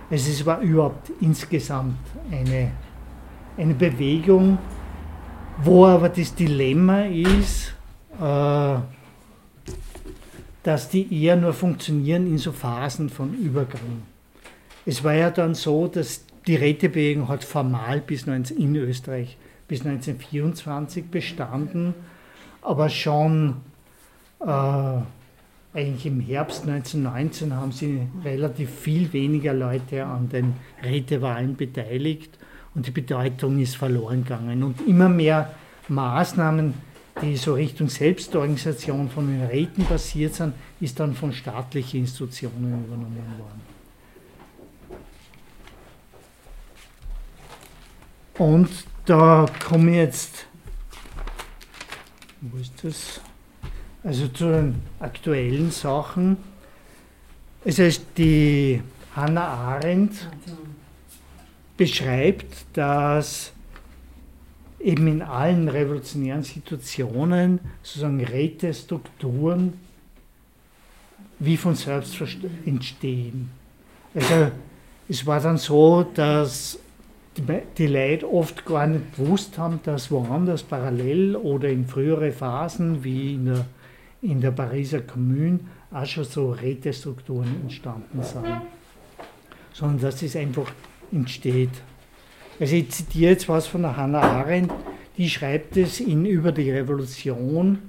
Also 0.10 0.30
es 0.30 0.46
war 0.46 0.60
überhaupt 0.62 1.12
insgesamt 1.22 1.98
eine 2.30 2.72
eine 3.58 3.74
Bewegung, 3.74 4.58
wo 5.64 5.86
aber 5.86 6.10
das 6.10 6.34
Dilemma 6.34 7.04
ist, 7.04 7.74
äh, 8.20 8.80
dass 10.64 10.90
die 10.90 11.24
eher 11.24 11.36
nur 11.36 11.54
funktionieren 11.54 12.28
in 12.28 12.38
so 12.38 12.52
Phasen 12.52 13.10
von 13.10 13.34
Übergang. 13.34 14.04
Es 14.86 15.04
war 15.04 15.14
ja 15.14 15.30
dann 15.30 15.54
so, 15.54 15.88
dass 15.88 16.26
die 16.48 16.56
Rätebewegung 16.56 17.28
hat 17.28 17.44
formal 17.44 18.02
bis 18.02 18.26
19, 18.26 18.58
in 18.58 18.76
Österreich 18.76 19.38
bis 19.68 19.82
1924 19.82 21.06
bestanden, 21.06 21.94
aber 22.62 22.90
schon 22.90 23.58
äh, 24.40 25.02
eigentlich 25.74 26.06
im 26.06 26.20
Herbst 26.20 26.68
1919 26.68 27.56
haben 27.56 27.72
sie 27.72 28.08
relativ 28.24 28.70
viel 28.70 29.12
weniger 29.14 29.54
Leute 29.54 30.06
an 30.06 30.28
den 30.30 30.56
Rätewahlen 30.84 31.56
beteiligt 31.56 32.38
und 32.76 32.88
die 32.88 32.92
Bedeutung 32.92 33.60
ist 33.60 33.78
verloren 33.78 34.24
gegangen. 34.24 34.64
Und 34.64 34.86
immer 34.88 35.08
mehr 35.08 35.54
Maßnahmen, 35.88 36.74
die 37.22 37.38
so 37.38 37.54
Richtung 37.54 37.88
Selbstorganisation 37.88 39.10
von 39.10 39.28
den 39.28 39.44
Räten 39.44 39.86
passiert 39.86 40.36
sind, 40.36 40.54
ist 40.80 41.00
dann 41.00 41.14
von 41.14 41.32
staatlichen 41.32 42.02
Institutionen 42.02 42.84
übernommen 42.86 43.18
worden. 43.38 43.62
Und 48.38 48.70
da 49.06 49.46
komme 49.68 49.96
jetzt, 49.96 50.48
wo 52.42 52.58
ist 52.58 52.74
das? 52.84 53.22
Also 54.04 54.28
zu 54.30 54.46
den 54.46 54.76
aktuellen 55.00 55.70
Sachen. 55.70 56.38
Es 57.64 57.78
ist 57.78 58.04
die 58.18 58.82
Hannah 59.16 59.48
Arendt 59.48 60.28
beschreibt, 61.78 62.66
dass 62.74 63.52
eben 64.80 65.08
in 65.08 65.22
allen 65.22 65.70
revolutionären 65.70 66.44
Situationen 66.44 67.60
sozusagen 67.84 68.24
Rätestrukturen 68.24 69.74
wie 71.38 71.58
von 71.58 71.76
selbst 71.76 72.20
entstehen. 72.66 73.52
Also 74.16 74.52
es 75.08 75.26
war 75.26 75.40
dann 75.40 75.58
so, 75.58 76.04
dass 76.16 76.80
die 77.78 77.88
Leute 77.88 78.32
oft 78.32 78.66
gar 78.66 78.88
nicht 78.88 79.16
gewusst 79.16 79.58
haben, 79.58 79.80
dass 79.84 80.10
woanders 80.10 80.64
parallel 80.64 81.36
oder 81.36 81.70
in 81.70 81.86
frühere 81.86 82.32
Phasen 82.32 83.04
wie 83.04 83.36
in 83.36 83.46
der, 83.46 83.66
in 84.22 84.42
der 84.42 84.52
Pariser 84.52 85.02
Kommune 85.02 85.60
auch 85.92 86.06
schon 86.06 86.24
so 86.24 86.52
Rätestrukturen 86.52 87.62
entstanden 87.62 88.24
sind. 88.24 88.46
Sondern 89.74 90.02
dass 90.02 90.22
es 90.22 90.36
einfach 90.36 90.72
entsteht. 91.12 91.72
Also 92.60 92.76
ich 92.76 92.90
zitiere 92.90 93.32
jetzt 93.32 93.50
was 93.50 93.68
von 93.68 93.82
der 93.82 93.98
Hannah 93.98 94.22
Arendt, 94.22 94.72
die 95.18 95.30
schreibt 95.30 95.78
es 95.78 96.00
in 96.00 96.26
Über 96.26 96.52
die 96.52 96.72
Revolution, 96.72 97.80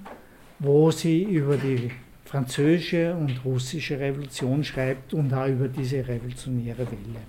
wo 0.58 0.90
sie 0.90 1.22
über 1.22 1.56
die 1.56 1.90
französische 2.24 3.14
und 3.14 3.44
russische 3.44 3.98
Revolution 3.98 4.64
schreibt 4.64 5.12
und 5.12 5.34
auch 5.34 5.46
über 5.46 5.68
diese 5.68 6.06
revolutionäre 6.06 6.86
Welle. 6.86 7.20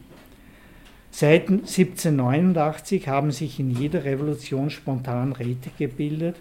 Seit 1.12 1.50
1789 1.50 3.08
haben 3.08 3.32
sich 3.32 3.60
in 3.60 3.70
jeder 3.70 4.04
Revolution 4.04 4.70
spontan 4.70 5.34
Räte 5.34 5.70
gebildet, 5.78 6.38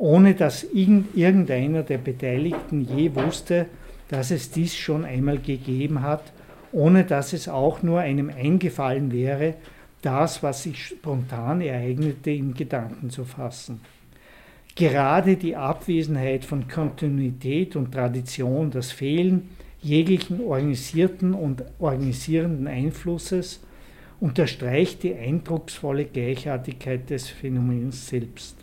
ohne 0.00 0.34
dass 0.34 0.64
irgendeiner 0.64 1.82
der 1.82 1.98
Beteiligten 1.98 2.80
je 2.80 3.14
wusste, 3.14 3.66
dass 4.08 4.30
es 4.30 4.50
dies 4.50 4.76
schon 4.76 5.04
einmal 5.04 5.38
gegeben 5.38 6.02
hat 6.02 6.32
ohne 6.72 7.04
dass 7.04 7.32
es 7.32 7.48
auch 7.48 7.82
nur 7.82 8.00
einem 8.00 8.30
eingefallen 8.30 9.12
wäre, 9.12 9.54
das, 10.02 10.42
was 10.42 10.62
sich 10.62 10.86
spontan 10.86 11.60
ereignete, 11.60 12.30
in 12.30 12.54
Gedanken 12.54 13.10
zu 13.10 13.24
fassen. 13.24 13.80
Gerade 14.74 15.36
die 15.36 15.56
Abwesenheit 15.56 16.44
von 16.44 16.68
Kontinuität 16.68 17.76
und 17.76 17.92
Tradition, 17.92 18.70
das 18.70 18.92
Fehlen 18.92 19.50
jeglichen 19.82 20.40
organisierten 20.40 21.34
und 21.34 21.64
organisierenden 21.78 22.66
Einflusses 22.66 23.60
unterstreicht 24.20 25.02
die 25.02 25.14
eindrucksvolle 25.14 26.04
Gleichartigkeit 26.04 27.10
des 27.10 27.28
Phänomens 27.28 28.08
selbst. 28.08 28.59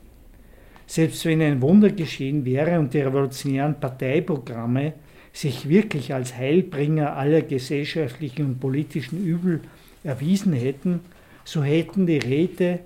Selbst 0.88 1.26
wenn 1.26 1.42
ein 1.42 1.62
Wunder 1.62 1.92
geschehen 1.92 2.46
wäre 2.46 2.80
und 2.80 2.94
die 2.94 3.02
revolutionären 3.02 3.80
Parteiprogramme 3.80 4.94
sich 5.34 5.70
wirklich 5.70 6.14
als 6.14 6.36
Heilbringer 6.36 7.16
aller 7.16 7.42
gesellschaftlichen 7.42 8.46
und 8.46 8.60
politischen 8.60 9.24
Übel 9.24 9.62
erwiesen 10.04 10.54
hätten, 10.54 11.02
so 11.44 11.64
hätten 11.64 12.08
die 12.08 12.18
Räte 12.18 12.80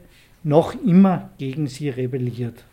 noch 0.43 0.76
immer 0.84 1.30
gegen 1.38 1.68
sie 1.68 1.89
rebelliert. 1.89 2.66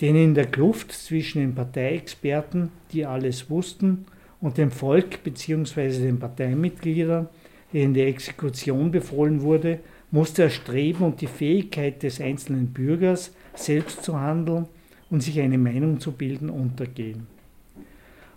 Denn 0.00 0.16
in 0.16 0.34
der 0.34 0.46
Kluft 0.46 0.92
zwischen 0.92 1.40
den 1.40 1.54
Parteiexperten, 1.54 2.70
die 2.92 3.06
alles 3.06 3.48
wussten, 3.48 4.06
und 4.40 4.58
dem 4.58 4.70
Volk 4.70 5.22
bzw. 5.24 5.88
den 5.98 6.18
Parteimitgliedern, 6.18 7.28
denen 7.72 7.94
die 7.94 8.02
Exekution 8.02 8.90
befohlen 8.90 9.40
wurde, 9.40 9.80
musste 10.10 10.44
das 10.44 10.54
Streben 10.54 11.04
und 11.04 11.20
die 11.20 11.26
Fähigkeit 11.26 12.02
des 12.02 12.20
einzelnen 12.20 12.68
Bürgers, 12.68 13.32
selbst 13.56 14.04
zu 14.04 14.20
handeln 14.20 14.66
und 15.10 15.22
sich 15.22 15.40
eine 15.40 15.58
Meinung 15.58 16.00
zu 16.00 16.12
bilden, 16.12 16.50
untergehen. 16.50 17.26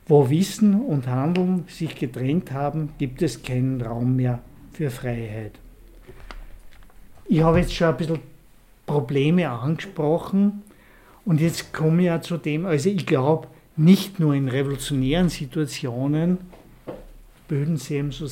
Wo 0.08 0.30
Wissen 0.30 0.82
und 0.82 1.08
Handeln 1.08 1.66
sich 1.68 1.96
getrennt 1.96 2.52
haben, 2.52 2.90
gibt 2.98 3.22
es 3.22 3.44
keinen 3.44 3.82
Raum 3.82 4.16
mehr 4.16 4.40
für 4.74 4.90
Freiheit. 4.90 5.52
Ich 7.26 7.44
habe 7.44 7.60
jetzt 7.60 7.74
schon 7.74 7.90
ein 7.90 7.98
bisschen 7.98 8.20
Probleme 8.88 9.50
angesprochen 9.50 10.64
und 11.26 11.40
jetzt 11.40 11.74
komme 11.74 12.02
ich 12.02 12.08
ja 12.08 12.22
zu 12.22 12.38
dem, 12.38 12.66
also 12.66 12.90
ich 12.90 13.06
glaube, 13.06 13.48
nicht 13.78 14.20
nur 14.20 14.34
in 14.34 14.50
revolutionären 14.50 15.30
Situationen 15.30 16.40
bilden 17.48 17.78
sie 17.78 17.96
eben 17.96 18.12
so 18.12 18.28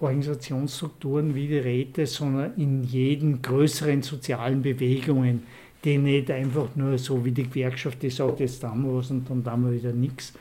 Organisationsstrukturen 0.00 1.34
wie 1.34 1.46
die 1.46 1.58
Räte, 1.58 2.06
sondern 2.06 2.54
in 2.56 2.84
jeden 2.84 3.42
größeren 3.42 4.02
sozialen 4.02 4.62
Bewegungen, 4.62 5.42
die 5.84 5.98
nicht 5.98 6.30
einfach 6.30 6.74
nur 6.74 6.98
so 6.98 7.24
wie 7.24 7.32
die 7.32 7.44
Gewerkschaft, 7.44 8.02
die 8.02 8.10
sagt, 8.10 8.40
jetzt 8.40 8.62
wir 8.62 8.96
was 8.96 9.10
und 9.10 9.28
dann 9.28 9.44
tun 9.44 9.64
wir 9.64 9.72
wieder 9.72 9.92
nichts, 9.92 10.32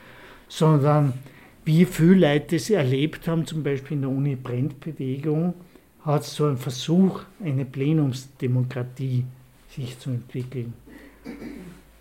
sondern 0.47 1.13
wie 1.65 1.85
viele 1.85 2.33
Leute 2.33 2.55
das 2.55 2.69
erlebt 2.69 3.27
haben, 3.27 3.45
zum 3.45 3.63
Beispiel 3.63 3.95
in 3.95 4.01
der 4.01 4.09
Uni 4.09 4.35
Brennbewegung, 4.35 5.53
hat 6.03 6.23
so 6.23 6.45
einen 6.45 6.57
Versuch, 6.57 7.21
eine 7.43 7.65
Plenumsdemokratie 7.65 9.25
sich 9.69 9.99
zu 9.99 10.11
entwickeln. 10.11 10.73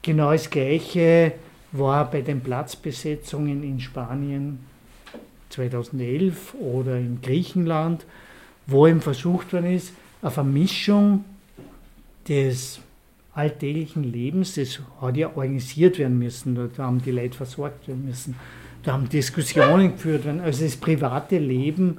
Genau 0.03 0.33
das 0.33 0.49
Gleiche 0.49 1.33
war 1.73 2.11
bei 2.11 2.23
den 2.23 2.41
Platzbesetzungen 2.41 3.63
in 3.63 3.81
Spanien 3.81 4.61
2011 5.51 6.55
oder 6.55 6.99
in 6.99 7.21
Griechenland, 7.23 8.05
wo 8.67 8.87
eben 8.87 9.01
versucht 9.01 9.53
worden 9.53 9.75
ist, 9.75 9.93
eine 10.23 10.31
Vermischung 10.31 11.25
des 12.29 12.81
alltäglichen 13.35 14.05
Lebens, 14.05 14.55
das 14.55 14.81
hat 15.01 15.17
ja 15.17 15.29
organisiert 15.29 15.99
werden 15.99 16.19
müssen, 16.19 16.71
da 16.77 16.83
haben 16.83 17.01
die 17.01 17.13
Leute 17.13 17.37
versorgt 17.37 17.87
werden 17.89 18.05
müssen, 18.05 18.35
da 18.83 18.93
haben 18.93 19.09
Diskussionen 19.09 19.93
geführt 19.93 20.25
werden, 20.25 20.41
also 20.41 20.65
das 20.65 20.77
private 20.77 21.39
Leben 21.39 21.99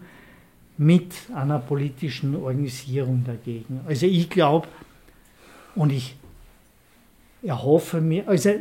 mit 0.78 1.14
einer 1.34 1.60
politischen 1.60 2.36
Organisierung 2.36 3.24
dagegen. 3.26 3.82
Also 3.88 4.06
ich 4.06 4.30
glaube 4.30 4.68
und 5.76 5.92
ich 5.92 6.16
erhoffe 7.42 8.02
mir, 8.02 8.28
also 8.28 8.52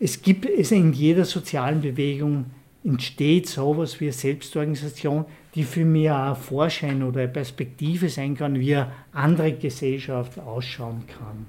es 0.00 0.22
gibt 0.22 0.46
es 0.46 0.70
in 0.70 0.92
jeder 0.92 1.24
sozialen 1.24 1.80
Bewegung 1.80 2.46
entsteht 2.84 3.48
sowas 3.48 4.00
wie 4.00 4.06
eine 4.06 4.12
Selbstorganisation, 4.12 5.24
die 5.54 5.64
für 5.64 5.84
mich 5.84 6.10
auch 6.10 6.30
ein 6.30 6.36
Vorschein 6.36 7.02
oder 7.02 7.20
eine 7.22 7.28
Perspektive 7.28 8.08
sein 8.08 8.36
kann, 8.36 8.58
wie 8.58 8.76
eine 8.76 8.92
andere 9.12 9.52
Gesellschaft 9.52 10.38
ausschauen 10.38 11.04
kann. 11.06 11.46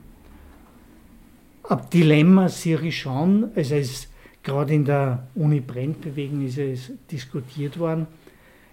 Ab 1.64 1.92
Dilemma 1.92 2.50
sehe 2.50 2.82
ich 2.82 3.00
schon, 3.00 3.52
also 3.56 3.76
es 3.76 4.08
gerade 4.44 4.74
in 4.74 4.86
der 4.86 5.28
Uni 5.36 5.60
Brennbewegung 5.60 6.46
ist 6.46 6.58
es 6.58 6.92
diskutiert 7.12 7.78
worden, 7.78 8.08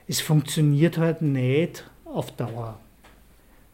es 0.08 0.20
funktioniert 0.20 0.98
halt 0.98 1.20
nicht 1.20 1.84
auf 2.04 2.34
Dauer. 2.36 2.78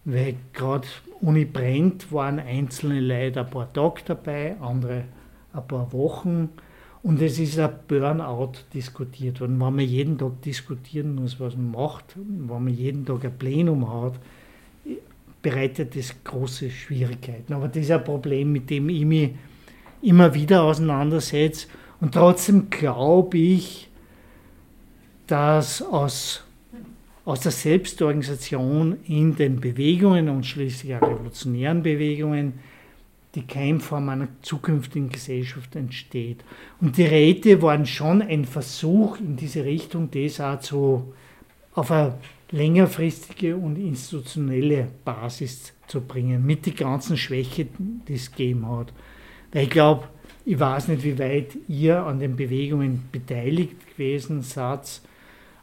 Weil 0.05 0.35
gerade 0.53 0.89
Uni 1.21 1.45
Brennt 1.45 2.11
waren 2.13 2.41
einzelne 2.41 3.01
Leute 3.01 3.41
ein 3.41 3.51
paar 3.51 3.73
Tage 3.73 4.01
dabei, 4.05 4.57
andere 4.61 5.05
ein 5.53 5.69
paar 5.69 5.93
Wochen. 5.93 6.49
Und 7.03 7.21
es 7.21 7.39
ist 7.39 7.59
ein 7.59 7.71
Burnout 7.89 8.53
diskutiert 8.73 9.41
worden. 9.41 9.61
Wenn 9.61 9.75
man 9.75 9.81
jeden 9.81 10.19
Tag 10.19 10.41
diskutieren 10.43 11.17
muss, 11.17 11.41
was 11.41 11.57
man 11.57 11.73
macht, 11.73 12.15
wenn 12.17 12.47
man 12.47 12.69
jeden 12.69 13.05
Tag 13.05 13.25
ein 13.25 13.37
Plenum 13.37 13.93
hat, 13.93 14.21
bereitet 15.43 15.97
das 15.97 16.15
große 16.23 16.71
Schwierigkeiten. 16.71 17.53
Aber 17.53 17.67
das 17.67 17.79
ist 17.79 17.91
ein 17.91 18.05
Problem, 18.05 18.53
mit 18.53 18.71
dem 18.71 18.89
ich 18.89 19.05
mich 19.05 19.31
immer 20.01 20.33
wieder 20.33 20.63
auseinandersetze. 20.63 21.67
Und 22.01 22.15
trotzdem 22.15 22.71
glaube 22.71 23.37
ich, 23.37 23.89
dass 25.27 25.83
aus, 25.83 26.45
aus 27.25 27.41
der 27.41 27.53
Selbstorganisation 27.53 28.99
in 29.07 29.35
den 29.35 29.61
Bewegungen 29.61 30.29
und 30.29 30.47
schließlich 30.47 30.95
auch 30.95 31.03
revolutionären 31.03 31.83
Bewegungen 31.83 32.55
die 33.35 33.47
Keimform 33.47 34.09
einer 34.11 34.29
zukünftigen 34.43 35.09
Gesellschaft 35.09 35.75
entsteht. 35.75 36.45
Und 36.81 36.99
die 36.99 37.07
Räte 37.07 37.63
waren 37.63 37.87
schon 37.87 38.21
ein 38.21 38.45
Versuch 38.45 39.19
in 39.19 39.37
diese 39.37 39.65
Richtung, 39.65 40.11
das 40.11 40.41
auch 40.41 40.61
zu, 40.61 41.15
auf 41.75 41.91
eine 41.91 42.15
längerfristige 42.51 43.57
und 43.57 43.77
institutionelle 43.77 44.89
Basis 45.05 45.73
zu 45.87 46.03
bringen, 46.03 46.45
mit 46.45 46.67
den 46.67 46.77
ganzen 46.77 47.17
Schwächen, 47.17 48.03
die 48.07 48.15
es 48.15 48.31
gegeben 48.31 48.69
hat. 48.69 48.93
Weil 49.53 49.65
ich 49.65 49.71
glaube, 49.71 50.09
ich 50.45 50.59
weiß 50.59 50.89
nicht, 50.89 51.05
wie 51.05 51.19
weit 51.19 51.57
ihr 51.69 52.03
an 52.03 52.19
den 52.19 52.37
Bewegungen 52.37 53.05
beteiligt 53.11 53.97
gewesen 53.97 54.43
seid, 54.43 55.01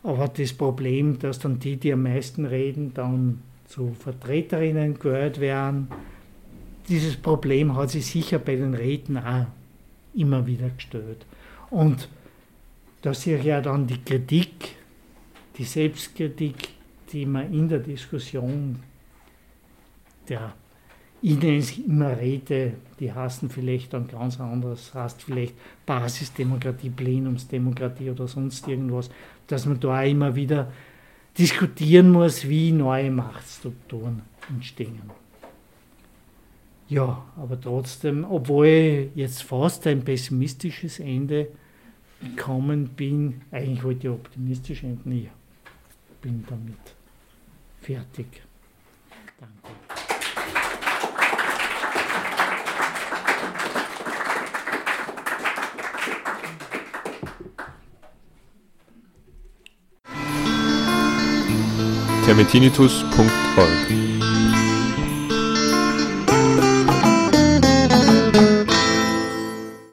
aber 0.02 0.30
das 0.30 0.54
Problem, 0.54 1.20
dass 1.20 1.40
dann 1.40 1.60
die, 1.60 1.76
die 1.76 1.92
am 1.94 2.04
meisten 2.04 2.46
reden, 2.46 2.94
dann 2.94 3.42
zu 3.68 3.94
Vertreterinnen 4.00 4.98
gehört 4.98 5.40
werden, 5.40 5.90
dieses 6.90 7.16
Problem 7.16 7.76
hat 7.76 7.92
sich 7.92 8.06
sicher 8.06 8.40
bei 8.40 8.56
den 8.56 8.74
Räten 8.74 9.18
auch 9.18 9.46
immer 10.14 10.46
wieder 10.46 10.70
gestellt. 10.70 11.26
Und 11.70 12.10
da 13.02 13.14
sehe 13.14 13.38
ich 13.38 13.46
ja 13.46 13.62
dann 13.62 13.88
die 13.88 14.04
Kritik, 14.04 14.76
die 15.58 15.64
Selbstkritik, 15.64 16.70
die 17.12 17.26
man 17.26 17.54
in 17.54 17.70
der 17.70 17.80
Diskussion 17.80 18.80
der 20.28 20.54
es 21.22 21.78
immer 21.78 22.18
Räte, 22.18 22.74
die 23.00 23.12
hassen 23.12 23.50
vielleicht 23.50 23.94
dann 23.94 24.08
ganz 24.08 24.40
anders, 24.40 24.94
heißt 24.94 25.22
vielleicht 25.24 25.54
Basisdemokratie, 25.86 26.90
Plenumsdemokratie 26.90 28.12
oder 28.12 28.28
sonst 28.28 28.68
irgendwas, 28.68 29.10
dass 29.48 29.66
man 29.66 29.80
da 29.80 30.04
immer 30.04 30.36
wieder 30.36 30.72
diskutieren 31.38 32.12
muss, 32.12 32.48
wie 32.48 32.72
neue 32.72 33.12
Machtstrukturen 33.12 34.22
entstehen. 34.50 35.02
Ja, 36.90 37.24
aber 37.38 37.62
trotzdem, 37.62 38.26
obwohl 38.26 38.66
ich 38.66 39.16
jetzt 39.16 39.44
fast 39.44 39.86
ein 39.86 40.04
pessimistisches 40.04 41.00
Ende 41.00 41.50
gekommen 42.20 42.90
bin, 42.90 43.42
eigentlich 43.52 43.84
wollte 43.84 44.08
ich 44.08 44.14
optimistisch 44.14 44.84
enden, 44.84 45.12
ich 45.12 45.30
bin 46.20 46.44
damit 46.50 46.76
fertig. 47.80 48.42
Danke. 49.40 49.54
termitinitus.org 62.26 64.29